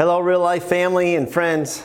Hello, 0.00 0.18
real 0.18 0.40
life 0.40 0.64
family 0.64 1.14
and 1.16 1.30
friends. 1.30 1.84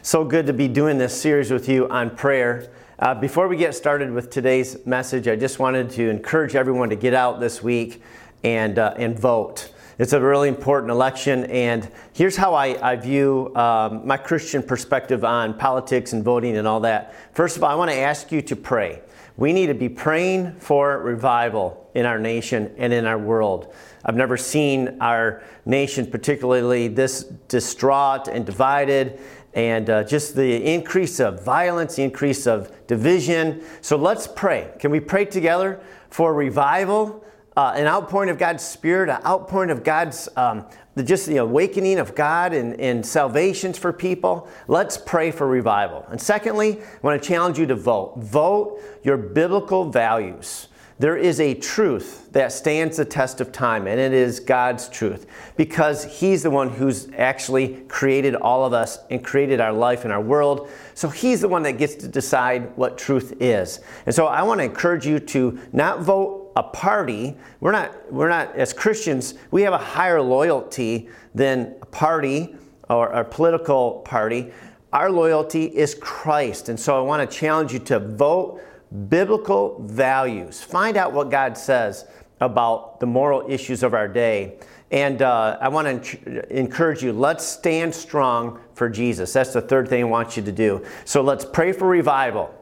So 0.00 0.22
good 0.22 0.46
to 0.46 0.52
be 0.52 0.68
doing 0.68 0.98
this 0.98 1.20
series 1.20 1.50
with 1.50 1.68
you 1.68 1.88
on 1.88 2.14
prayer. 2.14 2.70
Uh, 3.00 3.12
before 3.12 3.48
we 3.48 3.56
get 3.56 3.74
started 3.74 4.12
with 4.12 4.30
today's 4.30 4.86
message, 4.86 5.26
I 5.26 5.34
just 5.34 5.58
wanted 5.58 5.90
to 5.90 6.08
encourage 6.08 6.54
everyone 6.54 6.90
to 6.90 6.94
get 6.94 7.12
out 7.12 7.40
this 7.40 7.64
week 7.64 8.00
and, 8.44 8.78
uh, 8.78 8.94
and 8.96 9.18
vote. 9.18 9.72
It's 9.98 10.12
a 10.12 10.20
really 10.20 10.46
important 10.46 10.92
election, 10.92 11.46
and 11.46 11.90
here's 12.12 12.36
how 12.36 12.54
I, 12.54 12.92
I 12.92 12.94
view 12.94 13.52
um, 13.56 14.06
my 14.06 14.16
Christian 14.16 14.62
perspective 14.62 15.24
on 15.24 15.52
politics 15.58 16.12
and 16.12 16.22
voting 16.22 16.58
and 16.58 16.68
all 16.68 16.78
that. 16.82 17.16
First 17.34 17.56
of 17.56 17.64
all, 17.64 17.70
I 17.70 17.74
want 17.74 17.90
to 17.90 17.96
ask 17.96 18.30
you 18.30 18.42
to 18.42 18.54
pray. 18.54 19.02
We 19.36 19.52
need 19.52 19.66
to 19.66 19.74
be 19.74 19.90
praying 19.90 20.54
for 20.60 20.98
revival 20.98 21.90
in 21.94 22.06
our 22.06 22.18
nation 22.18 22.74
and 22.78 22.92
in 22.92 23.04
our 23.04 23.18
world. 23.18 23.74
I've 24.04 24.16
never 24.16 24.38
seen 24.38 24.96
our 25.00 25.42
nation 25.66 26.06
particularly 26.06 26.88
this 26.88 27.24
distraught 27.48 28.28
and 28.28 28.46
divided, 28.46 29.20
and 29.52 29.90
uh, 29.90 30.04
just 30.04 30.36
the 30.36 30.64
increase 30.64 31.20
of 31.20 31.44
violence, 31.44 31.96
the 31.96 32.02
increase 32.02 32.46
of 32.46 32.70
division. 32.86 33.62
So 33.82 33.96
let's 33.96 34.26
pray. 34.26 34.70
Can 34.78 34.90
we 34.90 35.00
pray 35.00 35.26
together 35.26 35.80
for 36.08 36.32
revival? 36.32 37.22
Uh, 37.56 37.72
an 37.74 37.86
outpouring 37.86 38.30
of 38.30 38.38
God's 38.38 38.64
Spirit, 38.64 39.08
an 39.10 39.20
outpouring 39.24 39.70
of 39.70 39.82
God's, 39.82 40.28
um, 40.36 40.66
the, 40.96 41.04
just 41.04 41.26
the 41.26 41.36
awakening 41.36 41.98
of 42.00 42.14
God 42.14 42.52
and, 42.52 42.80
and 42.80 43.06
salvations 43.06 43.78
for 43.78 43.92
people. 43.92 44.48
Let's 44.66 44.96
pray 44.96 45.30
for 45.30 45.46
revival. 45.46 46.04
And 46.10 46.20
secondly, 46.20 46.80
I 46.80 46.98
want 47.02 47.22
to 47.22 47.28
challenge 47.28 47.58
you 47.58 47.66
to 47.66 47.76
vote. 47.76 48.14
Vote 48.16 48.80
your 49.04 49.18
biblical 49.18 49.90
values. 49.90 50.68
There 50.98 51.18
is 51.18 51.40
a 51.40 51.52
truth 51.52 52.32
that 52.32 52.52
stands 52.52 52.96
the 52.96 53.04
test 53.04 53.42
of 53.42 53.52
time, 53.52 53.86
and 53.86 54.00
it 54.00 54.14
is 54.14 54.40
God's 54.40 54.88
truth 54.88 55.26
because 55.54 56.04
He's 56.04 56.42
the 56.42 56.50
one 56.50 56.70
who's 56.70 57.10
actually 57.18 57.82
created 57.82 58.34
all 58.34 58.64
of 58.64 58.72
us 58.72 58.98
and 59.10 59.22
created 59.22 59.60
our 59.60 59.74
life 59.74 60.04
and 60.04 60.12
our 60.12 60.22
world. 60.22 60.70
So 60.94 61.10
He's 61.10 61.42
the 61.42 61.48
one 61.48 61.64
that 61.64 61.72
gets 61.72 61.96
to 61.96 62.08
decide 62.08 62.74
what 62.78 62.96
truth 62.96 63.34
is. 63.40 63.80
And 64.06 64.14
so 64.14 64.26
I 64.26 64.42
want 64.42 64.60
to 64.60 64.64
encourage 64.64 65.06
you 65.06 65.20
to 65.20 65.58
not 65.74 66.00
vote 66.00 66.45
a 66.56 66.62
party. 66.62 67.36
We're 67.60 67.72
not, 67.72 68.12
we're 68.12 68.30
not, 68.30 68.56
as 68.56 68.72
Christians, 68.72 69.34
we 69.50 69.62
have 69.62 69.74
a 69.74 69.78
higher 69.78 70.20
loyalty 70.20 71.08
than 71.34 71.76
a 71.82 71.86
party 71.86 72.56
or 72.88 73.08
a 73.08 73.22
political 73.22 74.00
party. 74.00 74.52
Our 74.92 75.10
loyalty 75.10 75.64
is 75.64 75.94
Christ. 75.94 76.70
And 76.70 76.80
so 76.80 76.96
I 76.98 77.00
want 77.02 77.30
to 77.30 77.36
challenge 77.36 77.72
you 77.72 77.78
to 77.80 77.98
vote 77.98 78.62
biblical 79.08 79.82
values. 79.82 80.62
Find 80.62 80.96
out 80.96 81.12
what 81.12 81.30
God 81.30 81.58
says 81.58 82.06
about 82.40 83.00
the 83.00 83.06
moral 83.06 83.44
issues 83.50 83.82
of 83.82 83.92
our 83.92 84.08
day. 84.08 84.58
And 84.90 85.20
uh, 85.20 85.58
I 85.60 85.68
want 85.68 86.04
to 86.04 86.56
encourage 86.56 87.02
you, 87.02 87.12
let's 87.12 87.44
stand 87.44 87.94
strong 87.94 88.60
for 88.74 88.88
Jesus. 88.88 89.32
That's 89.32 89.52
the 89.52 89.60
third 89.60 89.88
thing 89.88 90.04
I 90.04 90.06
want 90.06 90.36
you 90.36 90.42
to 90.44 90.52
do. 90.52 90.84
So 91.04 91.22
let's 91.22 91.44
pray 91.44 91.72
for 91.72 91.88
revival. 91.88 92.54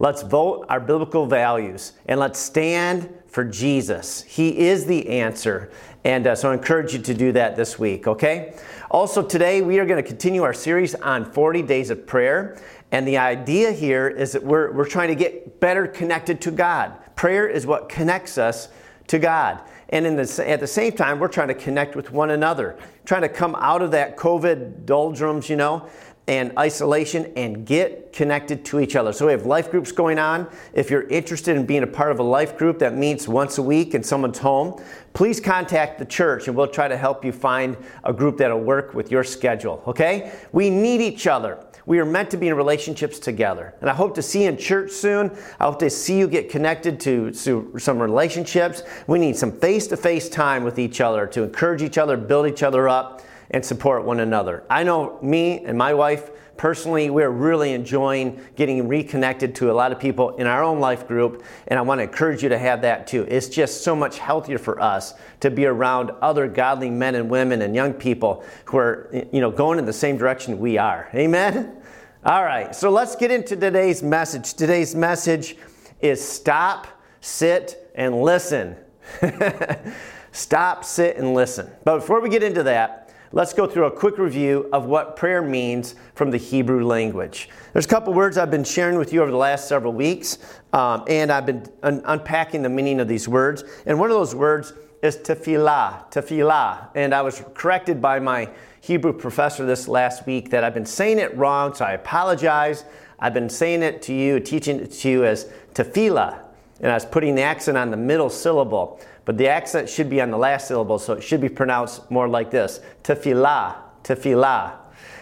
Let's 0.00 0.22
vote 0.22 0.66
our 0.68 0.80
biblical 0.80 1.26
values 1.26 1.92
and 2.06 2.18
let's 2.18 2.38
stand 2.38 3.08
for 3.30 3.44
Jesus. 3.44 4.22
He 4.22 4.58
is 4.58 4.86
the 4.86 5.08
answer. 5.08 5.70
And 6.04 6.26
uh, 6.26 6.34
so 6.34 6.50
I 6.50 6.54
encourage 6.54 6.92
you 6.92 6.98
to 7.00 7.14
do 7.14 7.32
that 7.32 7.56
this 7.56 7.78
week, 7.78 8.06
okay? 8.06 8.54
Also, 8.90 9.22
today 9.22 9.62
we 9.62 9.78
are 9.78 9.86
going 9.86 10.02
to 10.02 10.08
continue 10.08 10.42
our 10.42 10.54
series 10.54 10.94
on 10.96 11.30
40 11.30 11.62
days 11.62 11.90
of 11.90 12.06
prayer. 12.06 12.60
And 12.90 13.06
the 13.06 13.18
idea 13.18 13.70
here 13.70 14.08
is 14.08 14.32
that 14.32 14.42
we're, 14.42 14.72
we're 14.72 14.88
trying 14.88 15.08
to 15.08 15.14
get 15.14 15.60
better 15.60 15.86
connected 15.86 16.40
to 16.42 16.50
God. 16.50 16.96
Prayer 17.14 17.48
is 17.48 17.66
what 17.66 17.88
connects 17.88 18.36
us 18.36 18.68
to 19.06 19.18
God. 19.18 19.60
And 19.90 20.06
in 20.06 20.16
the, 20.16 20.44
at 20.48 20.60
the 20.60 20.66
same 20.66 20.92
time, 20.92 21.18
we're 21.18 21.28
trying 21.28 21.48
to 21.48 21.54
connect 21.54 21.96
with 21.96 22.12
one 22.12 22.30
another, 22.30 22.78
trying 23.04 23.22
to 23.22 23.28
come 23.28 23.56
out 23.56 23.82
of 23.82 23.90
that 23.90 24.16
COVID 24.16 24.86
doldrums, 24.86 25.48
you 25.48 25.56
know, 25.56 25.88
and 26.30 26.56
isolation 26.56 27.32
and 27.34 27.66
get 27.66 28.12
connected 28.12 28.64
to 28.64 28.78
each 28.78 28.94
other. 28.94 29.12
So 29.12 29.26
we 29.26 29.32
have 29.32 29.46
life 29.46 29.68
groups 29.68 29.90
going 29.90 30.20
on. 30.20 30.48
If 30.72 30.88
you're 30.88 31.08
interested 31.08 31.56
in 31.56 31.66
being 31.66 31.82
a 31.82 31.88
part 31.88 32.12
of 32.12 32.20
a 32.20 32.22
life 32.22 32.56
group 32.56 32.78
that 32.78 32.94
meets 32.94 33.26
once 33.26 33.58
a 33.58 33.62
week 33.62 33.96
in 33.96 34.04
someone's 34.04 34.38
home, 34.38 34.80
please 35.12 35.40
contact 35.40 35.98
the 35.98 36.04
church 36.04 36.46
and 36.46 36.56
we'll 36.56 36.68
try 36.68 36.86
to 36.86 36.96
help 36.96 37.24
you 37.24 37.32
find 37.32 37.76
a 38.04 38.12
group 38.12 38.36
that'll 38.36 38.60
work 38.60 38.94
with 38.94 39.10
your 39.10 39.24
schedule, 39.24 39.82
okay? 39.88 40.32
We 40.52 40.70
need 40.70 41.00
each 41.00 41.26
other. 41.26 41.66
We 41.84 41.98
are 41.98 42.04
meant 42.04 42.30
to 42.30 42.36
be 42.36 42.46
in 42.46 42.54
relationships 42.54 43.18
together. 43.18 43.74
And 43.80 43.90
I 43.90 43.94
hope 43.94 44.14
to 44.14 44.22
see 44.22 44.44
you 44.44 44.50
in 44.50 44.56
church 44.56 44.92
soon. 44.92 45.36
I 45.58 45.64
hope 45.64 45.80
to 45.80 45.90
see 45.90 46.16
you 46.16 46.28
get 46.28 46.48
connected 46.48 47.00
to, 47.00 47.32
to 47.32 47.74
some 47.76 47.98
relationships. 47.98 48.84
We 49.08 49.18
need 49.18 49.36
some 49.36 49.50
face 49.50 49.88
to 49.88 49.96
face 49.96 50.28
time 50.28 50.62
with 50.62 50.78
each 50.78 51.00
other 51.00 51.26
to 51.26 51.42
encourage 51.42 51.82
each 51.82 51.98
other, 51.98 52.16
build 52.16 52.46
each 52.46 52.62
other 52.62 52.88
up, 52.88 53.22
and 53.50 53.64
support 53.64 54.04
one 54.04 54.20
another. 54.20 54.64
I 54.70 54.84
know 54.84 55.18
me 55.22 55.64
and 55.64 55.76
my 55.76 55.94
wife 55.94 56.30
personally, 56.60 57.08
we're 57.08 57.30
really 57.30 57.72
enjoying 57.72 58.38
getting 58.54 58.86
reconnected 58.86 59.54
to 59.54 59.70
a 59.70 59.72
lot 59.72 59.92
of 59.92 59.98
people 59.98 60.36
in 60.36 60.46
our 60.46 60.62
own 60.62 60.78
life 60.78 61.08
group, 61.08 61.42
and 61.68 61.78
I 61.78 61.82
want 61.82 62.00
to 62.00 62.02
encourage 62.02 62.42
you 62.42 62.50
to 62.50 62.58
have 62.58 62.82
that 62.82 63.06
too. 63.06 63.26
It's 63.30 63.48
just 63.48 63.82
so 63.82 63.96
much 63.96 64.18
healthier 64.18 64.58
for 64.58 64.78
us 64.78 65.14
to 65.40 65.50
be 65.50 65.64
around 65.64 66.10
other 66.20 66.46
godly 66.46 66.90
men 66.90 67.14
and 67.14 67.30
women 67.30 67.62
and 67.62 67.74
young 67.74 67.94
people 67.94 68.44
who 68.66 68.76
are, 68.76 69.08
you 69.32 69.40
know, 69.40 69.50
going 69.50 69.78
in 69.78 69.86
the 69.86 69.92
same 69.94 70.18
direction 70.18 70.58
we 70.58 70.76
are. 70.76 71.08
Amen. 71.14 71.78
All 72.26 72.44
right, 72.44 72.74
so 72.74 72.90
let's 72.90 73.16
get 73.16 73.30
into 73.30 73.56
today's 73.56 74.02
message. 74.02 74.52
Today's 74.52 74.94
message 74.94 75.56
is 76.02 76.22
stop, 76.22 76.86
sit, 77.22 77.90
and 77.94 78.20
listen. 78.20 78.76
stop, 80.32 80.84
sit, 80.84 81.16
and 81.16 81.32
listen. 81.32 81.70
But 81.84 82.00
before 82.00 82.20
we 82.20 82.28
get 82.28 82.42
into 82.42 82.64
that, 82.64 83.09
let's 83.32 83.52
go 83.52 83.66
through 83.66 83.84
a 83.84 83.90
quick 83.90 84.18
review 84.18 84.68
of 84.72 84.86
what 84.86 85.16
prayer 85.16 85.40
means 85.40 85.94
from 86.14 86.30
the 86.30 86.36
Hebrew 86.36 86.84
language. 86.84 87.48
There's 87.72 87.84
a 87.84 87.88
couple 87.88 88.12
words 88.12 88.36
I've 88.36 88.50
been 88.50 88.64
sharing 88.64 88.98
with 88.98 89.12
you 89.12 89.22
over 89.22 89.30
the 89.30 89.36
last 89.36 89.68
several 89.68 89.92
weeks, 89.92 90.38
um, 90.72 91.04
and 91.06 91.30
I've 91.30 91.46
been 91.46 91.64
un- 91.82 92.02
unpacking 92.06 92.62
the 92.62 92.68
meaning 92.68 92.98
of 93.00 93.06
these 93.06 93.28
words. 93.28 93.62
And 93.86 93.98
one 93.98 94.10
of 94.10 94.16
those 94.16 94.34
words 94.34 94.72
is 95.02 95.16
tefillah, 95.16 96.10
tefillah. 96.10 96.88
And 96.94 97.14
I 97.14 97.22
was 97.22 97.42
corrected 97.54 98.02
by 98.02 98.18
my 98.18 98.50
Hebrew 98.80 99.12
professor 99.12 99.64
this 99.64 99.86
last 99.86 100.26
week 100.26 100.50
that 100.50 100.64
I've 100.64 100.74
been 100.74 100.86
saying 100.86 101.18
it 101.18 101.36
wrong, 101.36 101.72
so 101.74 101.84
I 101.84 101.92
apologize. 101.92 102.84
I've 103.20 103.34
been 103.34 103.50
saying 103.50 103.82
it 103.82 104.02
to 104.02 104.14
you, 104.14 104.40
teaching 104.40 104.80
it 104.80 104.92
to 104.92 105.08
you 105.08 105.24
as 105.24 105.50
tefillah, 105.74 106.38
and 106.80 106.90
I 106.90 106.94
was 106.94 107.04
putting 107.04 107.34
the 107.34 107.42
accent 107.42 107.76
on 107.76 107.90
the 107.90 107.96
middle 107.96 108.30
syllable, 108.30 109.00
but 109.24 109.38
the 109.38 109.48
accent 109.48 109.88
should 109.88 110.10
be 110.10 110.20
on 110.20 110.30
the 110.30 110.38
last 110.38 110.68
syllable, 110.68 110.98
so 110.98 111.12
it 111.14 111.22
should 111.22 111.40
be 111.40 111.48
pronounced 111.48 112.10
more 112.10 112.28
like 112.28 112.50
this 112.50 112.80
tefillah, 113.02 113.76
tefillah. 114.02 114.72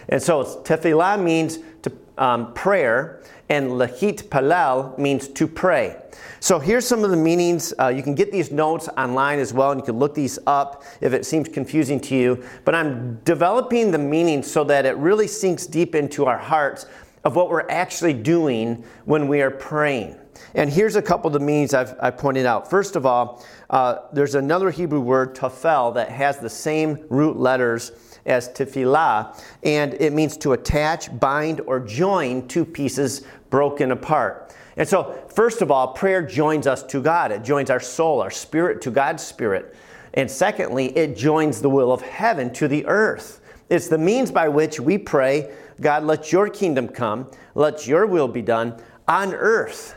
And 0.07 0.21
so 0.21 0.43
tefillah 0.43 1.21
means 1.21 1.59
to, 1.83 1.91
um, 2.17 2.53
prayer, 2.53 3.21
and 3.49 3.71
lahit 3.71 4.29
palal 4.29 4.95
means 4.97 5.27
to 5.27 5.47
pray. 5.47 5.95
So 6.39 6.59
here's 6.59 6.87
some 6.87 7.03
of 7.03 7.09
the 7.09 7.17
meanings. 7.17 7.73
Uh, 7.79 7.87
you 7.87 8.03
can 8.03 8.15
get 8.15 8.31
these 8.31 8.51
notes 8.51 8.87
online 8.97 9.39
as 9.39 9.53
well, 9.53 9.71
and 9.71 9.79
you 9.79 9.85
can 9.85 9.97
look 9.97 10.15
these 10.15 10.39
up 10.47 10.83
if 11.01 11.13
it 11.13 11.25
seems 11.25 11.49
confusing 11.49 11.99
to 12.01 12.15
you. 12.15 12.43
But 12.63 12.75
I'm 12.75 13.19
developing 13.25 13.91
the 13.91 13.97
meaning 13.97 14.43
so 14.43 14.63
that 14.65 14.85
it 14.85 14.95
really 14.97 15.27
sinks 15.27 15.65
deep 15.65 15.95
into 15.95 16.25
our 16.25 16.37
hearts 16.37 16.85
of 17.23 17.35
what 17.35 17.49
we're 17.49 17.69
actually 17.69 18.13
doing 18.13 18.83
when 19.05 19.27
we 19.27 19.41
are 19.41 19.51
praying. 19.51 20.15
And 20.55 20.69
here's 20.69 20.95
a 20.95 21.01
couple 21.01 21.27
of 21.27 21.33
the 21.33 21.39
meanings 21.39 21.73
I've, 21.73 21.95
i 22.01 22.09
pointed 22.09 22.45
out. 22.45 22.69
First 22.69 22.95
of 22.95 23.05
all, 23.05 23.43
uh, 23.69 23.99
there's 24.13 24.35
another 24.35 24.71
Hebrew 24.71 24.99
word, 24.99 25.35
tafel, 25.35 25.93
that 25.95 26.09
has 26.09 26.39
the 26.39 26.49
same 26.49 27.05
root 27.09 27.37
letters 27.37 27.91
as 28.25 28.49
tefillah, 28.49 29.39
and 29.63 29.93
it 29.95 30.13
means 30.13 30.37
to 30.37 30.53
attach, 30.53 31.17
bind, 31.19 31.61
or 31.61 31.79
join 31.79 32.47
two 32.47 32.65
pieces 32.65 33.25
broken 33.49 33.91
apart. 33.91 34.55
And 34.77 34.87
so, 34.87 35.23
first 35.33 35.61
of 35.61 35.71
all, 35.71 35.89
prayer 35.89 36.21
joins 36.21 36.67
us 36.67 36.83
to 36.83 37.01
God. 37.01 37.31
It 37.31 37.43
joins 37.43 37.69
our 37.69 37.79
soul, 37.79 38.21
our 38.21 38.31
spirit 38.31 38.81
to 38.83 38.91
God's 38.91 39.23
spirit. 39.23 39.75
And 40.13 40.29
secondly, 40.29 40.97
it 40.97 41.17
joins 41.17 41.61
the 41.61 41.69
will 41.69 41.91
of 41.91 42.01
heaven 42.01 42.51
to 42.53 42.67
the 42.67 42.85
earth. 42.85 43.41
It's 43.69 43.87
the 43.87 43.97
means 43.97 44.31
by 44.31 44.47
which 44.47 44.79
we 44.79 44.97
pray, 44.97 45.53
God, 45.81 46.03
let 46.03 46.31
your 46.31 46.49
kingdom 46.49 46.87
come, 46.87 47.29
let 47.55 47.87
your 47.87 48.07
will 48.07 48.27
be 48.27 48.41
done 48.41 48.81
on 49.07 49.33
earth 49.33 49.95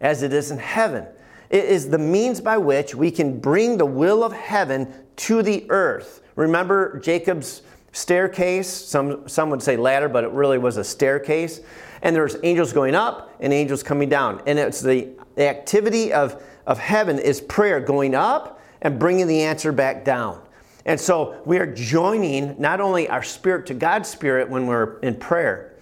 as 0.00 0.22
it 0.22 0.32
is 0.32 0.50
in 0.50 0.58
heaven. 0.58 1.06
It 1.50 1.64
is 1.64 1.88
the 1.88 1.98
means 1.98 2.40
by 2.40 2.58
which 2.58 2.94
we 2.94 3.10
can 3.10 3.38
bring 3.38 3.78
the 3.78 3.86
will 3.86 4.24
of 4.24 4.32
heaven 4.32 4.92
to 5.16 5.42
the 5.42 5.64
earth. 5.70 6.22
Remember 6.34 6.98
Jacob's 7.00 7.62
staircase? 7.92 8.68
Some, 8.68 9.28
some 9.28 9.50
would 9.50 9.62
say 9.62 9.76
ladder, 9.76 10.08
but 10.08 10.24
it 10.24 10.30
really 10.30 10.58
was 10.58 10.76
a 10.76 10.84
staircase 10.84 11.60
and 12.02 12.14
there's 12.14 12.36
angels 12.42 12.72
going 12.72 12.94
up 12.94 13.34
and 13.40 13.52
angels 13.52 13.82
coming 13.82 14.08
down. 14.08 14.42
And 14.46 14.58
it's 14.58 14.80
the, 14.80 15.08
the 15.34 15.48
activity 15.48 16.12
of, 16.12 16.42
of 16.66 16.78
heaven 16.78 17.18
is 17.18 17.40
prayer 17.40 17.80
going 17.80 18.14
up 18.14 18.60
and 18.82 18.98
bringing 18.98 19.26
the 19.26 19.42
answer 19.42 19.72
back 19.72 20.04
down. 20.04 20.40
And 20.84 21.00
so 21.00 21.40
we 21.44 21.58
are 21.58 21.66
joining 21.66 22.54
not 22.60 22.80
only 22.80 23.08
our 23.08 23.22
spirit 23.22 23.66
to 23.66 23.74
God's 23.74 24.08
spirit 24.08 24.48
when 24.48 24.66
we're 24.66 24.98
in 25.00 25.16
prayer, 25.16 25.72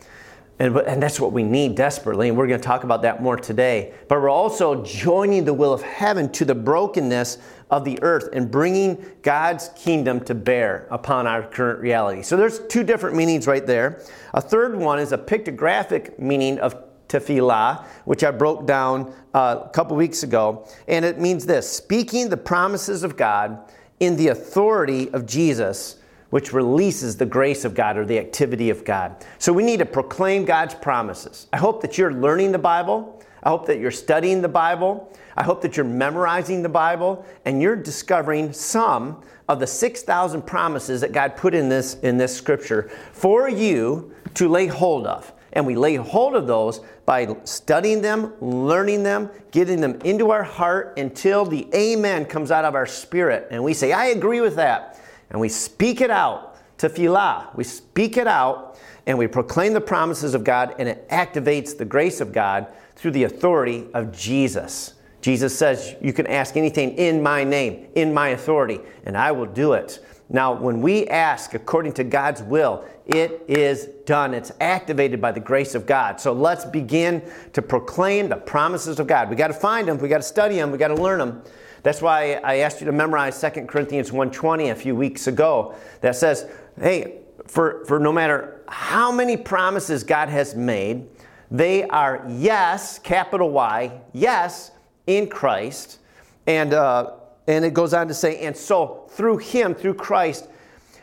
And, 0.58 0.76
and 0.76 1.02
that's 1.02 1.18
what 1.18 1.32
we 1.32 1.42
need 1.42 1.74
desperately. 1.74 2.28
And 2.28 2.38
we're 2.38 2.46
going 2.46 2.60
to 2.60 2.66
talk 2.66 2.84
about 2.84 3.02
that 3.02 3.20
more 3.20 3.36
today. 3.36 3.92
But 4.08 4.20
we're 4.20 4.30
also 4.30 4.84
joining 4.84 5.44
the 5.44 5.54
will 5.54 5.72
of 5.72 5.82
heaven 5.82 6.30
to 6.32 6.44
the 6.44 6.54
brokenness 6.54 7.38
of 7.70 7.84
the 7.84 8.00
earth 8.02 8.28
and 8.32 8.50
bringing 8.50 9.04
God's 9.22 9.70
kingdom 9.70 10.20
to 10.26 10.34
bear 10.34 10.86
upon 10.90 11.26
our 11.26 11.42
current 11.42 11.80
reality. 11.80 12.22
So 12.22 12.36
there's 12.36 12.60
two 12.68 12.84
different 12.84 13.16
meanings 13.16 13.48
right 13.48 13.66
there. 13.66 14.02
A 14.32 14.40
third 14.40 14.76
one 14.76 15.00
is 15.00 15.10
a 15.10 15.18
pictographic 15.18 16.18
meaning 16.20 16.60
of 16.60 16.76
tefillah, 17.08 17.84
which 18.04 18.22
I 18.22 18.30
broke 18.30 18.64
down 18.66 19.12
uh, 19.34 19.62
a 19.64 19.68
couple 19.70 19.96
weeks 19.96 20.22
ago. 20.22 20.68
And 20.86 21.04
it 21.04 21.18
means 21.18 21.46
this 21.46 21.68
speaking 21.68 22.28
the 22.28 22.36
promises 22.36 23.02
of 23.02 23.16
God 23.16 23.72
in 23.98 24.16
the 24.16 24.28
authority 24.28 25.10
of 25.10 25.26
Jesus 25.26 25.96
which 26.34 26.52
releases 26.52 27.16
the 27.16 27.24
grace 27.24 27.64
of 27.64 27.76
God 27.76 27.96
or 27.96 28.04
the 28.04 28.18
activity 28.18 28.68
of 28.68 28.84
God. 28.84 29.24
So 29.38 29.52
we 29.52 29.62
need 29.62 29.78
to 29.78 29.86
proclaim 29.86 30.44
God's 30.44 30.74
promises. 30.74 31.46
I 31.52 31.58
hope 31.58 31.80
that 31.82 31.96
you're 31.96 32.12
learning 32.12 32.50
the 32.50 32.58
Bible. 32.58 33.22
I 33.44 33.50
hope 33.50 33.66
that 33.66 33.78
you're 33.78 33.92
studying 33.92 34.42
the 34.42 34.48
Bible. 34.48 35.16
I 35.36 35.44
hope 35.44 35.62
that 35.62 35.76
you're 35.76 35.86
memorizing 35.86 36.64
the 36.64 36.68
Bible 36.68 37.24
and 37.44 37.62
you're 37.62 37.76
discovering 37.76 38.52
some 38.52 39.22
of 39.48 39.60
the 39.60 39.68
6,000 39.68 40.42
promises 40.42 41.02
that 41.02 41.12
God 41.12 41.36
put 41.36 41.54
in 41.54 41.68
this, 41.68 41.94
in 42.00 42.18
this 42.18 42.36
scripture 42.36 42.90
for 43.12 43.48
you 43.48 44.12
to 44.34 44.48
lay 44.48 44.66
hold 44.66 45.06
of. 45.06 45.32
And 45.52 45.64
we 45.64 45.76
lay 45.76 45.94
hold 45.94 46.34
of 46.34 46.48
those 46.48 46.80
by 47.06 47.36
studying 47.44 48.02
them, 48.02 48.32
learning 48.40 49.04
them, 49.04 49.30
getting 49.52 49.80
them 49.80 50.00
into 50.04 50.32
our 50.32 50.42
heart 50.42 50.98
until 50.98 51.44
the 51.44 51.68
amen 51.72 52.24
comes 52.24 52.50
out 52.50 52.64
of 52.64 52.74
our 52.74 52.86
spirit. 52.86 53.46
And 53.52 53.62
we 53.62 53.72
say, 53.72 53.92
I 53.92 54.06
agree 54.06 54.40
with 54.40 54.56
that 54.56 54.93
and 55.34 55.40
we 55.40 55.48
speak 55.48 56.00
it 56.00 56.12
out 56.12 56.54
to 56.78 56.88
tefillah. 56.88 57.56
We 57.56 57.64
speak 57.64 58.16
it 58.16 58.28
out 58.28 58.78
and 59.04 59.18
we 59.18 59.26
proclaim 59.26 59.72
the 59.72 59.80
promises 59.80 60.32
of 60.32 60.44
God, 60.44 60.76
and 60.78 60.88
it 60.88 61.08
activates 61.08 61.76
the 61.76 61.84
grace 61.84 62.20
of 62.20 62.32
God 62.32 62.68
through 62.94 63.10
the 63.10 63.24
authority 63.24 63.88
of 63.94 64.16
Jesus. 64.16 64.94
Jesus 65.22 65.58
says, 65.58 65.96
You 66.00 66.12
can 66.12 66.28
ask 66.28 66.56
anything 66.56 66.96
in 66.96 67.20
my 67.20 67.42
name, 67.42 67.88
in 67.96 68.14
my 68.14 68.28
authority, 68.28 68.78
and 69.06 69.16
I 69.16 69.32
will 69.32 69.46
do 69.46 69.72
it. 69.72 69.98
Now, 70.28 70.54
when 70.54 70.80
we 70.80 71.08
ask 71.08 71.52
according 71.54 71.94
to 71.94 72.04
God's 72.04 72.40
will, 72.44 72.84
it 73.04 73.42
is 73.48 73.86
done. 74.06 74.34
It's 74.34 74.52
activated 74.60 75.20
by 75.20 75.32
the 75.32 75.40
grace 75.40 75.74
of 75.74 75.84
God. 75.84 76.20
So 76.20 76.32
let's 76.32 76.64
begin 76.64 77.22
to 77.54 77.60
proclaim 77.60 78.28
the 78.28 78.36
promises 78.36 79.00
of 79.00 79.08
God. 79.08 79.28
We 79.28 79.34
got 79.34 79.48
to 79.48 79.54
find 79.54 79.88
them, 79.88 79.98
we 79.98 80.08
got 80.08 80.18
to 80.18 80.22
study 80.22 80.54
them, 80.54 80.70
we 80.70 80.78
got 80.78 80.88
to 80.88 80.94
learn 80.94 81.18
them. 81.18 81.42
That's 81.84 82.00
why 82.00 82.40
I 82.42 82.56
asked 82.60 82.80
you 82.80 82.86
to 82.86 82.92
memorize 82.92 83.38
2 83.38 83.66
Corinthians 83.66 84.10
1.20 84.10 84.72
a 84.72 84.74
few 84.74 84.96
weeks 84.96 85.26
ago 85.26 85.74
that 86.00 86.16
says, 86.16 86.46
hey, 86.80 87.18
for, 87.46 87.84
for 87.84 88.00
no 88.00 88.10
matter 88.10 88.62
how 88.68 89.12
many 89.12 89.36
promises 89.36 90.02
God 90.02 90.30
has 90.30 90.54
made, 90.54 91.06
they 91.50 91.84
are 91.84 92.24
yes, 92.26 92.98
capital 92.98 93.50
Y, 93.50 94.00
yes, 94.14 94.70
in 95.06 95.28
Christ. 95.28 95.98
And, 96.46 96.72
uh, 96.72 97.10
and 97.46 97.66
it 97.66 97.74
goes 97.74 97.92
on 97.92 98.08
to 98.08 98.14
say, 98.14 98.38
and 98.38 98.56
so 98.56 99.04
through 99.10 99.36
Him, 99.36 99.74
through 99.74 99.94
Christ, 99.94 100.48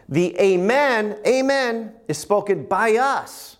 the 0.10 0.36
Amen, 0.39 1.19
Amen, 1.27 1.94
is 2.07 2.18
spoken 2.18 2.66
by 2.66 2.95
us, 2.95 3.57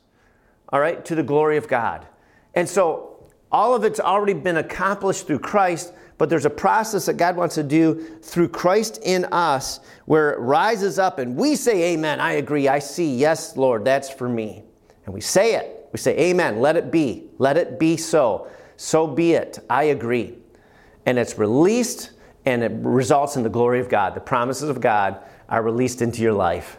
all 0.70 0.80
right, 0.80 1.06
to 1.06 1.14
the 1.14 1.24
glory 1.24 1.58
of 1.58 1.68
God. 1.68 2.08
And 2.56 2.68
so 2.68 3.30
all 3.52 3.76
of 3.76 3.84
it's 3.84 4.00
already 4.00 4.34
been 4.34 4.58
accomplished 4.58 5.28
through 5.28 5.40
Christ, 5.40 5.94
but 6.22 6.30
there's 6.30 6.46
a 6.46 6.52
process 6.52 7.08
that 7.08 7.18
God 7.18 7.36
wants 7.36 7.56
to 7.56 7.64
do 7.64 7.96
through 8.22 8.50
Christ 8.50 9.00
in 9.02 9.26
us 9.32 9.80
where 10.06 10.30
it 10.30 10.40
rises 10.40 11.00
up 11.00 11.18
and 11.18 11.36
we 11.36 11.56
say, 11.56 11.94
Amen. 11.94 12.20
I 12.20 12.34
agree. 12.34 12.68
I 12.68 12.78
see. 12.78 13.16
Yes, 13.16 13.58
Lord, 13.58 13.84
that's 13.86 14.08
for 14.08 14.30
me. 14.30 14.62
And 15.06 15.16
we 15.16 15.22
say 15.22 15.56
it. 15.56 15.90
We 15.92 15.98
say, 15.98 16.16
Amen. 16.30 16.60
Let 16.60 16.78
it 16.78 16.92
be. 16.92 17.32
Let 17.40 17.58
it 17.58 17.80
be 17.80 17.98
so. 17.98 18.48
So 18.78 19.08
be 19.08 19.34
it. 19.34 19.66
I 19.68 19.86
agree. 19.86 20.38
And 21.08 21.18
it's 21.18 21.40
released 21.40 22.12
and 22.46 22.62
it 22.62 22.72
results 22.72 23.36
in 23.36 23.42
the 23.42 23.50
glory 23.50 23.80
of 23.80 23.90
God. 23.90 24.14
The 24.14 24.22
promises 24.22 24.70
of 24.70 24.80
God 24.80 25.24
are 25.50 25.64
released 25.64 26.04
into 26.04 26.22
your 26.22 26.34
life. 26.34 26.78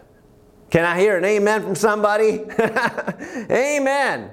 Can 0.70 0.84
I 0.84 1.00
hear 1.00 1.18
an 1.18 1.24
amen 1.24 1.62
from 1.64 1.74
somebody? 1.74 2.44
amen. 3.50 4.30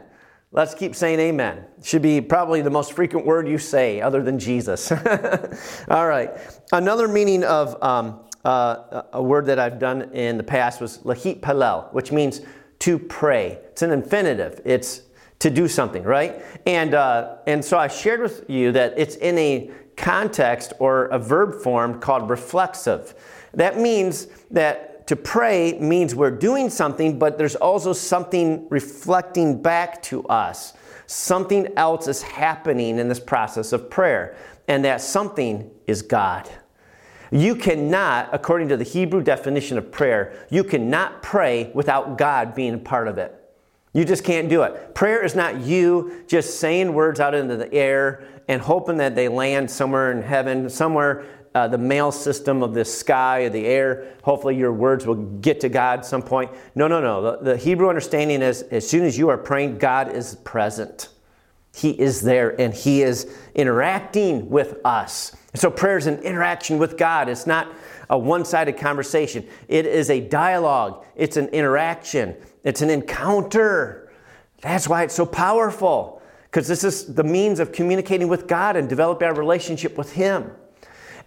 Let's 0.51 0.73
keep 0.73 0.95
saying 0.95 1.19
amen. 1.19 1.65
Should 1.83 2.01
be 2.01 2.21
probably 2.21 2.61
the 2.61 2.71
most 2.71 2.93
frequent 2.93 3.25
word 3.25 3.47
you 3.47 3.59
say 3.59 4.01
other 4.01 4.23
than 4.23 4.39
Jesus. 4.39 4.91
All 5.89 6.07
right. 6.07 6.31
Another 6.71 7.07
meaning 7.07 7.43
of 7.43 7.81
um, 7.83 8.21
uh, 8.43 9.03
a 9.13 9.21
word 9.21 9.45
that 9.45 9.59
I've 9.59 9.77
done 9.77 10.11
in 10.13 10.37
the 10.37 10.43
past 10.43 10.81
was 10.81 10.99
lahit 10.99 11.41
palel, 11.41 11.93
which 11.93 12.11
means 12.11 12.41
to 12.79 12.97
pray. 12.97 13.59
It's 13.71 13.83
an 13.83 13.91
infinitive. 13.91 14.59
It's 14.65 15.03
to 15.37 15.51
do 15.51 15.67
something, 15.67 16.01
right? 16.03 16.43
And, 16.65 16.95
uh, 16.95 17.37
and 17.45 17.63
so 17.63 17.77
I 17.77 17.87
shared 17.87 18.21
with 18.21 18.49
you 18.49 18.71
that 18.71 18.95
it's 18.97 19.17
in 19.17 19.37
a 19.37 19.69
context 19.97 20.73
or 20.79 21.05
a 21.05 21.19
verb 21.19 21.61
form 21.61 21.99
called 21.99 22.27
reflexive. 22.27 23.13
That 23.53 23.77
means 23.77 24.27
that 24.49 24.98
to 25.09 25.15
pray 25.15 25.75
means 25.79 26.13
we're 26.13 26.29
doing 26.29 26.69
something, 26.69 27.17
but 27.17 27.39
there's 27.39 27.55
also 27.55 27.93
something 27.93 28.67
reflecting 28.69 29.59
back 29.59 30.03
to 30.03 30.23
us. 30.25 30.73
Something 31.07 31.67
else 31.75 32.07
is 32.07 32.21
happening 32.21 32.99
in 32.99 33.07
this 33.07 33.19
process 33.19 33.73
of 33.73 33.89
prayer, 33.89 34.35
and 34.67 34.85
that 34.85 35.01
something 35.01 35.71
is 35.87 36.03
God. 36.03 36.47
You 37.31 37.55
cannot, 37.55 38.29
according 38.31 38.67
to 38.67 38.77
the 38.77 38.83
Hebrew 38.83 39.23
definition 39.23 39.79
of 39.79 39.91
prayer, 39.91 40.45
you 40.51 40.63
cannot 40.63 41.23
pray 41.23 41.71
without 41.73 42.19
God 42.19 42.53
being 42.53 42.75
a 42.75 42.77
part 42.77 43.07
of 43.07 43.17
it. 43.17 43.35
You 43.93 44.05
just 44.05 44.23
can't 44.23 44.47
do 44.47 44.61
it. 44.61 44.93
Prayer 44.93 45.25
is 45.25 45.33
not 45.33 45.61
you 45.61 46.23
just 46.27 46.59
saying 46.59 46.93
words 46.93 47.19
out 47.19 47.33
into 47.33 47.57
the 47.57 47.73
air 47.73 48.23
and 48.47 48.61
hoping 48.61 48.97
that 48.97 49.15
they 49.15 49.27
land 49.27 49.71
somewhere 49.71 50.11
in 50.11 50.21
heaven, 50.21 50.69
somewhere 50.69 51.25
uh, 51.55 51.67
the 51.67 51.77
mail 51.77 52.11
system 52.11 52.61
of 52.61 52.73
the 52.73 52.85
sky 52.85 53.41
or 53.41 53.49
the 53.49 53.65
air. 53.65 54.13
Hopefully, 54.23 54.55
your 54.55 54.73
words 54.73 55.05
will 55.05 55.15
get 55.15 55.59
to 55.61 55.69
God 55.69 56.05
some 56.05 56.21
point. 56.21 56.51
No, 56.75 56.87
no, 56.87 57.01
no. 57.01 57.21
The, 57.21 57.51
the 57.51 57.57
Hebrew 57.57 57.89
understanding 57.89 58.41
is 58.41 58.63
as 58.63 58.87
soon 58.87 59.03
as 59.03 59.17
you 59.17 59.29
are 59.29 59.37
praying, 59.37 59.77
God 59.77 60.13
is 60.13 60.35
present. 60.35 61.09
He 61.73 61.91
is 61.91 62.21
there 62.21 62.59
and 62.59 62.73
He 62.73 63.01
is 63.01 63.35
interacting 63.55 64.49
with 64.49 64.77
us. 64.85 65.35
So, 65.55 65.71
prayer 65.71 65.97
is 65.97 66.07
an 66.07 66.19
interaction 66.19 66.77
with 66.77 66.97
God. 66.97 67.29
It's 67.29 67.47
not 67.47 67.73
a 68.09 68.17
one 68.17 68.43
sided 68.43 68.77
conversation, 68.77 69.47
it 69.67 69.85
is 69.85 70.09
a 70.09 70.19
dialogue, 70.19 71.05
it's 71.15 71.37
an 71.37 71.47
interaction, 71.49 72.35
it's 72.63 72.81
an 72.81 72.89
encounter. 72.89 74.11
That's 74.61 74.87
why 74.87 75.03
it's 75.03 75.15
so 75.15 75.25
powerful, 75.25 76.21
because 76.43 76.67
this 76.67 76.83
is 76.83 77.13
the 77.13 77.23
means 77.23 77.59
of 77.59 77.71
communicating 77.71 78.27
with 78.27 78.47
God 78.47 78.75
and 78.75 78.89
developing 78.89 79.27
our 79.27 79.35
relationship 79.35 79.97
with 79.97 80.11
Him. 80.13 80.51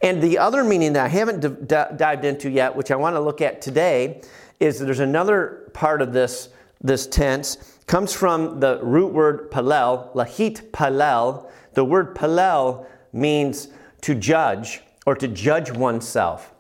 And 0.03 0.21
the 0.21 0.39
other 0.39 0.65
meaning 0.65 0.93
that 0.95 1.05
I 1.05 1.09
haven't 1.09 1.41
d- 1.41 1.49
d- 1.49 1.97
dived 1.97 2.25
into 2.25 2.51
yet, 2.51 2.75
which 2.75 2.91
I 2.91 2.97
want 2.97 3.15
to 3.15 3.21
look 3.21 3.41
at 3.41 3.63
today, 3.63 4.21
is 4.59 4.79
that 4.79 4.85
there's 4.85 5.01
another 5.01 5.71
part 5.75 6.03
of 6.03 6.13
this, 6.13 6.49
this 6.81 7.07
tense, 7.07 7.79
comes 7.87 8.13
from 8.13 8.59
the 8.59 8.81
root 8.83 9.13
word 9.13 9.51
palel, 9.51 10.13
lahit 10.15 10.71
palel. 10.71 11.49
The 11.75 11.85
word 11.85 12.17
palel 12.17 12.87
means 13.13 13.69
to 14.03 14.15
judge 14.15 14.81
or 15.07 15.15
to 15.15 15.29
judge 15.29 15.71
oneself. 15.71 16.53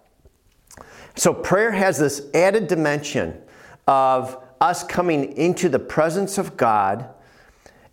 So 1.16 1.34
prayer 1.34 1.72
has 1.72 1.98
this 1.98 2.28
added 2.34 2.68
dimension 2.68 3.40
of 3.86 4.42
us 4.60 4.84
coming 4.84 5.36
into 5.36 5.68
the 5.68 5.78
presence 5.78 6.38
of 6.38 6.56
God, 6.56 7.08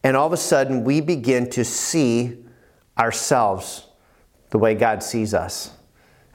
and 0.04 0.16
all 0.16 0.28
of 0.28 0.34
a 0.34 0.38
sudden 0.38 0.84
we 0.84 1.02
begin 1.02 1.50
to 1.52 1.66
see 1.66 2.46
ourselves 2.98 3.89
the 4.50 4.58
way 4.58 4.76
God 4.76 5.04
sees 5.04 5.34
us. 5.34 5.72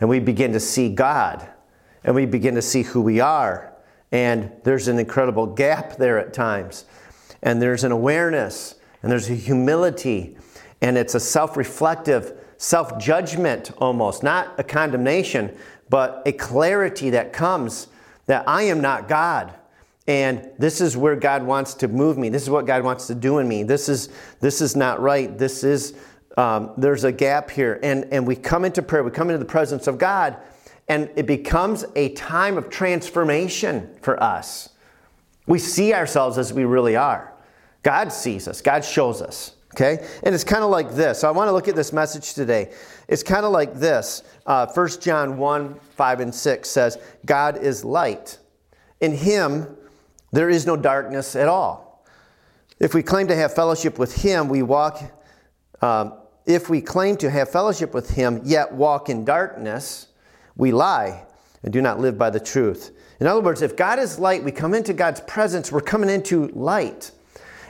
And 0.00 0.08
we 0.08 0.20
begin 0.20 0.52
to 0.52 0.60
see 0.60 0.88
God 0.88 1.48
and 2.04 2.14
we 2.14 2.26
begin 2.26 2.54
to 2.54 2.62
see 2.62 2.82
who 2.82 3.00
we 3.00 3.20
are. 3.20 3.72
And 4.12 4.52
there's 4.62 4.88
an 4.88 4.98
incredible 4.98 5.46
gap 5.46 5.96
there 5.96 6.18
at 6.18 6.32
times. 6.32 6.84
And 7.42 7.60
there's 7.60 7.84
an 7.84 7.92
awareness 7.92 8.76
and 9.02 9.10
there's 9.10 9.28
a 9.28 9.34
humility 9.34 10.36
and 10.80 10.98
it's 10.98 11.14
a 11.14 11.20
self 11.20 11.56
reflective, 11.56 12.34
self 12.58 12.98
judgment 12.98 13.72
almost, 13.78 14.22
not 14.22 14.54
a 14.58 14.62
condemnation, 14.62 15.56
but 15.88 16.22
a 16.26 16.32
clarity 16.32 17.10
that 17.10 17.32
comes 17.32 17.88
that 18.26 18.48
I 18.48 18.64
am 18.64 18.80
not 18.80 19.08
God. 19.08 19.52
And 20.06 20.50
this 20.58 20.82
is 20.82 20.96
where 20.96 21.16
God 21.16 21.42
wants 21.42 21.74
to 21.74 21.88
move 21.88 22.18
me. 22.18 22.28
This 22.28 22.42
is 22.42 22.50
what 22.50 22.66
God 22.66 22.82
wants 22.82 23.06
to 23.06 23.14
do 23.14 23.38
in 23.38 23.48
me. 23.48 23.62
This 23.62 23.88
is, 23.88 24.10
this 24.40 24.60
is 24.60 24.76
not 24.76 25.00
right. 25.00 25.36
This 25.38 25.64
is 25.64 25.94
um, 26.36 26.72
there's 26.76 27.04
a 27.04 27.12
gap 27.12 27.50
here. 27.50 27.78
And, 27.82 28.06
and 28.12 28.26
we 28.26 28.36
come 28.36 28.64
into 28.64 28.82
prayer, 28.82 29.02
we 29.02 29.10
come 29.10 29.30
into 29.30 29.38
the 29.38 29.44
presence 29.44 29.86
of 29.86 29.98
God, 29.98 30.36
and 30.88 31.10
it 31.16 31.26
becomes 31.26 31.84
a 31.96 32.10
time 32.10 32.58
of 32.58 32.68
transformation 32.68 33.90
for 34.02 34.22
us. 34.22 34.70
We 35.46 35.58
see 35.58 35.94
ourselves 35.94 36.38
as 36.38 36.52
we 36.52 36.64
really 36.64 36.96
are. 36.96 37.32
God 37.82 38.12
sees 38.12 38.48
us, 38.48 38.60
God 38.60 38.84
shows 38.84 39.22
us. 39.22 39.54
Okay? 39.74 40.06
And 40.22 40.34
it's 40.34 40.44
kind 40.44 40.62
of 40.62 40.70
like 40.70 40.94
this. 40.94 41.20
So 41.20 41.28
I 41.28 41.32
want 41.32 41.48
to 41.48 41.52
look 41.52 41.66
at 41.66 41.74
this 41.74 41.92
message 41.92 42.34
today. 42.34 42.72
It's 43.08 43.24
kind 43.24 43.44
of 43.44 43.50
like 43.50 43.74
this. 43.74 44.22
Uh, 44.46 44.66
1 44.72 44.88
John 45.00 45.36
1 45.36 45.74
5 45.74 46.20
and 46.20 46.32
6 46.32 46.68
says, 46.68 46.98
God 47.26 47.60
is 47.60 47.84
light. 47.84 48.38
In 49.00 49.12
him, 49.12 49.76
there 50.30 50.48
is 50.48 50.64
no 50.64 50.76
darkness 50.76 51.34
at 51.34 51.48
all. 51.48 52.04
If 52.78 52.94
we 52.94 53.02
claim 53.02 53.26
to 53.28 53.34
have 53.34 53.52
fellowship 53.52 53.98
with 53.98 54.14
him, 54.14 54.48
we 54.48 54.62
walk. 54.62 55.02
Um, 55.82 56.14
if 56.46 56.68
we 56.68 56.80
claim 56.80 57.16
to 57.18 57.30
have 57.30 57.50
fellowship 57.50 57.94
with 57.94 58.10
him, 58.10 58.40
yet 58.44 58.72
walk 58.72 59.08
in 59.08 59.24
darkness, 59.24 60.08
we 60.56 60.72
lie 60.72 61.24
and 61.62 61.72
do 61.72 61.80
not 61.80 61.98
live 61.98 62.18
by 62.18 62.30
the 62.30 62.40
truth. 62.40 62.92
In 63.20 63.26
other 63.26 63.40
words, 63.40 63.62
if 63.62 63.76
God 63.76 63.98
is 63.98 64.18
light, 64.18 64.44
we 64.44 64.52
come 64.52 64.74
into 64.74 64.92
God's 64.92 65.20
presence, 65.22 65.72
we're 65.72 65.80
coming 65.80 66.10
into 66.10 66.48
light. 66.48 67.10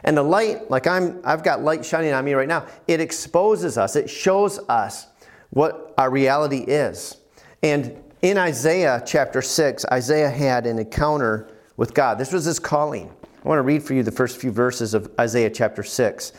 And 0.02 0.16
the 0.16 0.22
light, 0.22 0.70
like 0.70 0.86
I'm, 0.86 1.20
I've 1.24 1.42
got 1.42 1.62
light 1.62 1.84
shining 1.84 2.12
on 2.12 2.24
me 2.24 2.34
right 2.34 2.48
now, 2.48 2.66
it 2.88 3.00
exposes 3.00 3.78
us, 3.78 3.96
it 3.96 4.10
shows 4.10 4.58
us 4.68 5.06
what 5.50 5.94
our 5.96 6.10
reality 6.10 6.58
is. 6.58 7.16
And 7.62 8.02
in 8.22 8.36
Isaiah 8.36 9.02
chapter 9.06 9.40
6, 9.40 9.86
Isaiah 9.92 10.30
had 10.30 10.66
an 10.66 10.78
encounter 10.78 11.48
with 11.76 11.94
God. 11.94 12.18
This 12.18 12.32
was 12.32 12.44
his 12.44 12.58
calling. 12.58 13.10
I 13.44 13.48
want 13.48 13.58
to 13.58 13.62
read 13.62 13.82
for 13.82 13.94
you 13.94 14.02
the 14.02 14.10
first 14.10 14.38
few 14.38 14.50
verses 14.50 14.94
of 14.94 15.10
Isaiah 15.20 15.50
chapter 15.50 15.82
6. 15.82 16.32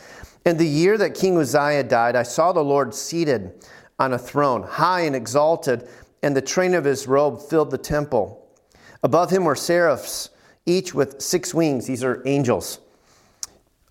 In 0.46 0.56
the 0.56 0.66
year 0.66 0.96
that 0.96 1.16
King 1.16 1.36
Uzziah 1.36 1.82
died, 1.82 2.14
I 2.14 2.22
saw 2.22 2.52
the 2.52 2.62
Lord 2.62 2.94
seated 2.94 3.66
on 3.98 4.12
a 4.12 4.18
throne, 4.18 4.62
high 4.62 5.00
and 5.00 5.16
exalted, 5.16 5.88
and 6.22 6.36
the 6.36 6.40
train 6.40 6.72
of 6.74 6.84
his 6.84 7.08
robe 7.08 7.42
filled 7.42 7.72
the 7.72 7.78
temple. 7.78 8.48
Above 9.02 9.28
him 9.30 9.44
were 9.44 9.56
seraphs, 9.56 10.30
each 10.64 10.94
with 10.94 11.20
six 11.20 11.52
wings. 11.52 11.88
These 11.88 12.04
are 12.04 12.22
angels. 12.26 12.78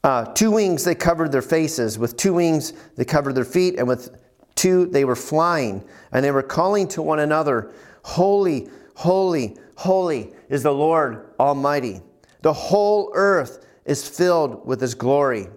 Uh, 0.01 0.23
two 0.33 0.49
wings 0.49 0.85
they 0.85 0.95
covered 0.95 1.33
their 1.33 1.41
faces, 1.41 1.99
with 1.99 2.15
two 2.15 2.35
wings 2.35 2.71
they 2.95 3.03
covered 3.03 3.35
their 3.35 3.43
feet, 3.43 3.75
and 3.77 3.85
with 3.85 4.17
two 4.55 4.85
they 4.85 5.03
were 5.03 5.15
flying, 5.17 5.83
and 6.13 6.23
they 6.23 6.31
were 6.31 6.41
calling 6.41 6.87
to 6.87 7.01
one 7.01 7.19
another, 7.19 7.73
Holy, 8.03 8.69
holy, 8.95 9.57
holy 9.75 10.31
is 10.47 10.63
the 10.63 10.71
Lord 10.71 11.33
Almighty. 11.37 11.99
The 12.43 12.53
whole 12.53 13.11
earth 13.13 13.65
is 13.83 14.07
filled 14.07 14.65
with 14.65 14.79
his 14.79 14.95
glory. 14.95 15.47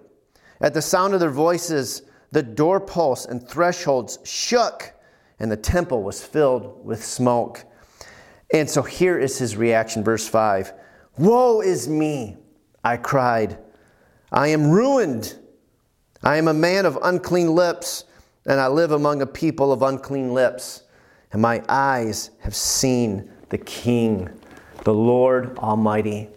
At 0.61 0.75
the 0.75 0.83
sound 0.83 1.15
of 1.15 1.21
their 1.21 1.31
voices, 1.31 2.03
the 2.33 2.43
doorposts 2.43 3.27
and 3.27 3.47
thresholds 3.47 4.19
shook, 4.25 4.93
and 5.39 5.51
the 5.51 5.57
temple 5.57 6.03
was 6.03 6.23
filled 6.23 6.85
with 6.85 7.05
smoke. 7.05 7.65
And 8.53 8.69
so 8.69 8.83
here 8.83 9.19
is 9.19 9.39
his 9.39 9.57
reaction, 9.57 10.03
verse 10.03 10.29
5 10.29 10.73
Woe 11.19 11.61
is 11.61 11.89
me, 11.89 12.37
I 12.85 12.97
cried. 12.97 13.59
I 14.31 14.49
am 14.49 14.71
ruined. 14.71 15.39
I 16.23 16.37
am 16.37 16.49
a 16.49 16.55
man 16.55 16.85
of 16.85 16.99
unclean 17.03 17.55
lips, 17.55 18.05
and 18.47 18.61
I 18.61 18.67
live 18.67 18.93
among 18.93 19.23
a 19.23 19.27
people 19.27 19.73
of 19.73 19.83
unclean 19.83 20.35
lips. 20.35 20.83
And 21.33 21.41
my 21.41 21.63
eyes 21.69 22.31
have 22.41 22.55
seen 22.55 23.31
the 23.51 23.59
King, 23.59 24.29
the 24.85 24.95
Lord 24.95 25.57
Almighty. 25.59 26.31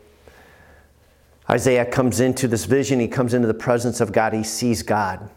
Isaiah 1.49 1.85
comes 1.85 2.19
into 2.19 2.47
this 2.47 2.65
vision, 2.65 2.99
he 2.99 3.07
comes 3.07 3.33
into 3.33 3.47
the 3.47 3.53
presence 3.53 3.99
of 3.99 4.11
God, 4.11 4.33
he 4.33 4.43
sees 4.43 4.83
God, 4.83 5.29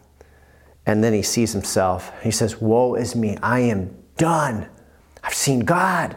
and 0.85 1.03
then 1.03 1.13
he 1.13 1.21
sees 1.21 1.51
himself. 1.51 2.11
He 2.21 2.31
says, 2.31 2.61
Woe 2.61 2.95
is 2.95 3.15
me, 3.15 3.37
I 3.41 3.59
am 3.61 3.95
done. 4.17 4.69
I've 5.23 5.33
seen 5.33 5.61
God. 5.61 6.15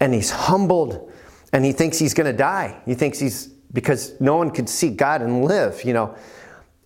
And 0.00 0.12
he's 0.12 0.30
humbled, 0.30 1.12
and 1.52 1.64
he 1.64 1.72
thinks 1.72 1.98
he's 1.98 2.14
going 2.14 2.30
to 2.30 2.36
die. 2.36 2.80
He 2.86 2.94
thinks 2.94 3.18
he's, 3.18 3.46
because 3.72 4.20
no 4.20 4.36
one 4.36 4.50
could 4.50 4.68
see 4.68 4.90
God 4.90 5.22
and 5.22 5.44
live, 5.44 5.84
you 5.84 5.92
know. 5.92 6.16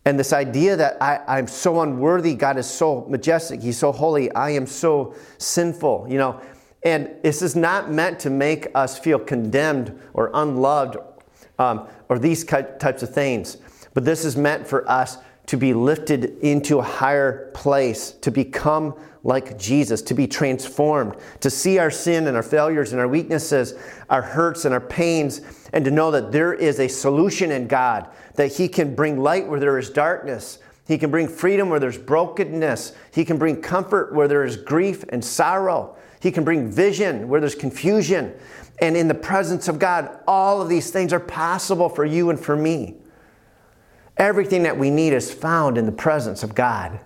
And 0.04 0.20
this 0.20 0.32
idea 0.32 0.76
that 0.76 1.02
I, 1.02 1.20
I'm 1.26 1.48
so 1.48 1.80
unworthy, 1.80 2.34
God 2.34 2.58
is 2.58 2.66
so 2.66 3.06
majestic, 3.08 3.60
He's 3.60 3.76
so 3.76 3.90
holy, 3.90 4.30
I 4.32 4.50
am 4.50 4.66
so 4.66 5.14
sinful, 5.38 6.06
you 6.08 6.18
know. 6.18 6.40
And 6.84 7.10
this 7.22 7.42
is 7.42 7.56
not 7.56 7.90
meant 7.90 8.20
to 8.20 8.30
make 8.30 8.68
us 8.74 8.96
feel 8.98 9.18
condemned 9.18 9.98
or 10.14 10.30
unloved 10.32 10.96
um, 11.58 11.88
or 12.08 12.18
these 12.18 12.44
types 12.44 13.02
of 13.02 13.10
things. 13.14 13.58
But 13.94 14.04
this 14.04 14.24
is 14.24 14.36
meant 14.36 14.66
for 14.66 14.88
us 14.90 15.18
to 15.46 15.56
be 15.56 15.72
lifted 15.72 16.38
into 16.40 16.78
a 16.78 16.82
higher 16.82 17.50
place, 17.54 18.10
to 18.10 18.30
become 18.30 18.94
like 19.22 19.58
Jesus, 19.58 20.02
to 20.02 20.14
be 20.14 20.26
transformed, 20.26 21.16
to 21.40 21.50
see 21.50 21.78
our 21.78 21.90
sin 21.90 22.26
and 22.26 22.36
our 22.36 22.42
failures 22.42 22.92
and 22.92 23.00
our 23.00 23.08
weaknesses, 23.08 23.74
our 24.08 24.22
hurts 24.22 24.64
and 24.64 24.74
our 24.74 24.80
pains, 24.80 25.40
and 25.72 25.84
to 25.84 25.90
know 25.90 26.10
that 26.10 26.30
there 26.30 26.54
is 26.54 26.78
a 26.78 26.88
solution 26.88 27.50
in 27.50 27.66
God, 27.66 28.08
that 28.34 28.52
He 28.52 28.68
can 28.68 28.94
bring 28.94 29.18
light 29.18 29.48
where 29.48 29.60
there 29.60 29.78
is 29.78 29.90
darkness. 29.90 30.58
He 30.86 30.98
can 30.98 31.10
bring 31.10 31.26
freedom 31.26 31.68
where 31.68 31.80
there's 31.80 31.98
brokenness. 31.98 32.92
He 33.12 33.24
can 33.24 33.38
bring 33.38 33.60
comfort 33.60 34.14
where 34.14 34.28
there 34.28 34.44
is 34.44 34.56
grief 34.56 35.04
and 35.08 35.24
sorrow. 35.24 35.96
He 36.26 36.32
can 36.32 36.42
bring 36.42 36.68
vision 36.68 37.28
where 37.28 37.38
there's 37.38 37.54
confusion. 37.54 38.34
And 38.80 38.96
in 38.96 39.06
the 39.06 39.14
presence 39.14 39.68
of 39.68 39.78
God, 39.78 40.18
all 40.26 40.60
of 40.60 40.68
these 40.68 40.90
things 40.90 41.12
are 41.12 41.20
possible 41.20 41.88
for 41.88 42.04
you 42.04 42.30
and 42.30 42.40
for 42.40 42.56
me. 42.56 42.96
Everything 44.16 44.64
that 44.64 44.76
we 44.76 44.90
need 44.90 45.12
is 45.12 45.32
found 45.32 45.78
in 45.78 45.86
the 45.86 45.92
presence 45.92 46.42
of 46.42 46.52
God. 46.52 46.98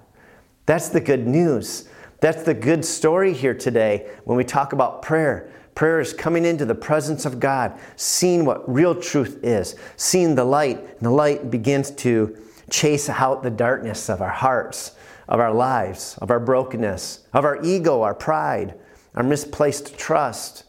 That's 0.65 0.89
the 0.89 1.03
good 1.03 1.27
news. 1.27 1.87
That's 2.21 2.45
the 2.45 2.55
good 2.55 2.83
story 2.83 3.35
here 3.35 3.53
today 3.53 4.11
when 4.25 4.39
we 4.39 4.45
talk 4.45 4.73
about 4.73 5.03
prayer. 5.03 5.53
Prayer 5.75 6.01
is 6.01 6.15
coming 6.15 6.47
into 6.47 6.65
the 6.65 6.75
presence 6.75 7.27
of 7.27 7.39
God, 7.39 7.79
seeing 7.97 8.47
what 8.47 8.67
real 8.73 8.95
truth 8.95 9.41
is, 9.43 9.77
seeing 9.99 10.35
the 10.35 10.45
light, 10.47 10.79
and 10.79 11.01
the 11.01 11.11
light 11.11 11.51
begins 11.51 11.91
to 11.91 12.39
chase 12.71 13.11
out 13.11 13.43
the 13.43 13.51
darkness 13.51 14.09
of 14.09 14.23
our 14.23 14.31
hearts, 14.31 14.93
of 15.29 15.41
our 15.41 15.53
lives, 15.53 16.17
of 16.23 16.31
our 16.31 16.41
brokenness, 16.41 17.27
of 17.35 17.45
our 17.45 17.63
ego, 17.63 18.01
our 18.01 18.15
pride, 18.15 18.80
our 19.15 19.23
misplaced 19.23 19.99
trust. 19.99 20.65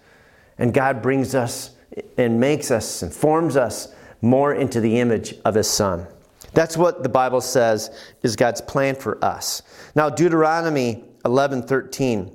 And 0.58 0.74
God 0.74 1.02
brings 1.02 1.36
us 1.36 1.72
and 2.18 2.40
makes 2.40 2.72
us 2.72 3.02
and 3.02 3.14
forms 3.14 3.58
us 3.58 3.94
more 4.22 4.54
into 4.54 4.80
the 4.80 5.00
image 5.00 5.36
of 5.46 5.56
His 5.56 5.70
Son. 5.70 6.08
That's 6.54 6.78
what 6.78 7.04
the 7.04 7.10
Bible 7.10 7.42
says 7.42 7.90
is 8.24 8.36
God's 8.36 8.62
plan 8.62 8.96
for 8.96 9.24
us. 9.24 9.62
Now, 9.96 10.10
Deuteronomy 10.10 11.06
11:13 11.26 12.32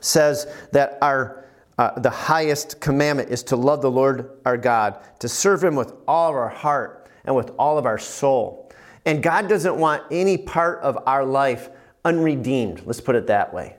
says 0.00 0.46
that 0.72 0.98
our 1.00 1.44
uh, 1.78 1.98
the 1.98 2.10
highest 2.10 2.80
commandment 2.80 3.30
is 3.30 3.42
to 3.42 3.56
love 3.56 3.80
the 3.80 3.90
Lord 3.90 4.30
our 4.44 4.58
God, 4.58 4.98
to 5.20 5.28
serve 5.28 5.64
Him 5.64 5.74
with 5.74 5.94
all 6.06 6.30
of 6.30 6.36
our 6.36 6.48
heart 6.48 7.08
and 7.24 7.34
with 7.34 7.50
all 7.58 7.78
of 7.78 7.86
our 7.86 7.98
soul. 7.98 8.70
And 9.06 9.22
God 9.22 9.48
doesn't 9.48 9.76
want 9.76 10.02
any 10.10 10.36
part 10.36 10.80
of 10.80 10.98
our 11.06 11.24
life 11.24 11.70
unredeemed. 12.04 12.82
Let's 12.84 13.00
put 13.00 13.16
it 13.16 13.26
that 13.28 13.52
way. 13.52 13.76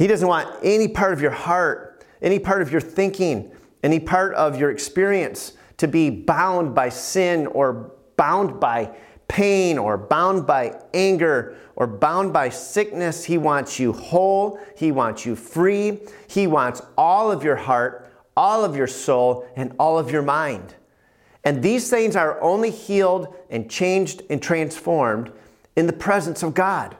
He 0.00 0.06
doesn't 0.06 0.26
want 0.26 0.48
any 0.62 0.88
part 0.88 1.12
of 1.12 1.20
your 1.20 1.30
heart, 1.30 2.06
any 2.22 2.38
part 2.38 2.62
of 2.62 2.72
your 2.72 2.80
thinking, 2.80 3.52
any 3.82 4.00
part 4.00 4.32
of 4.32 4.58
your 4.58 4.70
experience 4.70 5.52
to 5.76 5.86
be 5.86 6.08
bound 6.08 6.74
by 6.74 6.88
sin 6.88 7.46
or 7.48 7.92
bound 8.16 8.58
by 8.58 8.96
pain 9.28 9.76
or 9.76 9.98
bound 9.98 10.46
by 10.46 10.74
anger 10.94 11.54
or 11.76 11.86
bound 11.86 12.32
by 12.32 12.48
sickness. 12.48 13.26
He 13.26 13.36
wants 13.36 13.78
you 13.78 13.92
whole. 13.92 14.58
He 14.74 14.90
wants 14.90 15.26
you 15.26 15.36
free. 15.36 15.98
He 16.28 16.46
wants 16.46 16.80
all 16.96 17.30
of 17.30 17.44
your 17.44 17.56
heart, 17.56 18.10
all 18.34 18.64
of 18.64 18.74
your 18.74 18.86
soul, 18.86 19.46
and 19.54 19.74
all 19.78 19.98
of 19.98 20.10
your 20.10 20.22
mind. 20.22 20.76
And 21.44 21.62
these 21.62 21.90
things 21.90 22.16
are 22.16 22.40
only 22.40 22.70
healed 22.70 23.36
and 23.50 23.70
changed 23.70 24.22
and 24.30 24.42
transformed 24.42 25.30
in 25.76 25.86
the 25.86 25.92
presence 25.92 26.42
of 26.42 26.54
God. 26.54 26.96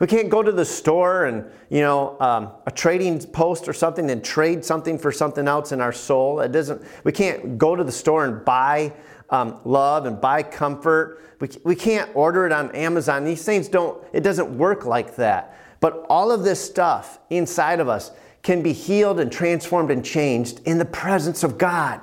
We 0.00 0.06
can't 0.08 0.28
go 0.28 0.42
to 0.42 0.50
the 0.50 0.64
store 0.64 1.26
and, 1.26 1.44
you 1.70 1.80
know, 1.80 2.16
um, 2.20 2.50
a 2.66 2.70
trading 2.70 3.20
post 3.26 3.68
or 3.68 3.72
something 3.72 4.10
and 4.10 4.24
trade 4.24 4.64
something 4.64 4.98
for 4.98 5.12
something 5.12 5.46
else 5.46 5.70
in 5.70 5.80
our 5.80 5.92
soul. 5.92 6.40
It 6.40 6.50
doesn't, 6.50 6.82
we 7.04 7.12
can't 7.12 7.58
go 7.58 7.76
to 7.76 7.84
the 7.84 7.92
store 7.92 8.24
and 8.24 8.44
buy 8.44 8.92
um, 9.30 9.60
love 9.64 10.06
and 10.06 10.20
buy 10.20 10.42
comfort. 10.42 11.20
We, 11.40 11.48
we 11.64 11.76
can't 11.76 12.10
order 12.14 12.44
it 12.46 12.52
on 12.52 12.74
Amazon. 12.74 13.24
These 13.24 13.44
things 13.44 13.68
don't, 13.68 14.02
it 14.12 14.22
doesn't 14.22 14.56
work 14.58 14.84
like 14.84 15.16
that. 15.16 15.56
But 15.80 16.06
all 16.08 16.32
of 16.32 16.44
this 16.44 16.64
stuff 16.64 17.20
inside 17.30 17.78
of 17.78 17.88
us 17.88 18.10
can 18.42 18.62
be 18.62 18.72
healed 18.72 19.20
and 19.20 19.30
transformed 19.30 19.90
and 19.90 20.04
changed 20.04 20.60
in 20.64 20.78
the 20.78 20.84
presence 20.84 21.44
of 21.44 21.56
God. 21.56 22.00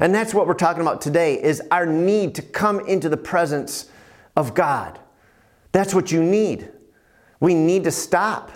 And 0.00 0.14
that's 0.14 0.32
what 0.32 0.46
we're 0.46 0.54
talking 0.54 0.80
about 0.80 1.00
today 1.02 1.40
is 1.40 1.62
our 1.70 1.84
need 1.84 2.34
to 2.36 2.42
come 2.42 2.80
into 2.80 3.08
the 3.08 3.16
presence 3.16 3.90
of 4.36 4.54
God. 4.54 4.98
That's 5.72 5.94
what 5.94 6.10
you 6.10 6.22
need. 6.22 6.70
We 7.40 7.54
need 7.54 7.84
to 7.84 7.90
stop. 7.90 8.52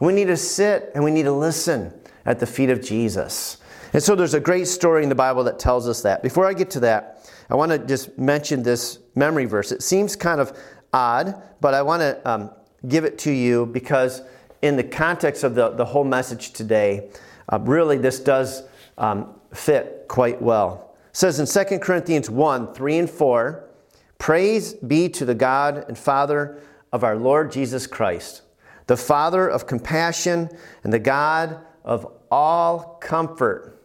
We 0.00 0.12
need 0.12 0.26
to 0.26 0.36
sit 0.36 0.90
and 0.94 1.04
we 1.04 1.10
need 1.10 1.24
to 1.24 1.32
listen 1.32 1.92
at 2.24 2.40
the 2.40 2.46
feet 2.46 2.70
of 2.70 2.82
Jesus. 2.82 3.58
And 3.92 4.02
so 4.02 4.14
there's 4.14 4.34
a 4.34 4.40
great 4.40 4.66
story 4.66 5.02
in 5.02 5.08
the 5.08 5.14
Bible 5.14 5.44
that 5.44 5.58
tells 5.58 5.86
us 5.86 6.02
that. 6.02 6.22
Before 6.22 6.46
I 6.46 6.54
get 6.54 6.70
to 6.70 6.80
that, 6.80 7.30
I 7.50 7.54
want 7.54 7.72
to 7.72 7.78
just 7.78 8.18
mention 8.18 8.62
this 8.62 8.98
memory 9.14 9.44
verse. 9.44 9.70
It 9.70 9.82
seems 9.82 10.16
kind 10.16 10.40
of 10.40 10.58
odd, 10.92 11.40
but 11.60 11.74
I 11.74 11.82
want 11.82 12.00
to 12.00 12.30
um, 12.30 12.50
give 12.88 13.04
it 13.04 13.18
to 13.18 13.30
you 13.30 13.66
because, 13.66 14.22
in 14.62 14.76
the 14.76 14.84
context 14.84 15.44
of 15.44 15.54
the, 15.54 15.70
the 15.70 15.84
whole 15.84 16.04
message 16.04 16.52
today, 16.52 17.10
uh, 17.52 17.58
really 17.60 17.98
this 17.98 18.20
does 18.20 18.62
um, 18.96 19.34
fit 19.52 20.06
quite 20.08 20.40
well. 20.40 20.96
It 21.10 21.16
says 21.16 21.38
in 21.38 21.66
2 21.66 21.78
Corinthians 21.80 22.30
1 22.30 22.72
3 22.72 22.98
and 22.98 23.10
4, 23.10 23.68
Praise 24.18 24.74
be 24.74 25.08
to 25.10 25.24
the 25.24 25.34
God 25.34 25.84
and 25.88 25.98
Father 25.98 26.62
of 26.92 27.04
our 27.04 27.16
Lord 27.16 27.50
Jesus 27.50 27.86
Christ, 27.86 28.42
the 28.86 28.96
Father 28.96 29.48
of 29.48 29.66
compassion 29.66 30.48
and 30.84 30.92
the 30.92 30.98
God 30.98 31.58
of 31.84 32.06
all 32.30 32.98
comfort, 33.00 33.82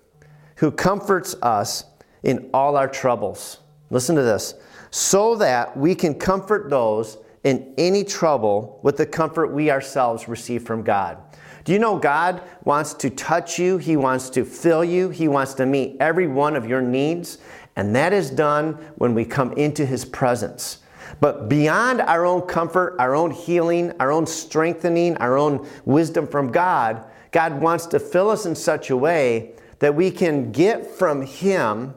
who 0.57 0.71
comforts 0.71 1.35
us 1.41 1.85
in 2.23 2.49
all 2.53 2.75
our 2.75 2.87
troubles, 2.87 3.59
Listen 3.89 4.15
to 4.15 4.21
this. 4.21 4.55
So 4.91 5.35
that 5.35 5.75
we 5.77 5.95
can 5.95 6.15
comfort 6.15 6.69
those 6.69 7.17
in 7.43 7.73
any 7.77 8.03
trouble 8.03 8.79
with 8.83 8.97
the 8.97 9.05
comfort 9.05 9.53
we 9.53 9.71
ourselves 9.71 10.27
receive 10.27 10.63
from 10.63 10.83
God. 10.83 11.17
Do 11.63 11.73
you 11.73 11.79
know 11.79 11.97
God 11.97 12.41
wants 12.63 12.93
to 12.95 13.09
touch 13.09 13.59
you? 13.59 13.77
He 13.77 13.97
wants 13.97 14.29
to 14.31 14.45
fill 14.45 14.83
you. 14.83 15.09
He 15.09 15.27
wants 15.27 15.53
to 15.55 15.65
meet 15.65 15.97
every 15.99 16.27
one 16.27 16.55
of 16.55 16.67
your 16.67 16.81
needs. 16.81 17.37
And 17.75 17.95
that 17.95 18.13
is 18.13 18.29
done 18.29 18.73
when 18.95 19.13
we 19.13 19.25
come 19.25 19.53
into 19.53 19.85
His 19.85 20.05
presence. 20.05 20.79
But 21.19 21.49
beyond 21.49 22.01
our 22.01 22.25
own 22.25 22.41
comfort, 22.41 22.95
our 22.99 23.15
own 23.15 23.31
healing, 23.31 23.93
our 23.99 24.11
own 24.11 24.25
strengthening, 24.25 25.17
our 25.17 25.37
own 25.37 25.67
wisdom 25.85 26.27
from 26.27 26.51
God, 26.51 27.03
God 27.31 27.61
wants 27.61 27.85
to 27.87 27.99
fill 27.99 28.29
us 28.29 28.45
in 28.45 28.55
such 28.55 28.89
a 28.89 28.97
way 28.97 29.53
that 29.79 29.95
we 29.95 30.11
can 30.11 30.51
get 30.51 30.85
from 30.85 31.21
Him 31.21 31.93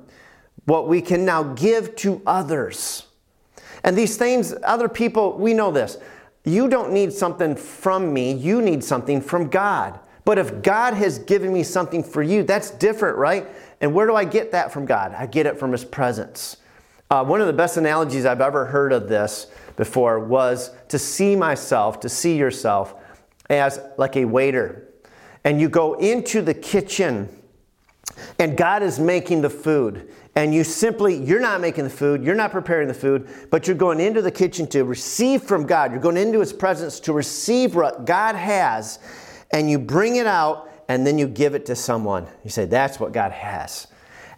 what 0.67 0.87
we 0.87 1.01
can 1.01 1.25
now 1.25 1.43
give 1.43 1.97
to 1.97 2.23
others. 2.27 3.07
And 3.83 3.97
these 3.97 4.17
things, 4.17 4.55
other 4.63 4.89
people, 4.89 5.37
we 5.37 5.55
know 5.55 5.71
this. 5.71 5.99
You 6.45 6.69
don't 6.69 6.93
need 6.93 7.13
something 7.13 7.57
from 7.57 8.13
me, 8.13 8.33
you 8.33 8.63
need 8.63 8.85
something 8.85 9.21
from 9.21 9.49
God. 9.49 9.99
But 10.25 10.39
if 10.39 10.63
God 10.63 10.95
has 10.95 11.19
given 11.19 11.53
me 11.53 11.63
something 11.63 12.05
for 12.05 12.23
you, 12.23 12.43
that's 12.43 12.71
different, 12.71 13.17
right? 13.17 13.49
And 13.81 13.95
where 13.95 14.07
do 14.07 14.15
I 14.15 14.25
get 14.25 14.53
that 14.53 14.71
from 14.73 14.85
God? 14.87 15.15
I 15.17 15.27
get 15.27 15.47
it 15.47 15.59
from 15.59 15.73
His 15.73 15.85
presence. 15.85 16.59
Uh, 17.11 17.25
one 17.25 17.41
of 17.41 17.49
the 17.49 17.53
best 17.53 17.77
analogies 17.77 18.25
I've 18.25 18.41
ever 18.41 18.67
heard 18.67 18.93
of 18.93 19.09
this 19.09 19.49
before 19.77 20.21
was 20.21 20.71
to 20.89 20.99
see 20.99 21.35
myself, 21.35 21.99
to 22.01 22.09
see 22.09 22.37
yourself 22.37 22.95
as 23.49 23.81
like 23.99 24.17
a 24.17 24.25
waiter. 24.25 24.89
And 25.43 25.61
you 25.61 25.69
go 25.69 25.95
into 25.95 26.41
the 26.41 26.55
kitchen 26.55 27.29
and 28.39 28.57
God 28.57 28.83
is 28.83 28.99
making 28.99 29.43
the 29.43 29.51
food. 29.51 30.13
And 30.37 30.55
you 30.55 30.63
simply, 30.63 31.17
you're 31.17 31.41
not 31.41 31.61
making 31.61 31.85
the 31.85 31.91
food, 31.91 32.23
you're 32.23 32.37
not 32.37 32.53
preparing 32.53 32.87
the 32.87 32.95
food, 32.95 33.29
but 33.51 33.67
you're 33.67 33.77
going 33.77 33.99
into 33.99 34.23
the 34.23 34.31
kitchen 34.31 34.67
to 34.69 34.85
receive 34.85 35.43
from 35.43 35.67
God. 35.67 35.91
You're 35.91 36.01
going 36.01 36.17
into 36.17 36.39
His 36.39 36.53
presence 36.53 37.01
to 37.01 37.13
receive 37.13 37.75
what 37.75 38.05
God 38.05 38.37
has, 38.37 39.01
and 39.51 39.69
you 39.69 39.79
bring 39.79 40.17
it 40.17 40.27
out, 40.27 40.71
and 40.89 41.05
then 41.05 41.19
you 41.19 41.27
give 41.27 41.57
it 41.57 41.67
to 41.67 41.75
someone. 41.75 42.29
You 42.45 42.51
say, 42.51 42.65
That's 42.65 43.01
what 43.01 43.13
God 43.13 43.33
has. 43.33 43.89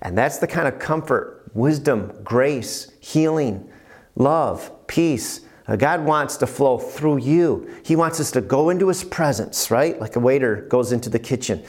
And 0.00 0.16
that's 0.16 0.38
the 0.38 0.46
kind 0.46 0.66
of 0.66 0.78
comfort, 0.78 1.41
wisdom, 1.54 2.12
grace, 2.22 2.92
healing, 3.00 3.70
love, 4.16 4.70
peace. 4.86 5.40
Uh, 5.66 5.76
God 5.76 6.04
wants 6.04 6.36
to 6.38 6.46
flow 6.46 6.78
through 6.78 7.18
you. 7.18 7.70
He 7.84 7.96
wants 7.96 8.20
us 8.20 8.30
to 8.32 8.40
go 8.40 8.70
into 8.70 8.88
His 8.88 9.04
presence, 9.04 9.70
right? 9.70 10.00
Like 10.00 10.16
a 10.16 10.20
waiter 10.20 10.66
goes 10.68 10.92
into 10.92 11.08
the 11.08 11.18
kitchen 11.18 11.62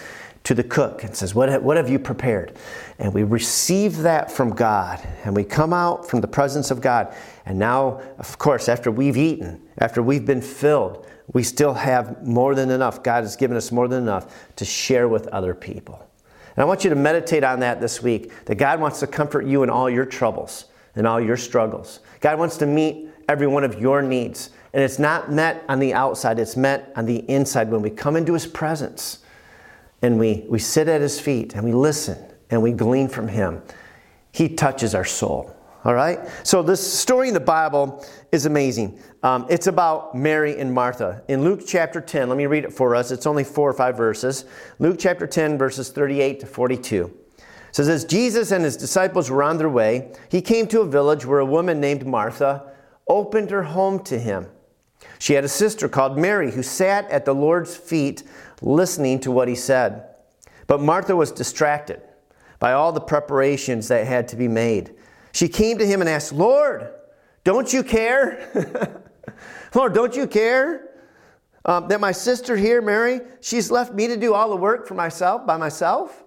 to 0.43 0.53
the 0.53 0.63
cook 0.63 1.03
and 1.03 1.15
says, 1.15 1.33
what, 1.33 1.63
what 1.63 1.77
have 1.77 1.89
you 1.89 1.97
prepared? 1.97 2.53
And 2.99 3.13
we 3.13 3.23
receive 3.23 3.99
that 3.99 4.31
from 4.31 4.51
God 4.51 4.99
and 5.23 5.35
we 5.35 5.43
come 5.43 5.73
out 5.73 6.09
from 6.09 6.21
the 6.21 6.27
presence 6.27 6.69
of 6.69 6.81
God. 6.81 7.15
And 7.45 7.57
now, 7.57 8.01
of 8.19 8.37
course, 8.37 8.67
after 8.67 8.91
we've 8.91 9.17
eaten, 9.17 9.61
after 9.77 10.03
we've 10.03 10.25
been 10.25 10.41
filled, 10.41 11.07
we 11.31 11.43
still 11.43 11.73
have 11.73 12.27
more 12.27 12.55
than 12.55 12.69
enough. 12.69 13.03
God 13.03 13.23
has 13.23 13.37
given 13.37 13.55
us 13.55 13.71
more 13.71 13.87
than 13.87 14.03
enough 14.03 14.53
to 14.57 14.65
share 14.65 15.07
with 15.07 15.27
other 15.27 15.55
people. 15.55 16.05
And 16.55 16.63
I 16.63 16.65
want 16.65 16.83
you 16.83 16.89
to 16.89 16.95
meditate 16.95 17.43
on 17.43 17.59
that 17.61 17.81
this 17.81 18.01
week 18.01 18.31
that 18.45 18.55
God 18.55 18.79
wants 18.79 18.99
to 18.99 19.07
comfort 19.07 19.45
you 19.45 19.63
in 19.63 19.69
all 19.69 19.89
your 19.89 20.05
troubles 20.05 20.65
and 20.95 21.07
all 21.07 21.19
your 21.19 21.37
struggles. 21.37 21.99
God 22.19 22.37
wants 22.37 22.57
to 22.57 22.65
meet 22.65 23.09
every 23.27 23.47
one 23.47 23.63
of 23.63 23.79
your 23.79 24.01
needs. 24.01 24.51
And 24.73 24.83
it's 24.83 24.99
not 24.99 25.31
met 25.31 25.63
on 25.69 25.79
the 25.79 25.93
outside, 25.93 26.39
it's 26.39 26.57
met 26.57 26.91
on 26.95 27.05
the 27.05 27.17
inside 27.29 27.69
when 27.69 27.81
we 27.81 27.89
come 27.89 28.15
into 28.15 28.33
His 28.33 28.47
presence 28.47 29.19
and 30.01 30.19
we, 30.19 30.45
we 30.49 30.59
sit 30.59 30.87
at 30.87 31.01
His 31.01 31.19
feet 31.19 31.53
and 31.55 31.63
we 31.63 31.73
listen 31.73 32.17
and 32.49 32.61
we 32.61 32.71
glean 32.71 33.07
from 33.07 33.27
Him. 33.27 33.61
He 34.31 34.49
touches 34.49 34.95
our 34.95 35.05
soul. 35.05 35.55
All 35.85 35.93
right? 35.93 36.19
So, 36.43 36.63
this 36.63 36.81
story 36.81 37.27
in 37.27 37.33
the 37.33 37.39
Bible 37.39 38.05
is 38.31 38.45
amazing. 38.45 38.99
Um, 39.23 39.45
it's 39.49 39.67
about 39.67 40.13
Mary 40.13 40.59
and 40.59 40.73
Martha. 40.73 41.23
In 41.29 41.43
Luke 41.45 41.61
chapter 41.65 42.01
10, 42.01 42.27
let 42.27 42.37
me 42.37 42.45
read 42.45 42.65
it 42.65 42.73
for 42.73 42.93
us. 42.93 43.09
It's 43.09 43.25
only 43.25 43.45
four 43.45 43.69
or 43.69 43.73
five 43.73 43.95
verses. 43.95 44.43
Luke 44.79 44.97
chapter 44.99 45.25
10, 45.25 45.57
verses 45.57 45.89
38 45.91 46.41
to 46.41 46.45
42. 46.45 47.05
It 47.37 47.45
says, 47.71 47.87
As 47.87 48.03
Jesus 48.03 48.51
and 48.51 48.65
his 48.65 48.75
disciples 48.75 49.31
were 49.31 49.41
on 49.41 49.57
their 49.57 49.69
way, 49.69 50.11
he 50.29 50.41
came 50.41 50.67
to 50.67 50.81
a 50.81 50.85
village 50.85 51.25
where 51.25 51.39
a 51.39 51.45
woman 51.45 51.79
named 51.79 52.05
Martha 52.05 52.69
opened 53.07 53.49
her 53.49 53.63
home 53.63 54.03
to 54.03 54.19
him. 54.19 54.47
She 55.19 55.33
had 55.33 55.45
a 55.45 55.49
sister 55.49 55.87
called 55.87 56.17
Mary 56.17 56.51
who 56.51 56.61
sat 56.61 57.09
at 57.09 57.23
the 57.23 57.33
Lord's 57.33 57.77
feet 57.77 58.23
listening 58.61 59.21
to 59.21 59.31
what 59.31 59.47
he 59.47 59.55
said. 59.55 60.03
But 60.67 60.81
Martha 60.81 61.15
was 61.15 61.31
distracted 61.31 62.01
by 62.59 62.73
all 62.73 62.91
the 62.91 63.01
preparations 63.01 63.87
that 63.87 64.05
had 64.05 64.27
to 64.29 64.35
be 64.35 64.49
made. 64.49 64.95
She 65.31 65.47
came 65.47 65.77
to 65.77 65.87
him 65.87 66.01
and 66.01 66.09
asked, 66.09 66.33
Lord, 66.33 66.89
don't 67.45 67.71
you 67.71 67.83
care? 67.83 68.99
Lord, 69.75 69.93
don't 69.93 70.15
you 70.15 70.27
care 70.27 70.89
um, 71.65 71.87
that 71.87 71.99
my 71.99 72.11
sister 72.11 72.55
here, 72.55 72.81
Mary, 72.81 73.21
she's 73.41 73.71
left 73.71 73.93
me 73.93 74.07
to 74.07 74.17
do 74.17 74.33
all 74.33 74.49
the 74.49 74.55
work 74.55 74.87
for 74.87 74.93
myself, 74.95 75.45
by 75.45 75.57
myself? 75.57 76.23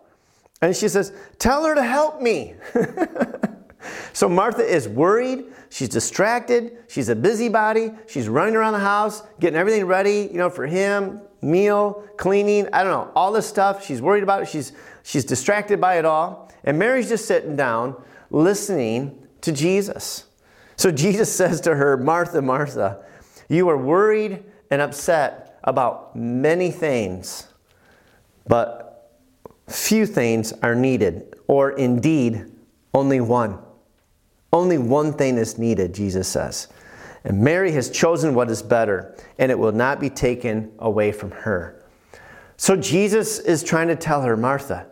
And 0.62 0.74
she 0.74 0.88
says, 0.88 1.12
Tell 1.38 1.64
her 1.64 1.74
to 1.74 1.82
help 1.82 2.20
me. 2.20 2.54
so 4.12 4.28
Martha 4.28 4.62
is 4.62 4.88
worried. 4.88 5.44
She's 5.68 5.88
distracted. 5.88 6.78
She's 6.88 7.08
a 7.08 7.16
busybody. 7.16 7.92
She's 8.06 8.28
running 8.28 8.56
around 8.56 8.72
the 8.72 8.78
house, 8.78 9.22
getting 9.40 9.58
everything 9.58 9.84
ready, 9.84 10.28
you 10.32 10.38
know, 10.38 10.48
for 10.48 10.66
him, 10.66 11.20
meal, 11.42 12.04
cleaning, 12.16 12.68
I 12.72 12.82
don't 12.82 12.92
know, 12.92 13.12
all 13.14 13.32
this 13.32 13.46
stuff. 13.46 13.84
She's 13.84 14.00
worried 14.00 14.22
about 14.22 14.42
it. 14.42 14.48
She's, 14.48 14.72
she's 15.02 15.24
distracted 15.24 15.80
by 15.80 15.98
it 15.98 16.04
all. 16.04 16.50
And 16.64 16.78
Mary's 16.78 17.08
just 17.08 17.26
sitting 17.26 17.56
down 17.56 18.00
listening 18.30 19.26
to 19.42 19.52
Jesus. 19.52 20.25
So 20.76 20.90
Jesus 20.90 21.34
says 21.34 21.60
to 21.62 21.74
her, 21.74 21.96
Martha, 21.96 22.42
Martha, 22.42 23.04
you 23.48 23.68
are 23.68 23.78
worried 23.78 24.44
and 24.70 24.82
upset 24.82 25.58
about 25.64 26.14
many 26.16 26.70
things, 26.70 27.48
but 28.46 29.12
few 29.68 30.06
things 30.06 30.52
are 30.62 30.74
needed, 30.74 31.34
or 31.48 31.70
indeed, 31.72 32.52
only 32.94 33.20
one. 33.20 33.58
Only 34.52 34.78
one 34.78 35.12
thing 35.12 35.38
is 35.38 35.58
needed, 35.58 35.94
Jesus 35.94 36.28
says. 36.28 36.68
And 37.24 37.40
Mary 37.40 37.72
has 37.72 37.90
chosen 37.90 38.34
what 38.34 38.50
is 38.50 38.62
better, 38.62 39.16
and 39.38 39.50
it 39.50 39.58
will 39.58 39.72
not 39.72 39.98
be 39.98 40.08
taken 40.08 40.72
away 40.78 41.10
from 41.10 41.32
her. 41.32 41.84
So 42.56 42.76
Jesus 42.76 43.38
is 43.40 43.62
trying 43.62 43.88
to 43.88 43.96
tell 43.96 44.22
her, 44.22 44.36
Martha, 44.36 44.86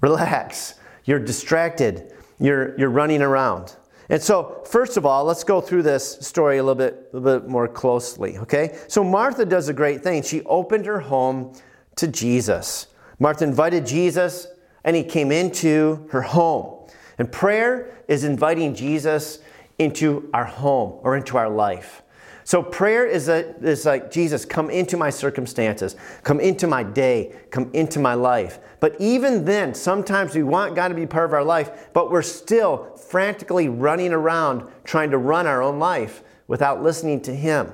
relax. 0.00 0.74
You're 1.04 1.18
distracted 1.18 2.12
you're, 2.42 2.76
you're 2.76 2.90
running 2.90 3.22
around. 3.22 3.76
And 4.12 4.22
so, 4.22 4.60
first 4.66 4.98
of 4.98 5.06
all, 5.06 5.24
let's 5.24 5.42
go 5.42 5.62
through 5.62 5.84
this 5.84 6.18
story 6.20 6.58
a 6.58 6.62
little 6.62 6.74
bit, 6.74 7.08
a 7.14 7.16
little 7.16 7.40
bit 7.40 7.48
more 7.48 7.66
closely, 7.66 8.36
okay? 8.36 8.78
So, 8.86 9.02
Martha 9.02 9.46
does 9.46 9.70
a 9.70 9.72
great 9.72 10.02
thing. 10.02 10.22
She 10.22 10.42
opened 10.42 10.84
her 10.84 11.00
home 11.00 11.54
to 11.96 12.06
Jesus. 12.06 12.88
Martha 13.18 13.44
invited 13.44 13.86
Jesus, 13.86 14.48
and 14.84 14.94
he 14.94 15.02
came 15.02 15.32
into 15.32 16.06
her 16.10 16.20
home. 16.20 16.86
And 17.16 17.32
prayer 17.32 18.04
is 18.06 18.22
inviting 18.22 18.74
Jesus 18.74 19.38
into 19.78 20.28
our 20.34 20.44
home 20.44 21.00
or 21.02 21.16
into 21.16 21.38
our 21.38 21.48
life. 21.48 22.01
So 22.44 22.62
prayer 22.62 23.06
is, 23.06 23.28
a, 23.28 23.54
is 23.64 23.86
like, 23.86 24.10
Jesus, 24.10 24.44
come 24.44 24.68
into 24.70 24.96
my 24.96 25.10
circumstances, 25.10 25.96
come 26.22 26.40
into 26.40 26.66
my 26.66 26.82
day, 26.82 27.34
come 27.50 27.70
into 27.72 28.00
my 28.00 28.14
life. 28.14 28.58
But 28.80 28.96
even 28.98 29.44
then, 29.44 29.74
sometimes 29.74 30.34
we 30.34 30.42
want 30.42 30.74
God 30.74 30.88
to 30.88 30.94
be 30.94 31.06
part 31.06 31.26
of 31.26 31.34
our 31.34 31.44
life, 31.44 31.90
but 31.92 32.10
we're 32.10 32.22
still 32.22 32.96
frantically 32.96 33.68
running 33.68 34.12
around 34.12 34.68
trying 34.84 35.10
to 35.12 35.18
run 35.18 35.46
our 35.46 35.62
own 35.62 35.78
life 35.78 36.22
without 36.48 36.82
listening 36.82 37.20
to 37.22 37.34
Him. 37.34 37.72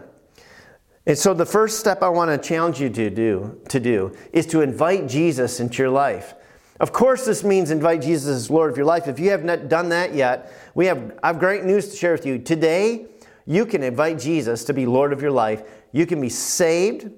And 1.07 1.16
so 1.16 1.33
the 1.33 1.46
first 1.46 1.81
step 1.81 2.02
I 2.02 2.11
want 2.11 2.31
to 2.31 2.48
challenge 2.48 2.81
you 2.81 2.90
to 2.90 3.09
do, 3.09 3.59
to 3.70 3.81
do 3.81 4.14
is 4.35 4.44
to 4.48 4.61
invite 4.61 5.09
Jesus 5.09 5.59
into 5.59 5.83
your 5.83 5.90
life. 5.90 6.35
Of 6.81 6.92
course, 6.92 7.24
this 7.24 7.42
means 7.42 7.70
invite 7.70 8.02
Jesus 8.02 8.28
as 8.28 8.50
Lord 8.50 8.70
of 8.70 8.76
your 8.76 8.87
life. 8.87 9.09
If 9.09 9.18
you 9.18 9.31
have 9.31 9.42
not 9.42 9.68
done 9.68 9.88
that 9.88 10.14
yet, 10.14 10.52
we 10.74 10.85
have, 10.87 11.18
I 11.22 11.28
have 11.28 11.38
great 11.38 11.64
news 11.64 11.88
to 11.88 11.96
share 11.96 12.12
with 12.12 12.26
you. 12.26 12.38
Today, 12.38 13.07
you 13.48 13.64
can 13.64 13.82
invite 13.82 14.18
Jesus 14.18 14.62
to 14.64 14.74
be 14.74 14.84
Lord 14.84 15.11
of 15.11 15.22
your 15.22 15.30
life. 15.30 15.62
You 15.90 16.04
can 16.04 16.20
be 16.20 16.28
saved, 16.28 17.11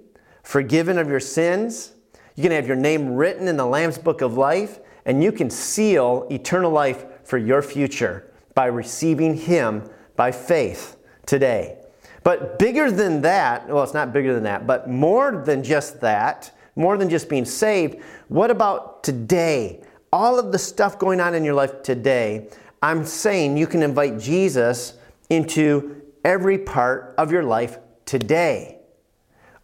forgiven 0.44 0.96
of 0.96 1.08
your 1.08 1.18
sins. 1.18 1.92
You 2.36 2.44
can 2.44 2.52
have 2.52 2.68
your 2.68 2.76
name 2.76 3.16
written 3.16 3.48
in 3.48 3.56
the 3.56 3.66
Lamb's 3.66 3.98
Book 3.98 4.20
of 4.20 4.36
Life, 4.36 4.78
and 5.04 5.24
you 5.24 5.32
can 5.32 5.50
seal 5.50 6.28
eternal 6.30 6.70
life 6.70 7.04
for 7.24 7.36
your 7.36 7.62
future 7.62 8.32
by 8.54 8.66
receiving 8.66 9.34
Him 9.34 9.90
by 10.14 10.30
faith 10.30 10.98
today. 11.26 11.78
But 12.22 12.60
bigger 12.60 12.92
than 12.92 13.22
that, 13.22 13.68
well, 13.68 13.82
it's 13.82 13.92
not 13.92 14.12
bigger 14.12 14.32
than 14.32 14.44
that, 14.44 14.68
but 14.68 14.88
more 14.88 15.42
than 15.44 15.64
just 15.64 16.00
that, 16.00 16.52
more 16.76 16.96
than 16.96 17.10
just 17.10 17.28
being 17.28 17.44
saved, 17.44 17.96
what 18.28 18.52
about 18.52 19.02
today? 19.02 19.82
All 20.12 20.38
of 20.38 20.52
the 20.52 20.58
stuff 20.60 20.96
going 20.96 21.18
on 21.18 21.34
in 21.34 21.42
your 21.42 21.54
life 21.54 21.82
today, 21.82 22.46
I'm 22.82 23.04
saying 23.04 23.56
you 23.56 23.66
can 23.66 23.82
invite 23.82 24.20
Jesus 24.20 24.94
into 25.28 26.00
every 26.24 26.58
part 26.58 27.14
of 27.18 27.32
your 27.32 27.42
life 27.42 27.78
today. 28.04 28.78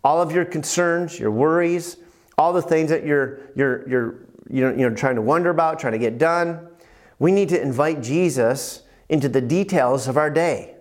All 0.04 0.22
of 0.22 0.32
your 0.32 0.44
concerns, 0.44 1.18
your 1.18 1.30
worries, 1.30 1.96
all 2.38 2.52
the 2.52 2.62
things 2.62 2.90
that 2.90 3.04
you're, 3.04 3.40
you're, 3.54 3.88
you're 3.88 4.26
you 4.48 4.62
know, 4.62 4.70
you 4.70 4.88
know, 4.88 4.94
trying 4.94 5.16
to 5.16 5.22
wonder 5.22 5.50
about, 5.50 5.78
trying 5.78 5.94
to 5.94 5.98
get 5.98 6.18
done. 6.18 6.68
We 7.18 7.32
need 7.32 7.48
to 7.48 7.60
invite 7.60 8.02
Jesus 8.02 8.82
into 9.08 9.28
the 9.28 9.40
details 9.40 10.06
of 10.08 10.16
our 10.16 10.30
day. 10.30 10.76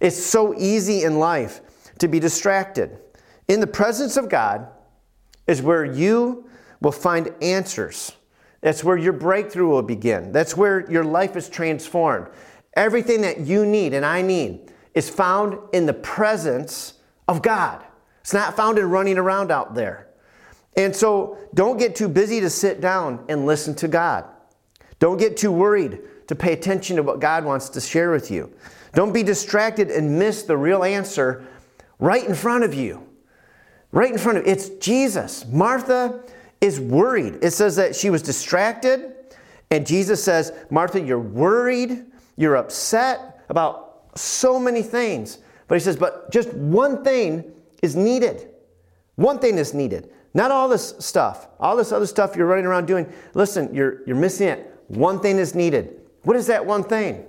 It's 0.00 0.20
so 0.22 0.54
easy 0.58 1.04
in 1.04 1.18
life 1.18 1.60
to 1.98 2.08
be 2.08 2.18
distracted. 2.18 2.98
In 3.48 3.60
the 3.60 3.66
presence 3.66 4.16
of 4.16 4.28
God 4.28 4.68
is 5.46 5.62
where 5.62 5.84
you 5.84 6.48
will 6.80 6.92
find 6.92 7.32
answers. 7.42 8.12
That's 8.60 8.82
where 8.82 8.96
your 8.96 9.12
breakthrough 9.12 9.68
will 9.68 9.82
begin. 9.82 10.32
That's 10.32 10.56
where 10.56 10.90
your 10.90 11.04
life 11.04 11.36
is 11.36 11.48
transformed. 11.48 12.28
Everything 12.74 13.20
that 13.20 13.40
you 13.40 13.66
need 13.66 13.92
and 13.92 14.04
I 14.04 14.22
need 14.22 14.72
is 14.94 15.10
found 15.10 15.58
in 15.72 15.86
the 15.86 15.94
presence 15.94 16.94
of 17.28 17.42
God. 17.42 17.84
It's 18.20 18.32
not 18.32 18.56
found 18.56 18.78
in 18.78 18.88
running 18.88 19.18
around 19.18 19.50
out 19.50 19.74
there. 19.74 20.08
And 20.76 20.94
so 20.94 21.38
don't 21.54 21.78
get 21.78 21.94
too 21.94 22.08
busy 22.08 22.40
to 22.40 22.50
sit 22.50 22.80
down 22.80 23.24
and 23.28 23.46
listen 23.46 23.74
to 23.76 23.88
God. 23.88 24.24
Don't 24.98 25.18
get 25.18 25.36
too 25.36 25.52
worried 25.52 26.00
to 26.28 26.34
pay 26.34 26.52
attention 26.52 26.96
to 26.96 27.02
what 27.02 27.20
God 27.20 27.44
wants 27.44 27.68
to 27.70 27.80
share 27.80 28.10
with 28.10 28.30
you. 28.30 28.52
Don't 28.94 29.12
be 29.12 29.22
distracted 29.22 29.90
and 29.90 30.18
miss 30.18 30.44
the 30.44 30.56
real 30.56 30.84
answer 30.84 31.44
right 31.98 32.24
in 32.24 32.34
front 32.34 32.64
of 32.64 32.74
you. 32.74 33.06
Right 33.92 34.10
in 34.10 34.18
front 34.18 34.38
of. 34.38 34.46
It's 34.46 34.70
Jesus. 34.70 35.46
Martha 35.46 36.22
is 36.60 36.80
worried. 36.80 37.38
It 37.42 37.50
says 37.50 37.76
that 37.76 37.94
she 37.94 38.10
was 38.10 38.22
distracted, 38.22 39.12
and 39.70 39.86
Jesus 39.86 40.22
says, 40.22 40.52
Martha, 40.70 41.00
you're 41.00 41.18
worried, 41.18 42.06
you're 42.36 42.56
upset 42.56 43.44
about 43.48 43.83
so 44.16 44.58
many 44.58 44.82
things. 44.82 45.38
But 45.68 45.76
he 45.76 45.80
says, 45.80 45.96
but 45.96 46.30
just 46.30 46.52
one 46.54 47.02
thing 47.04 47.52
is 47.82 47.96
needed. 47.96 48.48
One 49.16 49.38
thing 49.38 49.58
is 49.58 49.74
needed. 49.74 50.10
Not 50.34 50.50
all 50.50 50.68
this 50.68 50.94
stuff, 50.98 51.46
all 51.60 51.76
this 51.76 51.92
other 51.92 52.06
stuff 52.06 52.34
you're 52.34 52.46
running 52.46 52.66
around 52.66 52.86
doing. 52.86 53.10
Listen, 53.34 53.72
you're, 53.72 54.04
you're 54.06 54.16
missing 54.16 54.48
it. 54.48 54.82
One 54.88 55.20
thing 55.20 55.38
is 55.38 55.54
needed. 55.54 56.00
What 56.22 56.36
is 56.36 56.48
that 56.48 56.66
one 56.66 56.82
thing? 56.82 57.24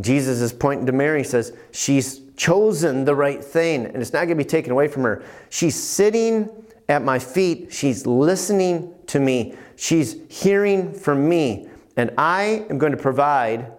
Jesus 0.00 0.40
is 0.40 0.52
pointing 0.52 0.86
to 0.86 0.92
Mary, 0.92 1.20
He 1.20 1.24
says, 1.24 1.56
She's 1.70 2.20
chosen 2.36 3.04
the 3.04 3.14
right 3.14 3.44
thing, 3.44 3.86
and 3.86 3.96
it's 3.96 4.12
not 4.12 4.20
going 4.20 4.30
to 4.30 4.34
be 4.36 4.44
taken 4.44 4.72
away 4.72 4.88
from 4.88 5.02
her. 5.04 5.22
She's 5.50 5.80
sitting 5.80 6.50
at 6.88 7.02
my 7.02 7.18
feet, 7.18 7.72
she's 7.72 8.06
listening 8.06 8.92
to 9.06 9.20
me, 9.20 9.54
she's 9.76 10.16
hearing 10.28 10.92
from 10.92 11.28
me, 11.28 11.68
and 11.96 12.10
I 12.18 12.66
am 12.68 12.78
going 12.78 12.92
to 12.92 12.98
provide. 12.98 13.72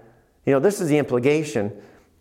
You 0.46 0.54
know, 0.54 0.60
this 0.60 0.80
is 0.80 0.88
the 0.88 0.98
implication. 0.98 1.72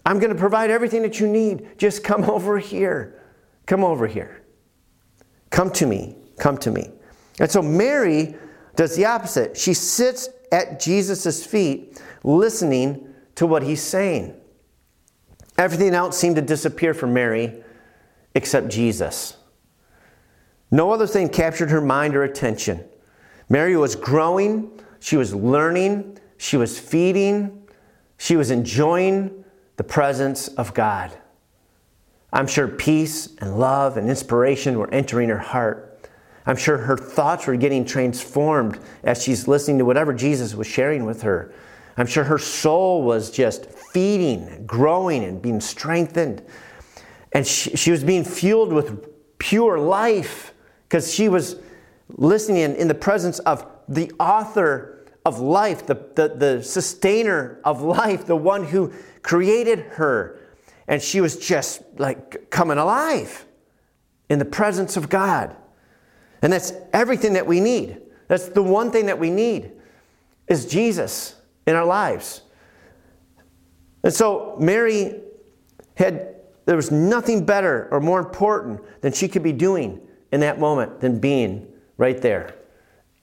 I'm 0.07 0.19
going 0.19 0.33
to 0.33 0.39
provide 0.39 0.71
everything 0.71 1.03
that 1.03 1.19
you 1.21 1.27
need. 1.27 1.79
Just 1.79 2.05
come 2.05 2.25
over 2.31 2.59
here. 2.59 3.23
Come 3.67 3.85
over 3.85 4.07
here. 4.07 4.43
Come 5.51 5.71
to 5.73 5.87
me. 5.87 6.17
Come 6.39 6.59
to 6.59 6.71
me. 6.71 6.91
And 7.41 7.51
so 7.51 7.63
Mary 7.63 8.35
does 8.77 8.97
the 8.97 9.07
opposite. 9.07 9.57
She 9.57 9.75
sits 9.75 10.29
at 10.53 10.81
Jesus' 10.81 11.45
feet 11.45 12.01
listening 12.23 13.15
to 13.37 13.47
what 13.47 13.63
he's 13.63 13.83
saying. 13.83 14.35
Everything 15.59 15.95
else 15.95 16.19
seemed 16.19 16.37
to 16.37 16.43
disappear 16.43 16.95
from 16.95 17.13
Mary 17.13 17.63
except 18.35 18.69
Jesus. 18.69 19.37
No 20.71 20.93
other 20.93 21.07
thing 21.07 21.29
captured 21.29 21.71
her 21.71 21.81
mind 21.81 22.17
or 22.17 22.25
attention. 22.25 22.85
Mary 23.49 23.77
was 23.77 23.95
growing, 23.95 24.71
she 24.99 25.17
was 25.17 25.35
learning, 25.35 26.19
she 26.37 26.57
was 26.57 26.79
feeding, 26.79 27.67
she 28.19 28.37
was 28.37 28.51
enjoying 28.51 29.44
the 29.77 29.85
presence 29.85 30.49
of 30.49 30.75
God. 30.75 31.17
I'm 32.33 32.47
sure 32.47 32.67
peace 32.67 33.35
and 33.39 33.59
love 33.59 33.97
and 33.97 34.09
inspiration 34.09 34.79
were 34.79 34.93
entering 34.93 35.29
her 35.29 35.39
heart. 35.39 36.09
I'm 36.47 36.57
sure 36.57 36.77
her 36.77 36.97
thoughts 36.97 37.47
were 37.47 37.57
getting 37.57 37.85
transformed 37.85 38.79
as 39.03 39.23
she's 39.23 39.49
listening 39.49 39.79
to 39.79 39.85
whatever 39.85 40.13
Jesus 40.13 40.55
was 40.55 40.67
sharing 40.67 41.05
with 41.05 41.23
her. 41.23 41.55
I'm 41.97 42.07
sure 42.07 42.25
her 42.25 42.39
soul 42.39 43.03
was 43.03 43.31
just 43.31 43.67
feeding, 43.67 44.67
growing, 44.67 45.25
and 45.25 45.41
being 45.41 45.61
strengthened. 45.61 46.43
And 47.33 47.47
she, 47.47 47.77
she 47.77 47.91
was 47.91 48.03
being 48.03 48.25
fueled 48.25 48.73
with 48.73 49.09
pure 49.39 49.79
life 49.79 50.53
because 50.89 51.13
she 51.13 51.29
was 51.29 51.57
listening 52.09 52.63
in, 52.63 52.75
in, 52.77 52.89
the 52.89 52.95
presence 52.95 53.39
of 53.41 53.67
the 53.89 54.11
author 54.21 54.94
of 55.25 55.41
life, 55.41 55.87
the, 55.87 55.95
the, 56.15 56.29
the 56.29 56.63
sustainer 56.63 57.59
of 57.65 57.81
life, 57.83 58.27
the 58.27 58.37
one 58.37 58.65
who 58.65 58.93
created 59.23 59.81
her. 59.81 60.39
And 60.87 61.01
she 61.01 61.21
was 61.21 61.37
just 61.37 61.83
like 61.97 62.51
coming 62.51 62.79
alive 62.79 63.47
in 64.29 64.39
the 64.39 64.45
presence 64.45 64.97
of 64.97 65.09
God. 65.09 65.57
And 66.43 66.53
that's 66.53 66.73
everything 66.93 67.33
that 67.35 67.47
we 67.47 67.61
need. 67.61 68.03
That's 68.29 68.49
the 68.49 68.63
one 68.63 68.91
thing 68.91 69.07
that 69.07 69.19
we 69.19 69.31
need 69.31 69.73
is 70.47 70.67
Jesus 70.67 71.37
in 71.67 71.75
our 71.75 71.87
lives. 71.87 72.43
And 74.03 74.13
so 74.13 74.57
Mary 74.61 75.21
had, 75.97 76.37
there 76.67 76.77
was 76.77 76.91
nothing 76.91 77.47
better 77.47 77.89
or 77.91 78.01
more 78.01 78.19
important 78.19 78.81
than 79.01 79.13
she 79.13 79.29
could 79.29 79.43
be 79.43 79.53
doing 79.53 80.01
in 80.33 80.41
that 80.41 80.61
moment 80.61 81.01
than 81.01 81.19
being 81.19 81.67
right 81.97 82.21
there 82.21 82.55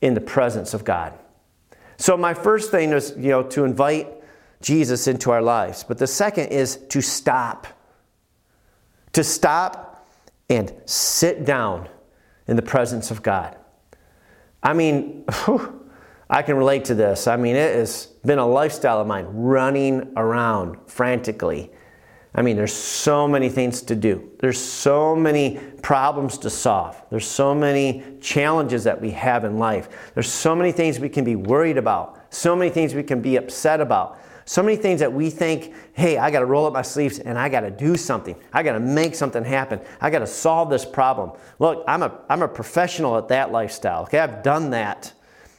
in 0.02 0.16
the 0.16 0.22
presence 0.22 0.74
of 0.74 0.84
God. 0.84 1.14
So 2.02 2.18
my 2.18 2.34
first 2.34 2.72
thing 2.72 2.94
is, 2.94 3.14
you 3.16 3.30
know, 3.30 3.44
to 3.44 3.64
invite 3.64 4.10
Jesus 4.60 5.08
into 5.08 5.30
our 5.30 5.42
lives. 5.42 5.84
But 5.84 6.00
the 6.00 6.08
second 6.08 6.48
is 6.48 6.78
to 6.90 7.00
stop. 7.00 7.68
To 9.14 9.24
stop 9.24 10.10
and 10.50 10.74
sit 10.88 11.46
down 11.46 11.88
in 12.48 12.56
the 12.56 12.64
presence 12.64 13.12
of 13.12 13.22
God. 13.22 13.56
I 14.64 14.74
mean, 14.74 15.26
whew, 15.46 15.90
I 16.28 16.42
can 16.42 16.56
relate 16.56 16.86
to 16.86 16.96
this. 16.96 17.28
I 17.28 17.36
mean, 17.36 17.56
it 17.56 17.76
has 17.76 18.08
been 18.26 18.40
a 18.40 18.48
lifestyle 18.48 19.00
of 19.00 19.06
mine 19.06 19.28
running 19.28 20.12
around 20.18 20.78
frantically. 20.88 21.72
I 22.34 22.42
mean, 22.42 22.56
there's 22.56 22.74
so 22.74 23.28
many 23.28 23.50
things 23.50 23.82
to 23.84 23.96
do. 23.96 24.32
There's 24.40 24.60
so 24.60 25.16
many 25.16 25.60
problems 25.82 26.38
to 26.40 26.50
solve. 26.50 27.02
There's 27.10 27.28
so 27.28 27.54
many 27.54 28.04
challenges 28.22 28.86
that 28.86 29.02
we 29.02 29.12
have 29.12 29.44
in 29.44 29.58
life. 29.58 29.90
There's 30.14 30.32
so 30.32 30.56
many 30.56 30.72
things 30.72 30.98
we 30.98 31.10
can 31.10 31.26
be 31.26 31.36
worried 31.36 31.78
about. 31.78 32.18
So 32.30 32.56
many 32.56 32.72
things 32.72 32.96
we 32.96 33.04
can 33.04 33.22
be 33.22 33.36
upset 33.36 33.82
about. 33.82 34.18
So 34.46 34.64
many 34.64 34.78
things 34.78 35.02
that 35.02 35.12
we 35.12 35.30
think, 35.30 35.74
hey, 35.94 36.18
I 36.18 36.32
got 36.32 36.40
to 36.40 36.46
roll 36.46 36.66
up 36.66 36.74
my 36.74 36.82
sleeves 36.82 37.20
and 37.20 37.38
I 37.38 37.50
got 37.50 37.62
to 37.62 37.72
do 37.72 37.98
something. 37.98 38.36
I 38.54 38.64
got 38.64 38.74
to 38.74 38.80
make 38.80 39.14
something 39.14 39.44
happen. 39.44 39.82
I 40.00 40.10
got 40.10 40.20
to 40.20 40.28
solve 40.28 40.70
this 40.70 40.86
problem. 40.86 41.34
Look, 41.60 41.84
I'm 41.86 42.02
a, 42.02 42.18
I'm 42.30 42.42
a 42.42 42.48
professional 42.48 43.18
at 43.18 43.28
that 43.28 43.52
lifestyle. 43.52 44.04
Okay, 44.04 44.20
I've 44.20 44.42
done 44.42 44.70
that. 44.72 45.14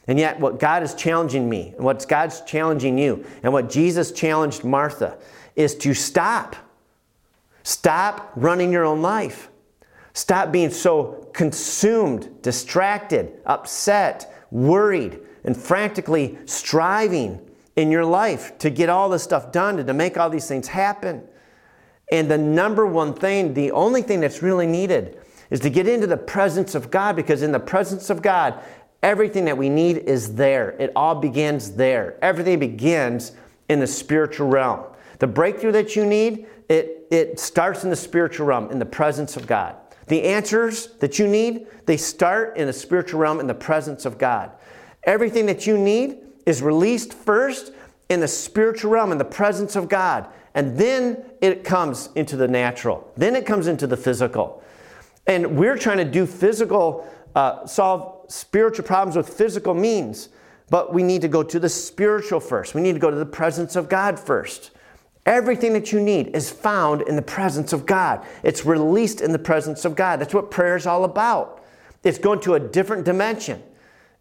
And 0.07 0.19
yet, 0.19 0.37
what 0.39 0.59
God 0.59 0.83
is 0.83 0.93
challenging 0.95 1.49
me, 1.49 1.73
and 1.77 1.85
what 1.85 2.05
God's 2.09 2.41
challenging 2.41 2.97
you, 2.97 3.25
and 3.41 3.53
what 3.53 3.69
Jesus 3.69 4.11
challenged 4.11 4.65
Martha 4.65 5.17
is 5.55 5.75
to 5.75 5.93
stop. 5.93 6.55
Stop 7.63 8.31
running 8.35 8.71
your 8.71 8.85
own 8.85 9.01
life. 9.01 9.49
Stop 10.13 10.51
being 10.51 10.69
so 10.69 11.29
consumed, 11.33 12.41
distracted, 12.41 13.33
upset, 13.45 14.45
worried, 14.51 15.19
and 15.43 15.57
frantically 15.57 16.37
striving 16.45 17.39
in 17.75 17.89
your 17.89 18.05
life 18.05 18.57
to 18.59 18.69
get 18.69 18.89
all 18.89 19.09
this 19.09 19.23
stuff 19.23 19.51
done 19.51 19.79
and 19.79 19.87
to 19.87 19.93
make 19.93 20.17
all 20.17 20.29
these 20.29 20.47
things 20.47 20.67
happen. 20.67 21.23
And 22.11 22.29
the 22.29 22.37
number 22.37 22.85
one 22.85 23.13
thing, 23.13 23.53
the 23.53 23.71
only 23.71 24.03
thing 24.03 24.19
that's 24.19 24.43
really 24.43 24.67
needed, 24.67 25.19
is 25.49 25.59
to 25.61 25.69
get 25.69 25.87
into 25.87 26.05
the 26.05 26.17
presence 26.17 26.75
of 26.75 26.91
God 26.91 27.15
because 27.15 27.41
in 27.41 27.51
the 27.51 27.59
presence 27.59 28.09
of 28.09 28.21
God, 28.21 28.61
Everything 29.03 29.43
that 29.45 29.57
we 29.57 29.67
need 29.67 29.97
is 29.97 30.35
there. 30.35 30.77
It 30.79 30.93
all 30.95 31.15
begins 31.15 31.73
there. 31.73 32.17
Everything 32.21 32.57
begins 32.57 33.33
in 33.67 33.81
the 33.81 33.87
spiritual 33.87 34.47
realm. 34.47 34.85
The 35.19 35.27
breakthrough 35.27 35.71
that 35.73 35.95
you 35.95 36.05
need, 36.05 36.47
it, 36.69 37.07
it 37.11 37.39
starts 37.39 37.83
in 37.83 37.89
the 37.89 37.95
spiritual 37.95 38.47
realm, 38.47 38.71
in 38.71 38.79
the 38.79 38.85
presence 38.85 39.37
of 39.37 39.47
God. 39.47 39.75
The 40.07 40.23
answers 40.23 40.87
that 40.99 41.19
you 41.19 41.27
need, 41.27 41.67
they 41.85 41.97
start 41.97 42.57
in 42.57 42.67
the 42.67 42.73
spiritual 42.73 43.19
realm, 43.19 43.39
in 43.39 43.47
the 43.47 43.53
presence 43.53 44.05
of 44.05 44.17
God. 44.17 44.51
Everything 45.03 45.45
that 45.45 45.65
you 45.65 45.77
need 45.77 46.17
is 46.45 46.61
released 46.61 47.13
first 47.13 47.71
in 48.09 48.19
the 48.19 48.27
spiritual 48.27 48.91
realm, 48.91 49.11
in 49.11 49.17
the 49.17 49.25
presence 49.25 49.75
of 49.75 49.87
God. 49.89 50.27
And 50.55 50.77
then 50.77 51.23
it 51.41 51.63
comes 51.63 52.09
into 52.15 52.35
the 52.35 52.47
natural. 52.47 53.11
Then 53.15 53.35
it 53.35 53.45
comes 53.45 53.67
into 53.67 53.87
the 53.87 53.97
physical. 53.97 54.63
And 55.25 55.57
we're 55.57 55.77
trying 55.77 55.97
to 55.97 56.05
do 56.05 56.25
physical, 56.25 57.07
uh, 57.33 57.65
solve 57.65 58.25
spiritual 58.29 58.85
problems 58.85 59.15
with 59.15 59.29
physical 59.29 59.73
means, 59.73 60.29
but 60.69 60.93
we 60.93 61.01
need 61.01 61.21
to 61.21 61.27
go 61.27 61.43
to 61.43 61.59
the 61.59 61.69
spiritual 61.69 62.39
first. 62.39 62.75
We 62.75 62.81
need 62.81 62.93
to 62.93 62.99
go 62.99 63.09
to 63.09 63.15
the 63.15 63.25
presence 63.25 63.75
of 63.75 63.89
God 63.89 64.19
first. 64.19 64.71
Everything 65.25 65.73
that 65.73 65.91
you 65.91 66.01
need 66.01 66.35
is 66.35 66.49
found 66.49 67.01
in 67.03 67.15
the 67.15 67.21
presence 67.21 67.71
of 67.71 67.85
God. 67.85 68.25
It's 68.43 68.65
released 68.65 69.21
in 69.21 69.31
the 69.31 69.39
presence 69.39 69.85
of 69.85 69.95
God. 69.95 70.19
That's 70.19 70.33
what 70.33 70.51
prayer 70.51 70.75
is 70.75 70.85
all 70.85 71.05
about. 71.05 71.63
It's 72.03 72.17
going 72.17 72.41
to 72.41 72.55
a 72.55 72.59
different 72.59 73.05
dimension. 73.05 73.63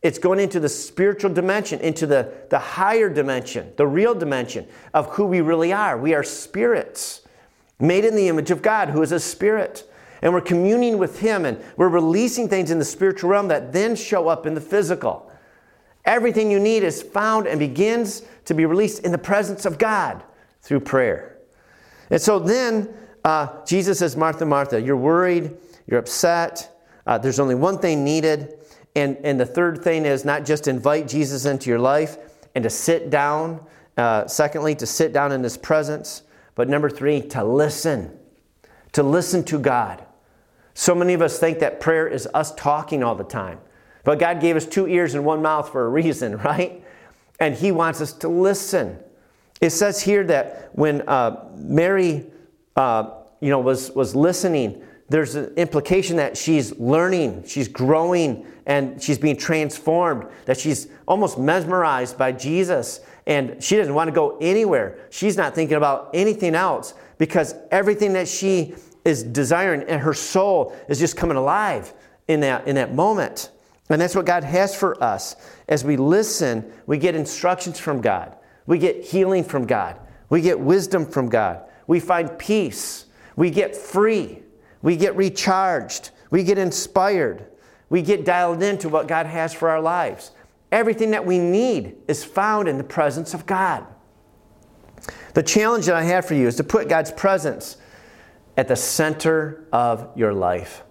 It's 0.02 0.18
going 0.18 0.38
into 0.38 0.60
the 0.60 0.68
spiritual 0.68 1.32
dimension, 1.32 1.80
into 1.80 2.06
the, 2.06 2.32
the 2.50 2.58
higher 2.58 3.08
dimension, 3.08 3.72
the 3.76 3.86
real 3.86 4.14
dimension 4.14 4.66
of 4.94 5.08
who 5.10 5.26
we 5.26 5.40
really 5.40 5.72
are. 5.72 5.98
We 5.98 6.14
are 6.14 6.22
spirits 6.22 7.22
made 7.80 8.04
in 8.04 8.14
the 8.14 8.28
image 8.28 8.50
of 8.50 8.62
God, 8.62 8.90
who 8.90 9.02
is 9.02 9.12
a 9.12 9.20
spirit 9.20 9.88
and 10.22 10.32
we're 10.32 10.40
communing 10.40 10.98
with 10.98 11.18
Him 11.18 11.44
and 11.44 11.60
we're 11.76 11.88
releasing 11.88 12.48
things 12.48 12.70
in 12.70 12.78
the 12.78 12.84
spiritual 12.84 13.30
realm 13.30 13.48
that 13.48 13.72
then 13.72 13.96
show 13.96 14.28
up 14.28 14.46
in 14.46 14.54
the 14.54 14.60
physical. 14.60 15.30
Everything 16.04 16.50
you 16.50 16.60
need 16.60 16.84
is 16.84 17.02
found 17.02 17.46
and 17.46 17.58
begins 17.58 18.22
to 18.44 18.54
be 18.54 18.64
released 18.64 19.00
in 19.00 19.12
the 19.12 19.18
presence 19.18 19.66
of 19.66 19.78
God. 19.78 20.22
Through 20.62 20.81
prayer. 20.81 21.38
And 22.11 22.20
so 22.20 22.38
then 22.38 22.92
uh, 23.25 23.64
Jesus 23.64 23.98
says, 23.98 24.16
Martha, 24.16 24.46
Martha, 24.46 24.81
you're 24.81 24.96
worried, 24.96 25.57
you're 25.87 25.98
upset, 25.98 26.72
uh, 27.07 27.18
there's 27.18 27.40
only 27.40 27.55
one 27.55 27.79
thing 27.79 28.05
needed. 28.05 28.55
And, 28.94 29.16
and 29.25 29.40
the 29.40 29.46
third 29.46 29.83
thing 29.83 30.05
is 30.05 30.25
not 30.25 30.44
just 30.44 30.68
invite 30.68 31.09
Jesus 31.09 31.46
into 31.46 31.70
your 31.70 31.79
life 31.79 32.16
and 32.55 32.62
to 32.64 32.70
sit 32.70 33.11
down. 33.11 33.64
Uh, 33.96 34.27
secondly, 34.27 34.75
to 34.75 34.87
sit 34.87 35.12
down 35.12 35.33
in 35.33 35.42
his 35.42 35.57
presence. 35.57 36.22
But 36.55 36.68
number 36.68 36.88
three, 36.88 37.20
to 37.29 37.44
listen. 37.44 38.18
To 38.92 39.03
listen 39.03 39.44
to 39.44 39.59
God. 39.59 40.05
So 40.75 40.94
many 40.94 41.14
of 41.14 41.22
us 41.22 41.38
think 41.38 41.59
that 41.59 41.81
prayer 41.81 42.07
is 42.09 42.27
us 42.33 42.55
talking 42.55 43.03
all 43.03 43.14
the 43.14 43.25
time. 43.25 43.59
But 44.05 44.18
God 44.18 44.40
gave 44.40 44.57
us 44.57 44.66
two 44.66 44.87
ears 44.87 45.14
and 45.14 45.25
one 45.25 45.42
mouth 45.42 45.70
for 45.70 45.85
a 45.85 45.88
reason, 45.88 46.38
right? 46.38 46.85
And 47.40 47.55
He 47.55 47.72
wants 47.72 48.01
us 48.01 48.12
to 48.14 48.29
listen. 48.29 48.98
It 49.62 49.70
says 49.70 50.03
here 50.03 50.25
that 50.25 50.70
when 50.72 51.03
uh, 51.03 51.48
Mary, 51.55 52.27
uh, 52.75 53.11
you 53.40 53.48
know, 53.48 53.61
was 53.61 53.92
was 53.92 54.16
listening, 54.16 54.83
there's 55.09 55.37
an 55.37 55.55
implication 55.55 56.16
that 56.16 56.37
she's 56.37 56.77
learning, 56.81 57.44
she's 57.46 57.68
growing, 57.68 58.44
and 58.66 59.01
she's 59.01 59.18
being 59.18 59.37
transformed. 59.37 60.27
That 60.46 60.59
she's 60.59 60.88
almost 61.07 61.38
mesmerized 61.38 62.18
by 62.18 62.33
Jesus, 62.33 63.01
and 63.29 63.62
she 63.62 63.77
doesn't 63.77 63.94
want 63.94 64.09
to 64.09 64.12
go 64.12 64.37
anywhere. 64.40 64.98
She's 65.11 65.37
not 65.37 65.55
thinking 65.55 65.77
about 65.77 66.11
anything 66.12 66.57
else 66.57 66.94
because 67.18 67.55
everything 67.70 68.14
that 68.14 68.27
she 68.27 68.75
is 69.05 69.22
desiring 69.22 69.85
and 69.85 70.01
her 70.01 70.14
soul 70.14 70.75
is 70.88 70.98
just 70.98 71.16
coming 71.16 71.37
alive 71.37 71.94
in 72.27 72.40
that 72.40 72.66
in 72.66 72.75
that 72.75 72.96
moment. 72.96 73.53
And 73.90 74.01
that's 74.01 74.16
what 74.16 74.27
God 74.27 74.42
has 74.42 74.75
for 74.75 75.01
us. 75.01 75.37
As 75.68 75.85
we 75.85 75.96
listen, 75.96 76.72
we 76.87 76.98
get 76.98 77.14
instructions 77.14 77.79
from 77.79 78.01
God. 78.01 78.35
We 78.66 78.79
get 78.79 79.05
healing 79.05 79.44
from 79.44 79.66
God. 79.66 79.98
We 80.29 80.40
get 80.40 80.59
wisdom 80.59 81.07
from 81.07 81.29
God. 81.29 81.62
We 81.87 82.01
find 82.01 82.38
peace. 82.38 83.07
We 83.37 83.51
get 83.51 83.77
free. 83.77 84.42
We 84.83 84.96
get 84.96 85.16
recharged. 85.16 86.11
We 86.31 86.42
get 86.42 86.59
inspired. 86.59 87.46
We 87.90 88.03
get 88.03 88.25
dialed 88.25 88.62
into 88.62 88.88
what 88.88 89.09
God 89.09 89.27
has 89.27 89.53
for 89.53 89.68
our 89.68 89.81
lives. 89.81 90.31
Everything 90.70 91.11
that 91.11 91.27
we 91.27 91.38
need 91.38 91.96
is 92.09 92.25
found 92.25 92.68
in 92.68 92.79
the 92.79 92.85
presence 92.85 93.35
of 93.35 93.44
God. 93.44 93.87
The 95.35 95.42
challenge 95.42 95.87
that 95.87 95.94
I 95.94 96.03
have 96.03 96.25
for 96.25 96.35
you 96.35 96.46
is 96.46 96.57
to 96.57 96.64
put 96.64 96.88
God's 96.88 97.12
presence 97.12 97.77
at 98.57 98.68
the 98.68 98.77
center 98.77 99.66
of 99.72 100.09
your 100.16 100.33
life. 100.33 100.83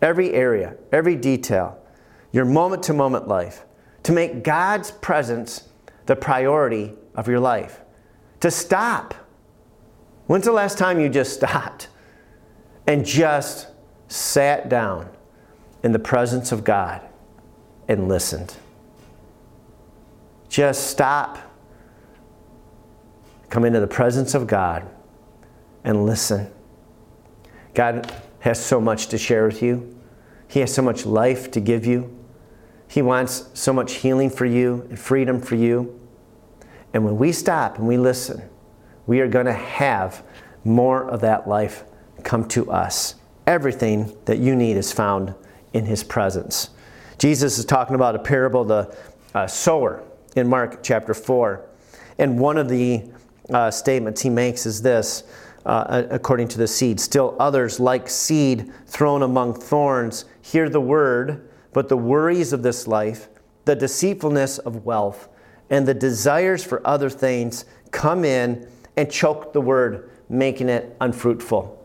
Every 0.00 0.32
area, 0.32 0.76
every 0.90 1.16
detail 1.16 1.78
your 2.32 2.44
moment 2.46 2.82
to 2.84 2.94
moment 2.94 3.28
life, 3.28 3.64
to 4.04 4.12
make 4.12 4.42
God's 4.42 4.90
presence 4.90 5.68
the 6.06 6.16
priority 6.16 6.94
of 7.14 7.28
your 7.28 7.40
life, 7.40 7.80
to 8.40 8.50
stop. 8.50 9.14
When's 10.26 10.44
the 10.44 10.52
last 10.52 10.78
time 10.78 11.00
you 11.00 11.08
just 11.08 11.34
stopped 11.34 11.88
and 12.86 13.04
just 13.04 13.68
sat 14.08 14.68
down 14.68 15.08
in 15.82 15.92
the 15.92 15.98
presence 15.98 16.52
of 16.52 16.64
God 16.64 17.02
and 17.88 18.08
listened? 18.08 18.56
Just 20.48 20.88
stop, 20.88 21.38
come 23.48 23.64
into 23.64 23.80
the 23.80 23.86
presence 23.86 24.34
of 24.34 24.46
God 24.46 24.88
and 25.84 26.04
listen. 26.04 26.50
God 27.74 28.12
has 28.40 28.62
so 28.62 28.80
much 28.80 29.06
to 29.08 29.18
share 29.18 29.46
with 29.46 29.62
you. 29.62 29.98
He 30.48 30.60
has 30.60 30.72
so 30.74 30.82
much 30.82 31.06
life 31.06 31.50
to 31.52 31.60
give 31.60 31.86
you. 31.86 32.21
He 32.92 33.00
wants 33.00 33.48
so 33.54 33.72
much 33.72 33.94
healing 33.94 34.28
for 34.28 34.44
you 34.44 34.86
and 34.90 34.98
freedom 34.98 35.40
for 35.40 35.54
you. 35.54 35.98
And 36.92 37.06
when 37.06 37.16
we 37.16 37.32
stop 37.32 37.78
and 37.78 37.88
we 37.88 37.96
listen, 37.96 38.42
we 39.06 39.20
are 39.20 39.28
going 39.28 39.46
to 39.46 39.54
have 39.54 40.22
more 40.62 41.08
of 41.08 41.22
that 41.22 41.48
life 41.48 41.84
come 42.22 42.46
to 42.48 42.70
us. 42.70 43.14
Everything 43.46 44.14
that 44.26 44.40
you 44.40 44.54
need 44.54 44.76
is 44.76 44.92
found 44.92 45.34
in 45.72 45.86
His 45.86 46.04
presence. 46.04 46.68
Jesus 47.16 47.56
is 47.56 47.64
talking 47.64 47.94
about 47.94 48.14
a 48.14 48.18
parable, 48.18 48.62
the 48.62 48.94
uh, 49.34 49.46
sower, 49.46 50.04
in 50.36 50.46
Mark 50.46 50.82
chapter 50.82 51.14
4. 51.14 51.64
And 52.18 52.38
one 52.38 52.58
of 52.58 52.68
the 52.68 53.10
uh, 53.48 53.70
statements 53.70 54.20
he 54.20 54.28
makes 54.28 54.66
is 54.66 54.82
this 54.82 55.24
uh, 55.64 56.02
according 56.10 56.48
to 56.48 56.58
the 56.58 56.68
seed. 56.68 57.00
Still 57.00 57.36
others, 57.40 57.80
like 57.80 58.10
seed 58.10 58.70
thrown 58.86 59.22
among 59.22 59.54
thorns, 59.54 60.26
hear 60.42 60.68
the 60.68 60.82
word 60.82 61.48
but 61.72 61.88
the 61.88 61.96
worries 61.96 62.52
of 62.52 62.62
this 62.62 62.86
life, 62.86 63.28
the 63.64 63.74
deceitfulness 63.74 64.58
of 64.58 64.84
wealth, 64.84 65.28
and 65.70 65.86
the 65.86 65.94
desires 65.94 66.62
for 66.62 66.86
other 66.86 67.08
things 67.08 67.64
come 67.90 68.24
in 68.24 68.68
and 68.96 69.10
choke 69.10 69.52
the 69.52 69.60
word, 69.60 70.10
making 70.28 70.68
it 70.68 70.94
unfruitful. 71.00 71.78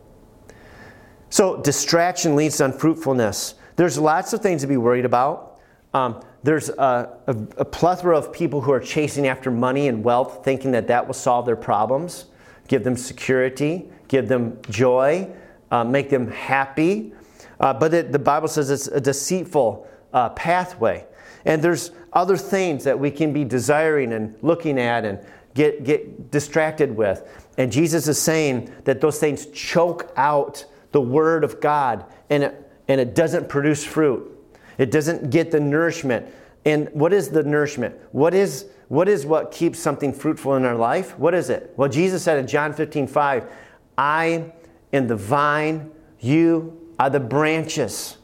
So, 1.30 1.60
distraction 1.60 2.36
leads 2.36 2.56
to 2.58 2.66
unfruitfulness. 2.66 3.54
There's 3.76 3.98
lots 3.98 4.32
of 4.32 4.40
things 4.40 4.62
to 4.62 4.66
be 4.66 4.76
worried 4.76 5.04
about. 5.04 5.60
Um, 5.94 6.22
there's 6.42 6.68
a, 6.68 7.18
a, 7.26 7.32
a, 7.58 7.64
plethora 7.64 8.16
of 8.16 8.32
people 8.32 8.60
who 8.60 8.72
are 8.72 8.80
chasing 8.80 9.26
after 9.26 9.50
money 9.50 9.88
and 9.88 10.04
wealth, 10.04 10.44
thinking 10.44 10.72
that 10.72 10.86
that 10.88 11.06
will 11.06 11.14
solve 11.14 11.46
their 11.46 11.56
problems, 11.56 12.26
give 12.68 12.84
them 12.84 12.96
security, 12.96 13.88
give 14.06 14.28
them 14.28 14.58
joy, 14.70 15.28
uh, 15.70 15.84
make 15.84 16.10
them 16.10 16.30
happy. 16.30 17.12
Uh, 17.60 17.74
but 17.74 17.92
it, 17.92 18.12
the 18.12 18.18
Bible 18.18 18.48
says 18.48 18.70
it's 18.70 18.86
a 18.86 19.00
deceitful 19.00 19.86
uh, 20.12 20.30
pathway. 20.30 21.04
And 21.44 21.62
there's 21.62 21.90
other 22.12 22.36
things 22.36 22.84
that 22.84 22.98
we 22.98 23.10
can 23.10 23.32
be 23.32 23.44
desiring 23.44 24.12
and 24.12 24.36
looking 24.42 24.78
at 24.78 25.04
and 25.04 25.18
get, 25.54 25.84
get 25.84 26.30
distracted 26.30 26.96
with. 26.96 27.26
And 27.56 27.72
Jesus 27.72 28.08
is 28.08 28.20
saying 28.20 28.72
that 28.84 29.00
those 29.00 29.18
things 29.18 29.46
choke 29.46 30.12
out 30.16 30.64
the 30.92 31.00
Word 31.00 31.44
of 31.44 31.60
God 31.60 32.04
and 32.30 32.44
it, 32.44 32.70
and 32.86 33.00
it 33.00 33.14
doesn't 33.14 33.48
produce 33.48 33.84
fruit. 33.84 34.34
It 34.78 34.90
doesn't 34.90 35.30
get 35.30 35.50
the 35.50 35.60
nourishment. 35.60 36.26
And 36.64 36.88
what 36.92 37.12
is 37.12 37.30
the 37.30 37.42
nourishment? 37.42 37.96
What 38.12 38.34
is, 38.34 38.66
what 38.88 39.08
is 39.08 39.26
what 39.26 39.50
keeps 39.50 39.78
something 39.78 40.12
fruitful 40.12 40.54
in 40.56 40.64
our 40.64 40.76
life? 40.76 41.18
What 41.18 41.34
is 41.34 41.50
it? 41.50 41.72
Well, 41.76 41.88
Jesus 41.88 42.22
said 42.22 42.38
in 42.38 42.46
John 42.46 42.72
15, 42.72 43.06
5, 43.06 43.50
I 43.96 44.52
am 44.92 45.08
the 45.08 45.16
vine, 45.16 45.90
you 46.20 46.87
are 46.98 47.10
the 47.10 47.20
branches, 47.20 48.16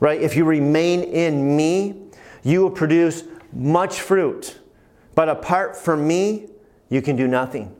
right? 0.00 0.20
If 0.20 0.36
you 0.36 0.44
remain 0.44 1.02
in 1.02 1.56
me, 1.56 2.02
you 2.42 2.60
will 2.60 2.70
produce 2.70 3.24
much 3.52 4.00
fruit. 4.00 4.58
But 5.14 5.28
apart 5.28 5.76
from 5.76 6.06
me, 6.06 6.48
you 6.88 7.00
can 7.00 7.16
do 7.16 7.26
nothing. 7.26 7.74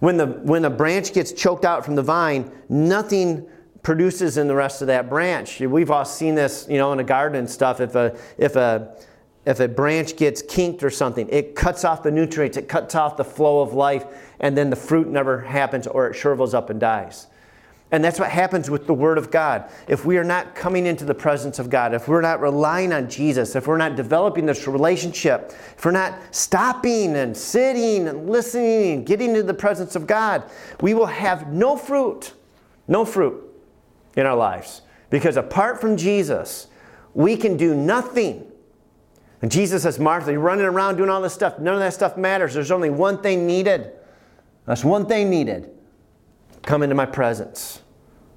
When 0.00 0.16
the, 0.16 0.26
when 0.26 0.64
a 0.64 0.70
branch 0.70 1.12
gets 1.12 1.32
choked 1.32 1.64
out 1.64 1.84
from 1.84 1.94
the 1.94 2.02
vine, 2.02 2.50
nothing 2.68 3.46
produces 3.82 4.38
in 4.38 4.48
the 4.48 4.54
rest 4.54 4.80
of 4.80 4.86
that 4.88 5.08
branch. 5.08 5.60
We've 5.60 5.90
all 5.90 6.04
seen 6.04 6.34
this, 6.34 6.66
you 6.68 6.78
know, 6.78 6.92
in 6.92 7.00
a 7.00 7.04
garden 7.04 7.38
and 7.38 7.50
stuff. 7.50 7.80
If 7.80 7.94
a, 7.94 8.16
if 8.38 8.56
a, 8.56 8.96
if 9.44 9.60
a 9.60 9.68
branch 9.68 10.16
gets 10.16 10.40
kinked 10.42 10.82
or 10.82 10.90
something, 10.90 11.28
it 11.28 11.54
cuts 11.54 11.84
off 11.84 12.02
the 12.02 12.10
nutrients, 12.10 12.56
it 12.56 12.68
cuts 12.68 12.94
off 12.94 13.16
the 13.16 13.24
flow 13.24 13.60
of 13.60 13.74
life, 13.74 14.06
and 14.40 14.56
then 14.56 14.70
the 14.70 14.76
fruit 14.76 15.06
never 15.08 15.40
happens 15.40 15.86
or 15.86 16.08
it 16.08 16.14
shrivels 16.14 16.54
up 16.54 16.70
and 16.70 16.80
dies. 16.80 17.26
And 17.94 18.02
that's 18.02 18.18
what 18.18 18.28
happens 18.28 18.68
with 18.68 18.88
the 18.88 18.92
Word 18.92 19.18
of 19.18 19.30
God. 19.30 19.70
If 19.86 20.04
we 20.04 20.18
are 20.18 20.24
not 20.24 20.56
coming 20.56 20.84
into 20.84 21.04
the 21.04 21.14
presence 21.14 21.60
of 21.60 21.70
God, 21.70 21.94
if 21.94 22.08
we're 22.08 22.22
not 22.22 22.40
relying 22.40 22.92
on 22.92 23.08
Jesus, 23.08 23.54
if 23.54 23.68
we're 23.68 23.76
not 23.76 23.94
developing 23.94 24.46
this 24.46 24.66
relationship, 24.66 25.54
if 25.76 25.84
we're 25.84 25.92
not 25.92 26.18
stopping 26.32 27.14
and 27.14 27.36
sitting 27.36 28.08
and 28.08 28.28
listening 28.28 28.94
and 28.94 29.06
getting 29.06 29.28
into 29.28 29.44
the 29.44 29.54
presence 29.54 29.94
of 29.94 30.08
God, 30.08 30.42
we 30.80 30.92
will 30.92 31.06
have 31.06 31.52
no 31.52 31.76
fruit, 31.76 32.32
no 32.88 33.04
fruit 33.04 33.40
in 34.16 34.26
our 34.26 34.34
lives. 34.34 34.82
Because 35.08 35.36
apart 35.36 35.80
from 35.80 35.96
Jesus, 35.96 36.66
we 37.12 37.36
can 37.36 37.56
do 37.56 37.76
nothing. 37.76 38.44
And 39.40 39.52
Jesus 39.52 39.84
says, 39.84 40.00
Martha, 40.00 40.32
you're 40.32 40.40
running 40.40 40.66
around 40.66 40.96
doing 40.96 41.10
all 41.10 41.22
this 41.22 41.32
stuff. 41.32 41.60
None 41.60 41.74
of 41.74 41.78
that 41.78 41.94
stuff 41.94 42.16
matters. 42.16 42.54
There's 42.54 42.72
only 42.72 42.90
one 42.90 43.22
thing 43.22 43.46
needed. 43.46 43.92
That's 44.66 44.82
one 44.82 45.06
thing 45.06 45.30
needed. 45.30 45.70
Come 46.62 46.82
into 46.82 46.96
my 46.96 47.06
presence 47.06 47.82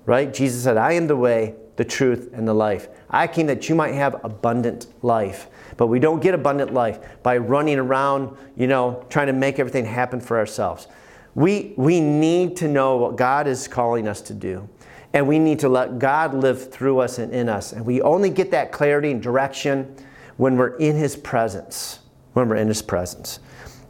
right? 0.07 0.33
Jesus 0.33 0.63
said, 0.63 0.77
I 0.77 0.93
am 0.93 1.05
the 1.05 1.17
way, 1.17 1.53
the 1.75 1.85
truth, 1.85 2.31
and 2.33 2.47
the 2.47 2.53
life. 2.53 2.87
I 3.09 3.27
came 3.27 3.45
that 3.47 3.69
you 3.69 3.75
might 3.75 3.93
have 3.93 4.15
abundant 4.23 4.87
life. 5.03 5.47
But 5.75 5.87
we 5.87 5.99
don't 5.99 6.21
get 6.23 6.33
abundant 6.33 6.73
life 6.73 6.99
by 7.21 7.37
running 7.37 7.77
around, 7.77 8.35
you 8.55 8.67
know, 8.67 9.05
trying 9.09 9.27
to 9.27 9.33
make 9.33 9.59
everything 9.59 9.85
happen 9.85 10.19
for 10.19 10.39
ourselves. 10.39 10.87
We, 11.35 11.73
we 11.77 11.99
need 11.99 12.55
to 12.57 12.67
know 12.67 12.95
what 12.95 13.17
God 13.17 13.47
is 13.47 13.67
calling 13.67 14.07
us 14.07 14.21
to 14.21 14.33
do. 14.33 14.67
And 15.13 15.27
we 15.27 15.39
need 15.39 15.59
to 15.59 15.69
let 15.69 15.99
God 15.99 16.33
live 16.33 16.71
through 16.71 16.99
us 16.99 17.19
and 17.19 17.33
in 17.33 17.49
us. 17.49 17.73
And 17.73 17.85
we 17.85 18.01
only 18.01 18.29
get 18.29 18.49
that 18.51 18.71
clarity 18.71 19.11
and 19.11 19.21
direction 19.21 19.93
when 20.37 20.55
we're 20.55 20.77
in 20.77 20.95
His 20.95 21.17
presence. 21.17 21.99
When 22.33 22.47
we're 22.47 22.55
in 22.55 22.69
His 22.69 22.81
presence. 22.81 23.39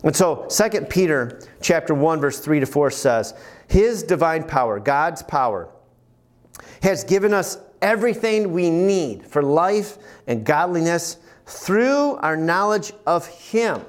And 0.04 0.16
so 0.16 0.48
2 0.50 0.82
Peter 0.82 1.42
chapter 1.62 1.94
1, 1.94 2.20
verse 2.20 2.40
3 2.40 2.60
to 2.60 2.66
4 2.66 2.90
says, 2.92 3.34
His 3.68 4.04
divine 4.04 4.44
power, 4.44 4.80
God's 4.80 5.22
power, 5.24 5.70
has 6.82 7.04
given 7.04 7.34
us 7.34 7.58
everything 7.82 8.52
we 8.52 8.70
need 8.70 9.26
for 9.26 9.44
life 9.44 9.98
and 10.28 10.46
godliness 10.46 11.18
through 11.46 12.16
our 12.18 12.38
knowledge 12.38 12.92
of 13.06 13.28
Him 13.28 13.82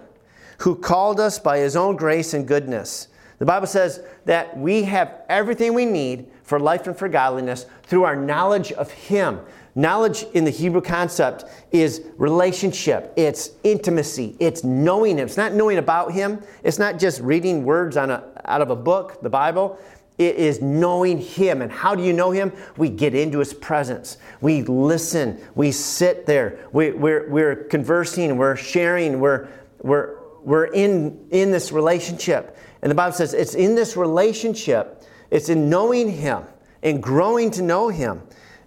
who 0.58 0.74
called 0.74 1.20
us 1.20 1.38
by 1.38 1.58
His 1.58 1.76
own 1.76 1.96
grace 1.96 2.34
and 2.34 2.46
goodness. 2.46 3.08
The 3.38 3.46
Bible 3.46 3.66
says 3.66 4.02
that 4.24 4.56
we 4.56 4.82
have 4.84 5.22
everything 5.28 5.74
we 5.74 5.84
need 5.84 6.26
for 6.42 6.58
life 6.58 6.86
and 6.86 6.96
for 6.96 7.08
godliness 7.08 7.66
through 7.84 8.04
our 8.04 8.16
knowledge 8.16 8.72
of 8.72 8.90
Him. 8.90 9.40
Knowledge 9.74 10.24
in 10.34 10.44
the 10.44 10.50
Hebrew 10.50 10.80
concept 10.80 11.44
is 11.70 12.02
relationship, 12.16 13.12
it's 13.16 13.50
intimacy, 13.62 14.34
it's 14.40 14.64
knowing 14.64 15.18
Him. 15.18 15.26
It's 15.26 15.36
not 15.36 15.52
knowing 15.52 15.78
about 15.78 16.12
Him, 16.12 16.42
it's 16.64 16.80
not 16.80 16.98
just 16.98 17.20
reading 17.20 17.64
words 17.64 17.96
on 17.96 18.10
a, 18.10 18.24
out 18.44 18.60
of 18.60 18.70
a 18.70 18.76
book, 18.76 19.22
the 19.22 19.30
Bible. 19.30 19.78
It 20.18 20.34
is 20.34 20.60
knowing 20.60 21.18
Him. 21.18 21.62
And 21.62 21.70
how 21.70 21.94
do 21.94 22.02
you 22.02 22.12
know 22.12 22.32
Him? 22.32 22.52
We 22.76 22.88
get 22.88 23.14
into 23.14 23.38
His 23.38 23.54
presence. 23.54 24.18
We 24.40 24.62
listen. 24.62 25.40
We 25.54 25.70
sit 25.72 26.26
there. 26.26 26.68
We, 26.72 26.90
we're, 26.90 27.30
we're 27.30 27.56
conversing. 27.64 28.36
We're 28.36 28.56
sharing. 28.56 29.20
We're, 29.20 29.48
we're, 29.80 30.18
we're 30.42 30.66
in, 30.66 31.26
in 31.30 31.50
this 31.52 31.72
relationship. 31.72 32.58
And 32.82 32.90
the 32.90 32.94
Bible 32.94 33.14
says 33.14 33.32
it's 33.34 33.54
in 33.54 33.74
this 33.74 33.96
relationship, 33.96 35.04
it's 35.30 35.48
in 35.48 35.68
knowing 35.70 36.10
Him 36.10 36.44
and 36.82 37.02
growing 37.02 37.50
to 37.52 37.62
know 37.62 37.88
Him. 37.88 38.22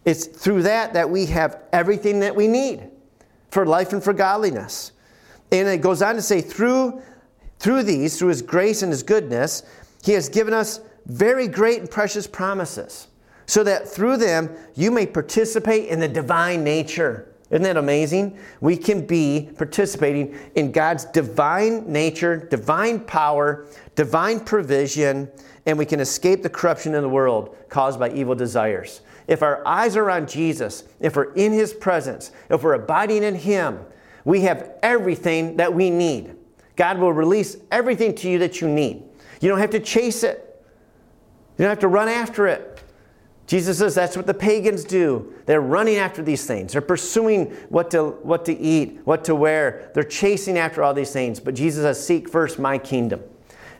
It's 0.05 0.25
through 0.25 0.63
that 0.63 0.93
that 0.93 1.09
we 1.09 1.25
have 1.27 1.61
everything 1.73 2.19
that 2.21 2.35
we 2.35 2.47
need 2.47 2.89
for 3.51 3.65
life 3.65 3.93
and 3.93 4.03
for 4.03 4.13
godliness. 4.13 4.93
And 5.51 5.67
it 5.67 5.81
goes 5.81 6.01
on 6.01 6.15
to 6.15 6.21
say, 6.21 6.41
through, 6.41 7.01
through 7.59 7.83
these, 7.83 8.17
through 8.17 8.29
His 8.29 8.41
grace 8.41 8.81
and 8.83 8.91
His 8.91 9.03
goodness, 9.03 9.63
He 10.03 10.13
has 10.13 10.29
given 10.29 10.53
us 10.53 10.79
very 11.05 11.47
great 11.47 11.79
and 11.79 11.89
precious 11.89 12.27
promises, 12.27 13.07
so 13.45 13.63
that 13.63 13.87
through 13.87 14.17
them 14.17 14.49
you 14.75 14.91
may 14.91 15.05
participate 15.05 15.89
in 15.89 15.99
the 15.99 16.07
divine 16.07 16.63
nature 16.63 17.31
isn't 17.51 17.63
that 17.63 17.75
amazing? 17.75 18.37
We 18.61 18.77
can 18.77 19.05
be 19.05 19.49
participating 19.57 20.39
in 20.55 20.71
God's 20.71 21.03
divine 21.03 21.91
nature, 21.91 22.37
divine 22.37 23.01
power, 23.01 23.67
divine 23.95 24.39
provision, 24.39 25.29
and 25.65 25.77
we 25.77 25.85
can 25.85 25.99
escape 25.99 26.43
the 26.43 26.49
corruption 26.49 26.95
in 26.95 27.01
the 27.01 27.09
world 27.09 27.57
caused 27.67 27.99
by 27.99 28.09
evil 28.11 28.35
desires. 28.35 29.01
If 29.27 29.43
our 29.43 29.65
eyes 29.67 29.97
are 29.97 30.09
on 30.09 30.27
Jesus, 30.27 30.85
if 31.01 31.17
we're 31.17 31.33
in 31.33 31.51
His 31.51 31.73
presence, 31.73 32.31
if 32.49 32.63
we're 32.63 32.73
abiding 32.73 33.23
in 33.23 33.35
Him, 33.35 33.79
we 34.23 34.41
have 34.41 34.71
everything 34.81 35.57
that 35.57 35.73
we 35.73 35.89
need. 35.89 36.37
God 36.77 36.99
will 36.99 37.11
release 37.11 37.57
everything 37.69 38.15
to 38.15 38.29
you 38.29 38.39
that 38.39 38.61
you 38.61 38.69
need. 38.69 39.03
You 39.41 39.49
don't 39.49 39.59
have 39.59 39.71
to 39.71 39.79
chase 39.81 40.23
it, 40.23 40.50
you 41.61 41.65
don't 41.65 41.73
have 41.73 41.79
to 41.81 41.87
run 41.89 42.09
after 42.09 42.47
it. 42.47 42.81
Jesus 43.45 43.77
says 43.77 43.93
that's 43.93 44.17
what 44.17 44.25
the 44.25 44.33
pagans 44.33 44.83
do. 44.83 45.31
They're 45.45 45.61
running 45.61 45.97
after 45.97 46.23
these 46.23 46.43
things. 46.47 46.71
They're 46.71 46.81
pursuing 46.81 47.51
what 47.69 47.91
to, 47.91 48.17
what 48.23 48.45
to 48.45 48.57
eat, 48.57 48.99
what 49.03 49.23
to 49.25 49.35
wear. 49.35 49.91
They're 49.93 50.03
chasing 50.03 50.57
after 50.57 50.81
all 50.81 50.95
these 50.95 51.13
things. 51.13 51.39
But 51.39 51.53
Jesus 51.53 51.83
says, 51.83 52.03
Seek 52.03 52.27
first 52.27 52.57
my 52.57 52.79
kingdom, 52.79 53.21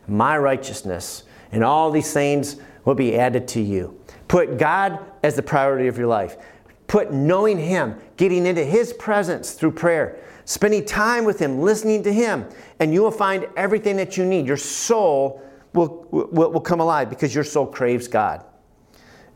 my 0.07 0.37
righteousness, 0.37 1.23
and 1.51 1.63
all 1.63 1.89
these 1.89 2.13
things 2.13 2.57
will 2.85 2.93
be 2.93 3.17
added 3.17 3.47
to 3.47 3.59
you. 3.59 3.99
Put 4.27 4.59
God 4.59 4.99
as 5.23 5.35
the 5.35 5.41
priority 5.41 5.87
of 5.87 5.97
your 5.97 6.05
life. 6.05 6.37
Put 6.85 7.11
knowing 7.11 7.57
Him, 7.57 7.95
getting 8.15 8.45
into 8.45 8.63
His 8.63 8.93
presence 8.93 9.53
through 9.53 9.71
prayer, 9.71 10.19
spending 10.45 10.85
time 10.85 11.25
with 11.25 11.39
Him, 11.39 11.63
listening 11.63 12.03
to 12.03 12.13
Him, 12.13 12.47
and 12.79 12.93
you 12.93 13.01
will 13.01 13.09
find 13.09 13.47
everything 13.57 13.97
that 13.97 14.17
you 14.17 14.23
need. 14.23 14.45
Your 14.45 14.55
soul 14.55 15.41
will, 15.73 16.07
will, 16.11 16.51
will 16.51 16.61
come 16.61 16.79
alive 16.79 17.09
because 17.09 17.33
your 17.33 17.43
soul 17.43 17.65
craves 17.65 18.07
God. 18.07 18.43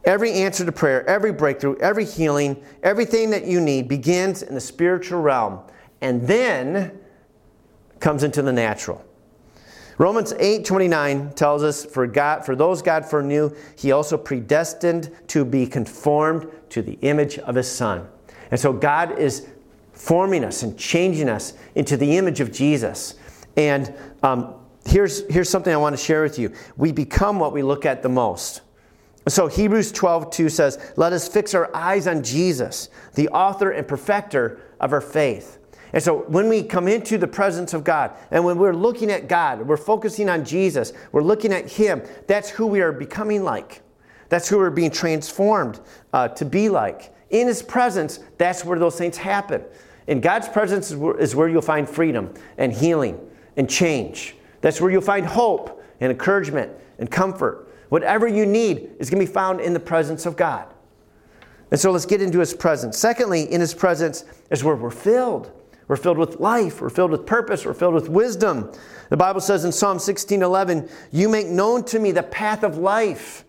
Every 0.03 0.33
answer 0.33 0.65
to 0.65 0.71
prayer, 0.71 1.07
every 1.09 1.31
breakthrough, 1.31 1.77
every 1.77 2.05
healing, 2.05 2.63
everything 2.83 3.31
that 3.31 3.45
you 3.45 3.59
need 3.59 3.87
begins 3.87 4.43
in 4.43 4.53
the 4.53 4.61
spiritual 4.61 5.21
realm 5.21 5.61
and 6.01 6.21
then 6.27 6.99
comes 7.99 8.23
into 8.23 8.41
the 8.41 8.53
natural. 8.53 9.03
Romans 9.97 10.33
8:29 10.39 11.33
tells 11.35 11.63
us 11.63 11.85
for 11.85 12.05
God 12.05 12.45
for 12.45 12.55
those 12.55 12.81
God 12.81 13.05
foreknew 13.05 13.51
he 13.75 13.91
also 13.91 14.17
predestined 14.17 15.09
to 15.27 15.45
be 15.45 15.65
conformed 15.65 16.47
to 16.69 16.81
the 16.81 16.99
image 17.01 17.39
of 17.39 17.55
his 17.55 17.71
son. 17.71 18.07
And 18.51 18.59
so 18.59 18.73
God 18.73 19.17
is 19.17 19.47
forming 19.93 20.43
us 20.43 20.61
and 20.61 20.77
changing 20.77 21.29
us 21.29 21.53
into 21.73 21.95
the 21.95 22.17
image 22.17 22.41
of 22.41 22.51
Jesus. 22.51 23.15
And 23.55 23.93
um, 24.21 24.53
here's, 24.85 25.27
here's 25.31 25.49
something 25.49 25.73
I 25.73 25.77
want 25.77 25.97
to 25.97 26.01
share 26.01 26.23
with 26.23 26.39
you. 26.39 26.53
We 26.77 26.91
become 26.91 27.39
what 27.39 27.53
we 27.53 27.63
look 27.63 27.85
at 27.85 28.01
the 28.01 28.09
most. 28.09 28.61
So 29.27 29.47
Hebrews 29.47 29.91
12, 29.91 30.29
2 30.29 30.49
says, 30.49 30.93
Let 30.95 31.11
us 31.11 31.27
fix 31.27 31.53
our 31.53 31.75
eyes 31.75 32.07
on 32.07 32.23
Jesus, 32.23 32.89
the 33.15 33.27
author 33.29 33.71
and 33.71 33.87
perfecter 33.87 34.61
of 34.79 34.93
our 34.93 35.01
faith. 35.01 35.57
And 35.93 36.03
so 36.03 36.23
when 36.27 36.49
we 36.49 36.61
come 36.61 36.87
into 36.87 37.17
the 37.17 37.27
presence 37.27 37.73
of 37.73 37.83
God 37.83 38.11
and 38.29 38.43
when 38.43 38.57
we're 38.57 38.73
looking 38.73 39.09
at 39.09 39.27
God, 39.27 39.65
we're 39.65 39.77
focusing 39.77 40.29
on 40.29 40.45
Jesus, 40.45 40.93
we're 41.11 41.23
looking 41.23 41.53
at 41.53 41.71
Him, 41.71 42.03
that's 42.27 42.49
who 42.49 42.67
we 42.67 42.81
are 42.81 42.91
becoming 42.91 43.43
like. 43.43 43.81
That's 44.29 44.47
who 44.47 44.57
we're 44.57 44.71
being 44.71 44.91
transformed 44.91 45.79
uh, 46.11 46.27
to 46.29 46.45
be 46.45 46.69
like. 46.69 47.13
In 47.29 47.47
His 47.47 47.63
presence, 47.63 48.19
that's 48.37 48.65
where 48.65 48.77
those 48.77 48.97
things 48.97 49.17
happen. 49.17 49.63
In 50.07 50.21
God's 50.21 50.47
presence 50.47 50.91
is 50.91 50.97
where, 50.97 51.17
is 51.17 51.35
where 51.35 51.47
you'll 51.47 51.61
find 51.61 51.89
freedom 51.89 52.33
and 52.57 52.71
healing 52.71 53.19
and 53.57 53.69
change. 53.69 54.35
That's 54.65 54.81
where 54.81 54.89
you'll 54.89 55.01
find 55.01 55.27
hope 55.27 55.83
and 55.99 56.11
encouragement 56.11 56.71
and 56.97 57.11
comfort. 57.11 57.71
Whatever 57.89 58.27
you 58.27 58.47
need 58.47 58.89
is 58.97 59.11
going 59.11 59.23
to 59.23 59.29
be 59.29 59.31
found 59.31 59.61
in 59.61 59.73
the 59.73 59.79
presence 59.79 60.25
of 60.25 60.35
God. 60.35 60.65
And 61.69 61.79
so 61.79 61.91
let's 61.91 62.07
get 62.07 62.19
into 62.19 62.39
his 62.39 62.51
presence. 62.51 62.97
Secondly, 62.97 63.43
in 63.43 63.61
his 63.61 63.75
presence 63.75 64.25
is 64.49 64.63
where 64.63 64.75
we're 64.75 64.89
filled. 64.89 65.51
We're 65.87 65.97
filled 65.97 66.17
with 66.17 66.39
life, 66.39 66.81
we're 66.81 66.89
filled 66.89 67.11
with 67.11 67.27
purpose, 67.27 67.63
we're 67.63 67.75
filled 67.75 67.93
with 67.93 68.09
wisdom. 68.09 68.71
The 69.09 69.17
Bible 69.17 69.39
says 69.39 69.65
in 69.65 69.71
Psalm 69.71 69.99
16:11, 69.99 70.89
"You 71.11 71.29
make 71.29 71.45
known 71.45 71.83
to 71.83 71.99
me 71.99 72.11
the 72.11 72.23
path 72.23 72.63
of 72.63 72.79
life." 72.79 73.44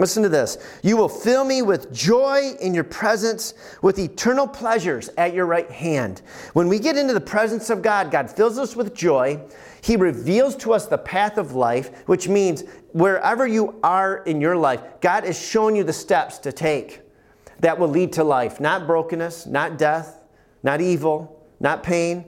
Listen 0.00 0.22
to 0.22 0.30
this. 0.30 0.56
You 0.82 0.96
will 0.96 1.10
fill 1.10 1.44
me 1.44 1.60
with 1.60 1.92
joy 1.92 2.52
in 2.58 2.72
your 2.72 2.84
presence, 2.84 3.52
with 3.82 3.98
eternal 3.98 4.48
pleasures 4.48 5.10
at 5.18 5.34
your 5.34 5.44
right 5.44 5.70
hand. 5.70 6.22
When 6.54 6.68
we 6.68 6.78
get 6.78 6.96
into 6.96 7.12
the 7.12 7.20
presence 7.20 7.68
of 7.68 7.82
God, 7.82 8.10
God 8.10 8.30
fills 8.30 8.56
us 8.56 8.74
with 8.74 8.94
joy. 8.94 9.42
He 9.82 9.96
reveals 9.96 10.56
to 10.56 10.72
us 10.72 10.86
the 10.86 10.96
path 10.96 11.36
of 11.36 11.54
life, 11.54 12.06
which 12.06 12.28
means 12.28 12.64
wherever 12.92 13.46
you 13.46 13.78
are 13.82 14.22
in 14.24 14.40
your 14.40 14.56
life, 14.56 14.80
God 15.02 15.24
is 15.24 15.38
showing 15.38 15.76
you 15.76 15.84
the 15.84 15.92
steps 15.92 16.38
to 16.38 16.50
take 16.50 17.02
that 17.58 17.78
will 17.78 17.88
lead 17.88 18.14
to 18.14 18.24
life. 18.24 18.58
Not 18.58 18.86
brokenness, 18.86 19.44
not 19.44 19.76
death, 19.76 20.22
not 20.62 20.80
evil, 20.80 21.46
not 21.60 21.82
pain. 21.82 22.24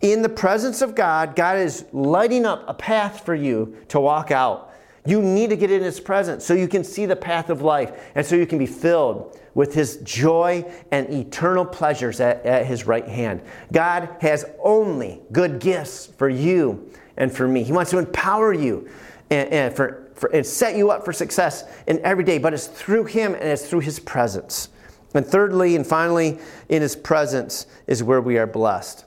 In 0.00 0.22
the 0.22 0.28
presence 0.28 0.80
of 0.80 0.94
God, 0.94 1.34
God 1.34 1.58
is 1.58 1.84
lighting 1.92 2.46
up 2.46 2.64
a 2.68 2.74
path 2.74 3.24
for 3.24 3.34
you 3.34 3.76
to 3.88 3.98
walk 3.98 4.30
out. 4.30 4.69
You 5.06 5.22
need 5.22 5.50
to 5.50 5.56
get 5.56 5.70
in 5.70 5.82
His 5.82 5.98
presence 5.98 6.44
so 6.44 6.54
you 6.54 6.68
can 6.68 6.84
see 6.84 7.06
the 7.06 7.16
path 7.16 7.48
of 7.48 7.62
life 7.62 7.92
and 8.14 8.24
so 8.24 8.36
you 8.36 8.46
can 8.46 8.58
be 8.58 8.66
filled 8.66 9.38
with 9.54 9.74
His 9.74 9.96
joy 9.98 10.64
and 10.90 11.08
eternal 11.10 11.64
pleasures 11.64 12.20
at, 12.20 12.44
at 12.44 12.66
His 12.66 12.86
right 12.86 13.06
hand. 13.06 13.40
God 13.72 14.08
has 14.20 14.44
only 14.62 15.20
good 15.32 15.58
gifts 15.58 16.06
for 16.06 16.28
you 16.28 16.90
and 17.16 17.34
for 17.34 17.48
me. 17.48 17.62
He 17.62 17.72
wants 17.72 17.90
to 17.92 17.98
empower 17.98 18.52
you 18.52 18.88
and, 19.30 19.48
and 19.50 19.74
for, 19.74 20.10
for, 20.14 20.28
and 20.34 20.44
set 20.44 20.76
you 20.76 20.90
up 20.90 21.04
for 21.04 21.12
success 21.12 21.64
in 21.86 21.98
every 22.00 22.24
day, 22.24 22.38
but 22.38 22.52
it's 22.52 22.66
through 22.66 23.04
Him 23.04 23.34
and 23.34 23.44
it's 23.44 23.66
through 23.66 23.80
His 23.80 23.98
presence. 23.98 24.68
And 25.14 25.26
thirdly 25.26 25.76
and 25.76 25.86
finally, 25.86 26.38
in 26.68 26.82
His 26.82 26.94
presence 26.94 27.66
is 27.86 28.02
where 28.02 28.20
we 28.20 28.38
are 28.38 28.46
blessed. 28.46 29.06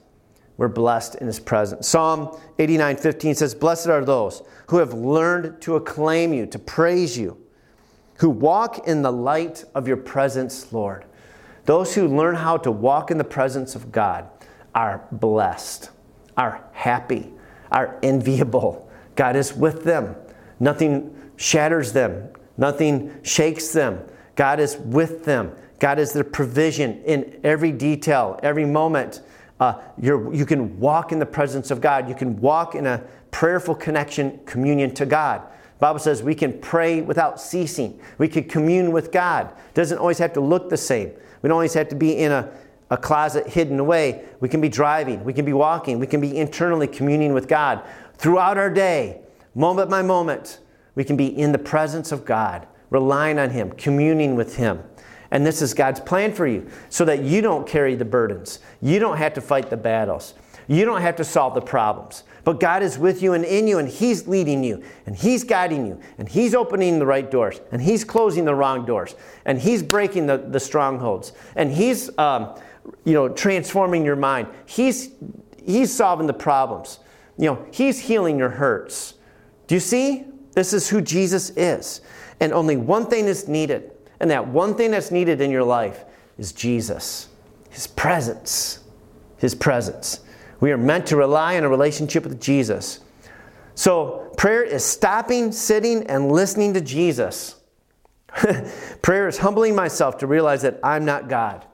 We're 0.58 0.68
blessed 0.68 1.16
in 1.16 1.28
His 1.28 1.40
presence. 1.40 1.88
Psalm 1.88 2.38
89 2.60 2.98
15 2.98 3.36
says, 3.36 3.56
Blessed 3.56 3.88
are 3.88 4.06
those 4.06 4.44
who 4.68 4.78
have 4.78 4.94
learned 4.94 5.62
to 5.62 5.76
acclaim 5.76 6.34
you, 6.34 6.46
to 6.48 6.60
praise 6.60 7.18
you, 7.18 7.38
who 8.20 8.30
walk 8.30 8.88
in 8.88 9.02
the 9.02 9.12
light 9.12 9.66
of 9.74 9.88
your 9.88 9.98
presence, 9.98 10.72
Lord. 10.72 11.06
Those 11.66 11.96
who 11.96 12.08
learn 12.08 12.36
how 12.36 12.58
to 12.58 12.72
walk 12.72 13.10
in 13.10 13.18
the 13.18 13.24
presence 13.24 13.76
of 13.76 13.92
God 13.92 14.28
are 14.76 15.08
blessed, 15.12 15.90
are 16.38 16.64
happy, 16.74 17.32
are 17.72 18.00
enviable, 18.04 18.90
God 19.16 19.36
is 19.36 19.54
with 19.54 19.84
them. 19.84 20.16
Nothing 20.60 21.16
shatters 21.36 21.94
them, 21.94 22.30
nothing 22.58 23.14
shakes 23.24 23.72
them. 23.72 24.02
God 24.36 24.60
is 24.60 24.78
with 24.78 25.26
them. 25.26 25.52
God 25.80 26.00
is 26.00 26.14
their 26.14 26.24
provision 26.24 27.04
in 27.04 27.40
every 27.44 27.72
detail, 27.72 28.40
every 28.42 28.66
moment. 28.66 29.22
Uh, 29.64 29.82
you 29.98 30.46
can 30.46 30.78
walk 30.80 31.12
in 31.12 31.20
the 31.20 31.26
presence 31.26 31.72
of 31.72 31.80
God. 31.80 32.10
You 32.10 32.16
can 32.16 32.40
walk 32.42 32.76
in 32.76 32.86
a 32.86 33.02
prayerful 33.32 33.76
connection, 33.76 34.40
communion 34.46 34.94
to 34.96 35.06
God. 35.06 35.42
The 35.42 35.80
Bible 35.80 36.00
says 36.00 36.22
we 36.22 36.36
can 36.36 36.60
pray 36.60 37.02
without 37.02 37.40
ceasing. 37.40 38.00
We 38.18 38.28
can 38.28 38.44
commune 38.44 38.92
with 38.92 39.12
God. 39.12 39.48
It 39.70 39.74
doesn't 39.74 39.98
always 39.98 40.18
have 40.18 40.34
to 40.34 40.42
look 40.42 40.70
the 40.70 40.78
same. 40.78 41.14
We 41.42 41.48
don't 41.48 41.54
always 41.54 41.74
have 41.76 41.88
to 41.90 41.96
be 41.96 42.18
in 42.18 42.32
a, 42.32 42.52
a 42.90 42.98
closet 42.98 43.48
hidden 43.48 43.80
away. 43.80 44.26
We 44.42 44.50
can 44.50 44.60
be 44.60 44.70
driving. 44.70 45.24
We 45.24 45.34
can 45.34 45.46
be 45.46 45.54
walking. 45.54 45.98
We 45.98 46.08
can 46.08 46.20
be 46.20 46.36
internally 46.36 46.88
communing 46.88 47.34
with 47.34 47.48
God 47.48 47.84
throughout 48.18 48.58
our 48.58 48.70
day, 48.70 49.22
moment 49.56 49.90
by 49.90 50.02
moment, 50.02 50.60
we 50.96 51.04
can 51.04 51.18
be 51.18 51.28
in 51.28 51.52
the 51.52 51.58
presence 51.58 52.12
of 52.12 52.26
God, 52.26 52.68
relying 52.90 53.40
on 53.40 53.50
Him, 53.50 53.72
communing 53.72 54.36
with 54.36 54.56
Him. 54.58 54.84
And 55.34 55.44
this 55.44 55.64
is 55.64 55.74
God's 55.74 56.00
plan 56.00 56.32
for 56.32 56.46
you 56.46 56.70
so 56.90 57.04
that 57.06 57.24
you 57.24 57.42
don't 57.42 57.68
carry 57.68 57.96
the 57.96 58.06
burdens. 58.06 58.60
You 58.82 59.00
don't 59.00 59.18
have 59.18 59.34
to 59.34 59.42
fight 59.42 59.72
the 59.72 59.76
battles. 59.76 60.36
You 60.68 60.86
don't 60.86 61.02
have 61.02 61.16
to 61.16 61.24
solve 61.24 61.56
the 61.56 61.62
problems. 61.62 62.24
But 62.44 62.60
God 62.60 62.84
is 62.84 63.00
with 63.00 63.24
you 63.24 63.34
and 63.34 63.44
in 63.44 63.68
you, 63.68 63.80
and 63.80 63.90
He's 63.90 64.28
leading 64.28 64.64
you, 64.64 64.84
and 65.08 65.16
He's 65.16 65.44
guiding 65.44 65.88
you, 65.88 66.00
and 66.20 66.30
He's 66.30 66.54
opening 66.54 67.00
the 67.00 67.08
right 67.08 67.30
doors, 67.30 67.60
and 67.72 67.82
He's 67.82 68.04
closing 68.04 68.46
the 68.46 68.54
wrong 68.54 68.86
doors, 68.86 69.16
and 69.46 69.60
He's 69.60 69.82
breaking 69.82 70.28
the, 70.28 70.38
the 70.38 70.60
strongholds, 70.60 71.34
and 71.56 71.72
He's 71.72 72.16
um, 72.20 72.56
you 73.04 73.14
know 73.14 73.28
transforming 73.28 74.06
your 74.06 74.16
mind. 74.16 74.48
He's 74.68 75.10
He's 75.66 75.92
solving 75.92 76.28
the 76.28 76.34
problems. 76.34 77.00
You 77.40 77.46
know, 77.46 77.66
He's 77.72 78.00
healing 78.00 78.38
your 78.38 78.50
hurts. 78.50 79.16
Do 79.66 79.74
you 79.74 79.82
see? 79.82 80.26
This 80.52 80.74
is 80.74 80.90
who 80.90 81.02
Jesus 81.02 81.50
is. 81.52 82.02
And 82.40 82.54
only 82.54 82.78
one 82.78 83.08
thing 83.08 83.26
is 83.26 83.48
needed. 83.48 83.93
And 84.24 84.32
that 84.32 84.48
one 84.48 84.76
thing 84.76 84.92
that's 84.92 85.12
needed 85.12 85.42
in 85.42 85.52
your 85.52 85.66
life 85.66 86.06
is 86.38 86.54
Jesus, 86.54 87.28
His 87.70 87.88
presence. 87.88 88.80
His 89.36 89.54
presence. 89.54 90.22
We 90.62 90.72
are 90.72 90.78
meant 90.78 91.08
to 91.08 91.18
rely 91.18 91.58
on 91.58 91.66
a 91.66 91.70
relationship 91.70 92.24
with 92.24 92.40
Jesus. 92.40 93.02
So, 93.76 94.32
prayer 94.38 94.64
is 94.64 94.82
stopping, 94.86 95.52
sitting, 95.52 96.08
and 96.08 96.32
listening 96.32 96.74
to 96.76 96.80
Jesus. 96.80 97.56
prayer 99.02 99.28
is 99.28 99.40
humbling 99.40 99.76
myself 99.76 100.20
to 100.20 100.26
realize 100.26 100.62
that 100.62 100.80
I'm 100.82 101.04
not 101.04 101.28
God. 101.28 101.66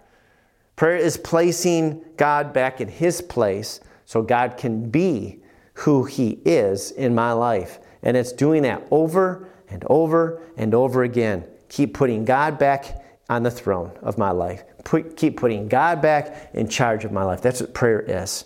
Prayer 0.76 0.98
is 0.98 1.18
placing 1.18 2.04
God 2.18 2.52
back 2.52 2.82
in 2.82 2.88
His 2.88 3.22
place 3.22 3.80
so 4.06 4.24
God 4.24 4.58
can 4.58 4.90
be 4.90 5.44
who 5.74 6.06
He 6.06 6.40
is 6.46 6.90
in 6.90 7.14
my 7.14 7.32
life. 7.32 7.78
And 8.02 8.18
it's 8.18 8.32
doing 8.32 8.64
that 8.64 8.88
over 8.90 9.48
and 9.70 9.84
over 9.88 10.42
and 10.58 10.74
over 10.74 11.04
again. 11.04 11.46
Keep 11.70 11.94
putting 11.94 12.26
God 12.26 12.60
back 12.60 13.04
on 13.30 13.44
the 13.44 13.52
throne 13.52 13.92
of 14.02 14.18
my 14.18 14.32
life. 14.32 14.64
Put, 14.84 15.16
keep 15.16 15.38
putting 15.38 15.68
God 15.68 16.02
back 16.02 16.50
in 16.54 16.68
charge 16.68 17.06
of 17.06 17.12
my 17.12 17.24
life. 17.24 17.42
That's 17.42 17.62
what 17.62 17.74
prayer 17.74 18.02
is. 18.02 18.46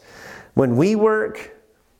When 0.53 0.75
we 0.75 0.95
work, 0.95 1.57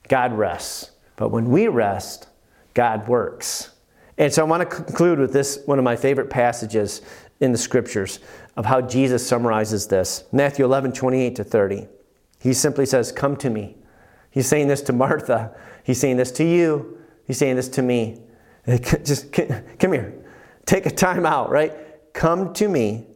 God 0.10 0.34
rests. 0.34 0.92
But 1.16 1.30
when 1.30 1.50
we 1.50 1.68
rest, 1.68 2.28
God 2.74 3.08
works. 3.08 3.70
And 4.18 4.32
so 4.34 4.46
I 4.46 4.46
want 4.46 4.62
to 4.62 4.76
conclude 4.76 5.20
with 5.20 5.34
this 5.34 5.60
one 5.66 5.80
of 5.80 5.86
my 5.86 5.96
favorite 5.96 6.30
passages 6.30 7.02
in 7.40 7.52
the 7.52 7.58
scriptures 7.58 8.20
of 8.56 8.66
how 8.66 8.82
Jesus 8.82 9.26
summarizes 9.26 9.88
this. 9.88 10.26
Matthew 10.32 10.66
11, 10.66 10.94
28 10.94 11.36
to 11.38 11.44
30. 11.44 11.88
He 12.40 12.54
simply 12.54 12.86
says, 12.86 13.12
Come 13.12 13.36
to 13.38 13.50
me. 13.50 13.78
He's 14.30 14.48
saying 14.48 14.68
this 14.68 14.82
to 14.84 14.94
Martha. 14.94 15.56
He's 15.84 16.00
saying 16.00 16.18
this 16.18 16.32
to 16.34 16.44
you. 16.44 16.98
He's 17.26 17.38
saying 17.38 17.56
this 17.56 17.70
to 17.70 17.82
me. 17.82 18.22
Just 18.68 19.32
come 19.32 19.94
here. 19.94 20.23
Take 20.66 20.86
a 20.86 20.92
time 20.92 21.26
out, 21.26 21.50
right? 21.50 21.74
Come 22.14 22.54
to 22.54 22.68
me, 22.68 23.08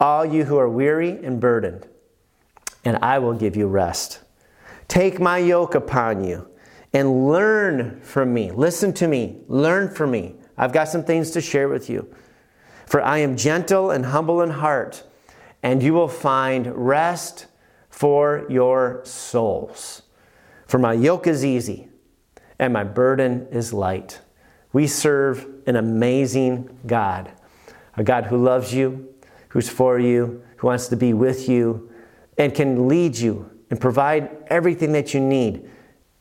all 0.00 0.24
you 0.24 0.44
who 0.44 0.58
are 0.58 0.68
weary 0.68 1.10
and 1.10 1.40
burdened, 1.40 1.86
and 2.84 2.96
I 3.02 3.18
will 3.18 3.34
give 3.34 3.56
you 3.56 3.66
rest. 3.66 4.20
Take 4.88 5.20
my 5.20 5.38
yoke 5.38 5.74
upon 5.74 6.24
you 6.24 6.48
and 6.92 7.28
learn 7.28 8.00
from 8.00 8.32
me. 8.32 8.50
Listen 8.50 8.92
to 8.94 9.06
me. 9.06 9.42
Learn 9.46 9.94
from 9.94 10.10
me. 10.10 10.34
I've 10.56 10.72
got 10.72 10.88
some 10.88 11.04
things 11.04 11.30
to 11.32 11.40
share 11.40 11.68
with 11.68 11.90
you. 11.90 12.12
For 12.86 13.02
I 13.02 13.18
am 13.18 13.36
gentle 13.36 13.90
and 13.90 14.06
humble 14.06 14.40
in 14.40 14.50
heart, 14.50 15.04
and 15.62 15.82
you 15.82 15.92
will 15.92 16.08
find 16.08 16.74
rest 16.74 17.46
for 17.90 18.46
your 18.48 19.02
souls. 19.04 20.02
For 20.66 20.78
my 20.78 20.92
yoke 20.92 21.26
is 21.26 21.44
easy 21.44 21.88
and 22.58 22.72
my 22.72 22.84
burden 22.84 23.46
is 23.50 23.72
light. 23.72 24.20
We 24.78 24.86
serve 24.86 25.44
an 25.66 25.74
amazing 25.74 26.78
God, 26.86 27.32
a 27.96 28.04
God 28.04 28.26
who 28.26 28.36
loves 28.36 28.72
you, 28.72 29.12
who's 29.48 29.68
for 29.68 29.98
you, 29.98 30.40
who 30.58 30.68
wants 30.68 30.86
to 30.86 30.96
be 30.96 31.12
with 31.12 31.48
you, 31.48 31.90
and 32.38 32.54
can 32.54 32.86
lead 32.86 33.18
you 33.18 33.50
and 33.70 33.80
provide 33.80 34.30
everything 34.46 34.92
that 34.92 35.12
you 35.12 35.18
need 35.18 35.68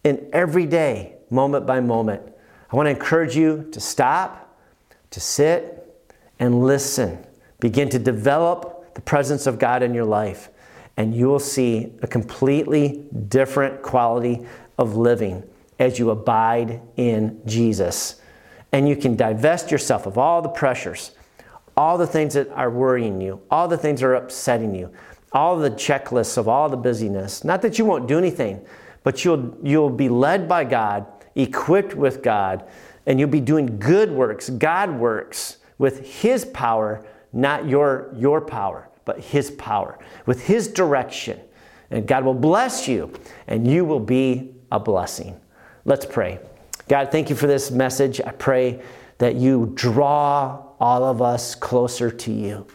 in 0.03 0.28
every 0.34 0.66
day, 0.66 1.18
moment 1.30 1.68
by 1.68 1.82
moment. 1.82 2.24
I 2.72 2.76
want 2.76 2.88
to 2.88 2.89
encourage 2.89 3.36
you 3.36 3.70
to 3.74 3.80
stop, 3.80 4.58
to 5.12 5.20
sit, 5.20 6.03
and 6.39 6.64
listen. 6.64 7.28
Begin 7.60 7.89
to 7.89 7.99
develop 7.99 8.95
the 8.95 9.01
presence 9.01 9.45
of 9.45 9.60
God 9.60 9.84
in 9.84 9.93
your 9.93 10.05
life, 10.05 10.49
and 10.97 11.14
you 11.14 11.28
will 11.28 11.38
see 11.38 11.93
a 12.01 12.08
completely 12.08 13.05
different 13.28 13.84
quality 13.84 14.47
of 14.80 14.97
living 14.97 15.43
as 15.78 15.99
you 15.99 16.10
abide 16.10 16.82
in 16.95 17.39
Jesus. 17.45 18.16
And 18.72 18.88
you 18.88 18.95
can 18.95 19.15
divest 19.15 19.72
yourself 19.72 20.05
of 20.05 20.18
all 20.18 20.41
the 20.41 20.49
pressures, 20.49 21.11
all 21.76 21.97
the 21.97 22.07
things 22.07 22.34
that 22.34 22.49
are 22.49 22.70
worrying 22.70 23.22
you, 23.22 23.41
all 23.49 23.68
the 23.68 23.78
things 23.78 24.01
that 24.01 24.07
are 24.07 24.15
upsetting 24.15 24.76
you, 24.76 24.91
all 25.32 25.57
the 25.57 25.72
checklists 25.72 26.38
of 26.38 26.47
all 26.47 26.70
the 26.70 26.78
busyness. 26.78 27.43
Not 27.43 27.61
that 27.61 27.78
you 27.78 27.86
won't 27.86 28.07
do 28.07 28.18
anything, 28.18 28.65
but 29.03 29.24
you'll, 29.24 29.57
you'll 29.63 29.89
be 29.89 30.09
led 30.09 30.47
by 30.47 30.63
God, 30.63 31.05
equipped 31.36 31.95
with 31.95 32.22
God, 32.22 32.68
and 33.05 33.20
you'll 33.20 33.30
be 33.30 33.39
doing 33.39 33.80
good 33.80 34.11
works, 34.11 34.49
God 34.49 34.91
works, 34.99 35.57
with 35.78 36.22
His 36.22 36.43
power, 36.45 37.05
not 37.32 37.68
your, 37.68 38.11
your 38.15 38.41
power, 38.41 38.89
but 39.05 39.20
His 39.20 39.51
power, 39.51 39.97
with 40.26 40.45
His 40.45 40.68
direction. 40.68 41.39
And 41.89 42.05
God 42.05 42.26
will 42.26 42.34
bless 42.34 42.88
you, 42.88 43.13
and 43.47 43.65
you 43.65 43.86
will 43.86 44.01
be 44.01 44.55
a 44.72 44.80
blessing. 44.80 45.39
Let's 45.86 46.05
pray. 46.05 46.39
God, 46.88 47.11
thank 47.11 47.29
you 47.29 47.35
for 47.35 47.47
this 47.47 47.69
message. 47.69 48.21
I 48.21 48.31
pray 48.31 48.81
that 49.17 49.35
you 49.35 49.71
draw 49.75 50.63
all 50.79 51.03
of 51.03 51.21
us 51.21 51.55
closer 51.55 52.09
to 52.09 52.31
you. 52.31 52.65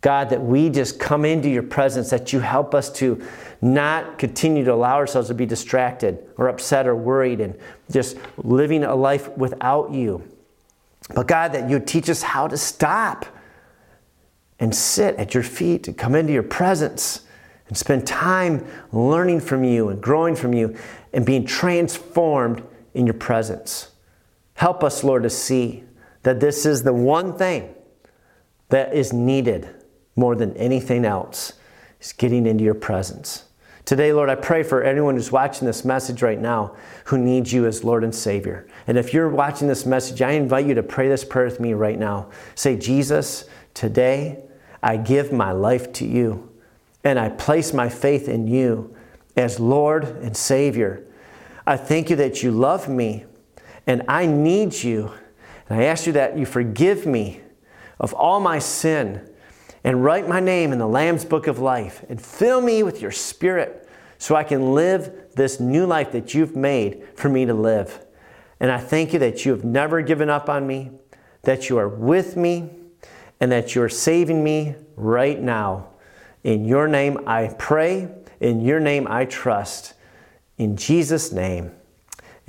God, 0.00 0.30
that 0.30 0.42
we 0.42 0.68
just 0.68 0.98
come 0.98 1.24
into 1.24 1.48
your 1.48 1.62
presence, 1.62 2.10
that 2.10 2.32
you 2.32 2.40
help 2.40 2.74
us 2.74 2.90
to 2.94 3.22
not 3.60 4.18
continue 4.18 4.64
to 4.64 4.72
allow 4.72 4.96
ourselves 4.96 5.28
to 5.28 5.34
be 5.34 5.46
distracted 5.46 6.18
or 6.36 6.48
upset 6.48 6.86
or 6.86 6.96
worried 6.96 7.40
and 7.40 7.56
just 7.90 8.16
living 8.36 8.82
a 8.82 8.94
life 8.94 9.28
without 9.36 9.92
you. 9.92 10.22
But 11.14 11.28
God, 11.28 11.52
that 11.52 11.70
you 11.70 11.78
teach 11.78 12.10
us 12.10 12.22
how 12.22 12.48
to 12.48 12.56
stop 12.56 13.26
and 14.58 14.74
sit 14.74 15.16
at 15.16 15.34
your 15.34 15.42
feet 15.42 15.88
and 15.88 15.96
come 15.96 16.14
into 16.14 16.32
your 16.32 16.42
presence 16.42 17.22
and 17.68 17.76
spend 17.76 18.06
time 18.06 18.66
learning 18.92 19.40
from 19.40 19.64
you 19.64 19.88
and 19.88 20.00
growing 20.00 20.34
from 20.34 20.52
you 20.52 20.76
and 21.12 21.24
being 21.24 21.46
transformed 21.46 22.62
in 22.94 23.06
your 23.06 23.14
presence. 23.14 23.90
Help 24.54 24.84
us, 24.84 25.02
Lord, 25.02 25.22
to 25.22 25.30
see 25.30 25.84
that 26.22 26.40
this 26.40 26.66
is 26.66 26.82
the 26.82 26.92
one 26.92 27.36
thing 27.36 27.74
that 28.68 28.94
is 28.94 29.12
needed 29.12 29.68
more 30.16 30.34
than 30.34 30.56
anything 30.56 31.04
else 31.04 31.54
is 32.00 32.12
getting 32.12 32.46
into 32.46 32.64
your 32.64 32.74
presence. 32.74 33.44
Today, 33.84 34.12
Lord, 34.12 34.30
I 34.30 34.36
pray 34.36 34.62
for 34.62 34.82
anyone 34.82 35.16
who's 35.16 35.32
watching 35.32 35.66
this 35.66 35.84
message 35.84 36.22
right 36.22 36.40
now 36.40 36.76
who 37.06 37.18
needs 37.18 37.52
you 37.52 37.66
as 37.66 37.82
Lord 37.82 38.04
and 38.04 38.14
Savior. 38.14 38.68
And 38.86 38.96
if 38.96 39.12
you're 39.12 39.28
watching 39.28 39.66
this 39.66 39.84
message, 39.84 40.22
I 40.22 40.32
invite 40.32 40.66
you 40.66 40.74
to 40.74 40.82
pray 40.84 41.08
this 41.08 41.24
prayer 41.24 41.46
with 41.46 41.58
me 41.58 41.72
right 41.72 41.98
now. 41.98 42.30
Say, 42.54 42.76
Jesus, 42.76 43.44
today 43.74 44.38
I 44.82 44.96
give 44.96 45.32
my 45.32 45.50
life 45.50 45.92
to 45.94 46.06
you, 46.06 46.50
and 47.02 47.18
I 47.18 47.30
place 47.30 47.72
my 47.72 47.88
faith 47.88 48.28
in 48.28 48.46
you 48.46 48.94
as 49.36 49.58
Lord 49.58 50.04
and 50.04 50.36
Savior. 50.36 51.04
I 51.66 51.76
thank 51.76 52.10
you 52.10 52.16
that 52.16 52.42
you 52.42 52.50
love 52.50 52.88
me, 52.88 53.24
and 53.86 54.02
I 54.08 54.26
need 54.26 54.74
you. 54.82 55.12
And 55.68 55.80
I 55.80 55.84
ask 55.84 56.06
you 56.06 56.12
that 56.14 56.36
you 56.36 56.46
forgive 56.46 57.06
me 57.06 57.40
of 58.00 58.12
all 58.14 58.40
my 58.40 58.58
sin 58.58 59.28
and 59.84 60.04
write 60.04 60.28
my 60.28 60.40
name 60.40 60.72
in 60.72 60.78
the 60.78 60.88
Lamb's 60.88 61.24
book 61.24 61.46
of 61.46 61.58
life 61.58 62.04
and 62.08 62.20
fill 62.20 62.60
me 62.60 62.82
with 62.82 63.00
your 63.00 63.10
spirit 63.10 63.88
so 64.18 64.36
I 64.36 64.44
can 64.44 64.74
live 64.74 65.30
this 65.34 65.58
new 65.60 65.86
life 65.86 66.12
that 66.12 66.34
you've 66.34 66.54
made 66.54 67.04
for 67.16 67.28
me 67.28 67.44
to 67.46 67.54
live. 67.54 68.04
And 68.60 68.70
I 68.70 68.78
thank 68.78 69.12
you 69.12 69.18
that 69.20 69.44
you 69.44 69.52
have 69.52 69.64
never 69.64 70.02
given 70.02 70.30
up 70.30 70.48
on 70.48 70.66
me, 70.66 70.92
that 71.42 71.68
you 71.68 71.78
are 71.78 71.88
with 71.88 72.36
me, 72.36 72.70
and 73.40 73.50
that 73.50 73.74
you're 73.74 73.88
saving 73.88 74.44
me 74.44 74.76
right 74.94 75.40
now. 75.40 75.88
In 76.44 76.64
your 76.64 76.86
name 76.86 77.18
I 77.26 77.54
pray, 77.58 78.08
in 78.40 78.60
your 78.60 78.78
name 78.78 79.08
I 79.08 79.24
trust. 79.24 79.94
In 80.62 80.76
Jesus' 80.76 81.32
name, 81.32 81.72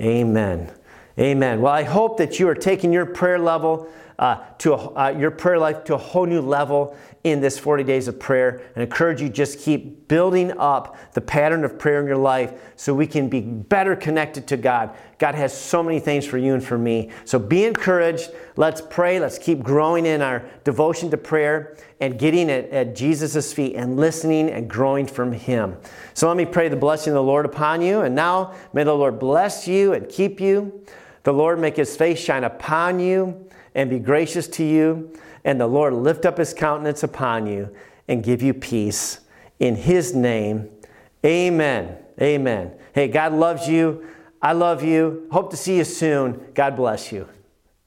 amen. 0.00 0.70
Amen. 1.18 1.60
Well, 1.60 1.72
I 1.72 1.82
hope 1.82 2.16
that 2.18 2.38
you 2.38 2.48
are 2.48 2.54
taking 2.54 2.92
your 2.92 3.06
prayer 3.06 3.40
level 3.40 3.88
uh, 4.18 4.36
to 4.58 4.74
a, 4.74 4.76
uh, 4.76 5.08
your 5.10 5.30
prayer 5.30 5.58
life 5.58 5.84
to 5.84 5.94
a 5.94 5.98
whole 5.98 6.26
new 6.26 6.40
level 6.40 6.96
in 7.24 7.40
this 7.40 7.58
40 7.58 7.84
days 7.84 8.06
of 8.06 8.20
prayer 8.20 8.60
and 8.74 8.82
encourage 8.82 9.20
you 9.20 9.30
just 9.30 9.58
keep 9.58 10.06
building 10.08 10.52
up 10.58 10.96
the 11.14 11.20
pattern 11.22 11.64
of 11.64 11.78
prayer 11.78 12.00
in 12.00 12.06
your 12.06 12.18
life 12.18 12.52
so 12.76 12.94
we 12.94 13.06
can 13.06 13.30
be 13.30 13.40
better 13.40 13.96
connected 13.96 14.46
to 14.46 14.58
God. 14.58 14.94
God 15.18 15.34
has 15.34 15.58
so 15.58 15.82
many 15.82 16.00
things 16.00 16.26
for 16.26 16.36
you 16.36 16.52
and 16.52 16.62
for 16.62 16.76
me. 16.76 17.10
So 17.24 17.38
be 17.38 17.64
encouraged. 17.64 18.30
Let's 18.56 18.82
pray. 18.82 19.18
Let's 19.18 19.38
keep 19.38 19.62
growing 19.62 20.04
in 20.04 20.20
our 20.20 20.44
devotion 20.64 21.10
to 21.12 21.16
prayer 21.16 21.76
and 21.98 22.18
getting 22.18 22.50
at, 22.50 22.68
at 22.68 22.94
Jesus' 22.94 23.54
feet 23.54 23.74
and 23.74 23.96
listening 23.96 24.50
and 24.50 24.68
growing 24.68 25.06
from 25.06 25.32
Him. 25.32 25.78
So 26.12 26.28
let 26.28 26.36
me 26.36 26.44
pray 26.44 26.68
the 26.68 26.76
blessing 26.76 27.12
of 27.12 27.14
the 27.14 27.22
Lord 27.22 27.46
upon 27.46 27.80
you. 27.80 28.02
And 28.02 28.14
now 28.14 28.54
may 28.74 28.84
the 28.84 28.94
Lord 28.94 29.18
bless 29.18 29.66
you 29.66 29.94
and 29.94 30.06
keep 30.10 30.40
you. 30.40 30.84
The 31.22 31.32
Lord 31.32 31.58
make 31.58 31.76
His 31.76 31.96
face 31.96 32.20
shine 32.20 32.44
upon 32.44 33.00
you 33.00 33.48
and 33.74 33.90
be 33.90 33.98
gracious 33.98 34.46
to 34.48 34.64
you, 34.64 35.12
and 35.44 35.60
the 35.60 35.66
Lord 35.66 35.94
lift 35.94 36.24
up 36.24 36.38
his 36.38 36.54
countenance 36.54 37.02
upon 37.02 37.46
you 37.46 37.74
and 38.08 38.22
give 38.22 38.42
you 38.42 38.54
peace. 38.54 39.20
In 39.58 39.76
his 39.76 40.14
name, 40.14 40.70
amen. 41.24 41.98
Amen. 42.20 42.72
Hey, 42.92 43.08
God 43.08 43.32
loves 43.32 43.68
you. 43.68 44.06
I 44.40 44.52
love 44.52 44.84
you. 44.84 45.26
Hope 45.32 45.50
to 45.50 45.56
see 45.56 45.78
you 45.78 45.84
soon. 45.84 46.44
God 46.54 46.76
bless 46.76 47.10
you. 47.10 47.28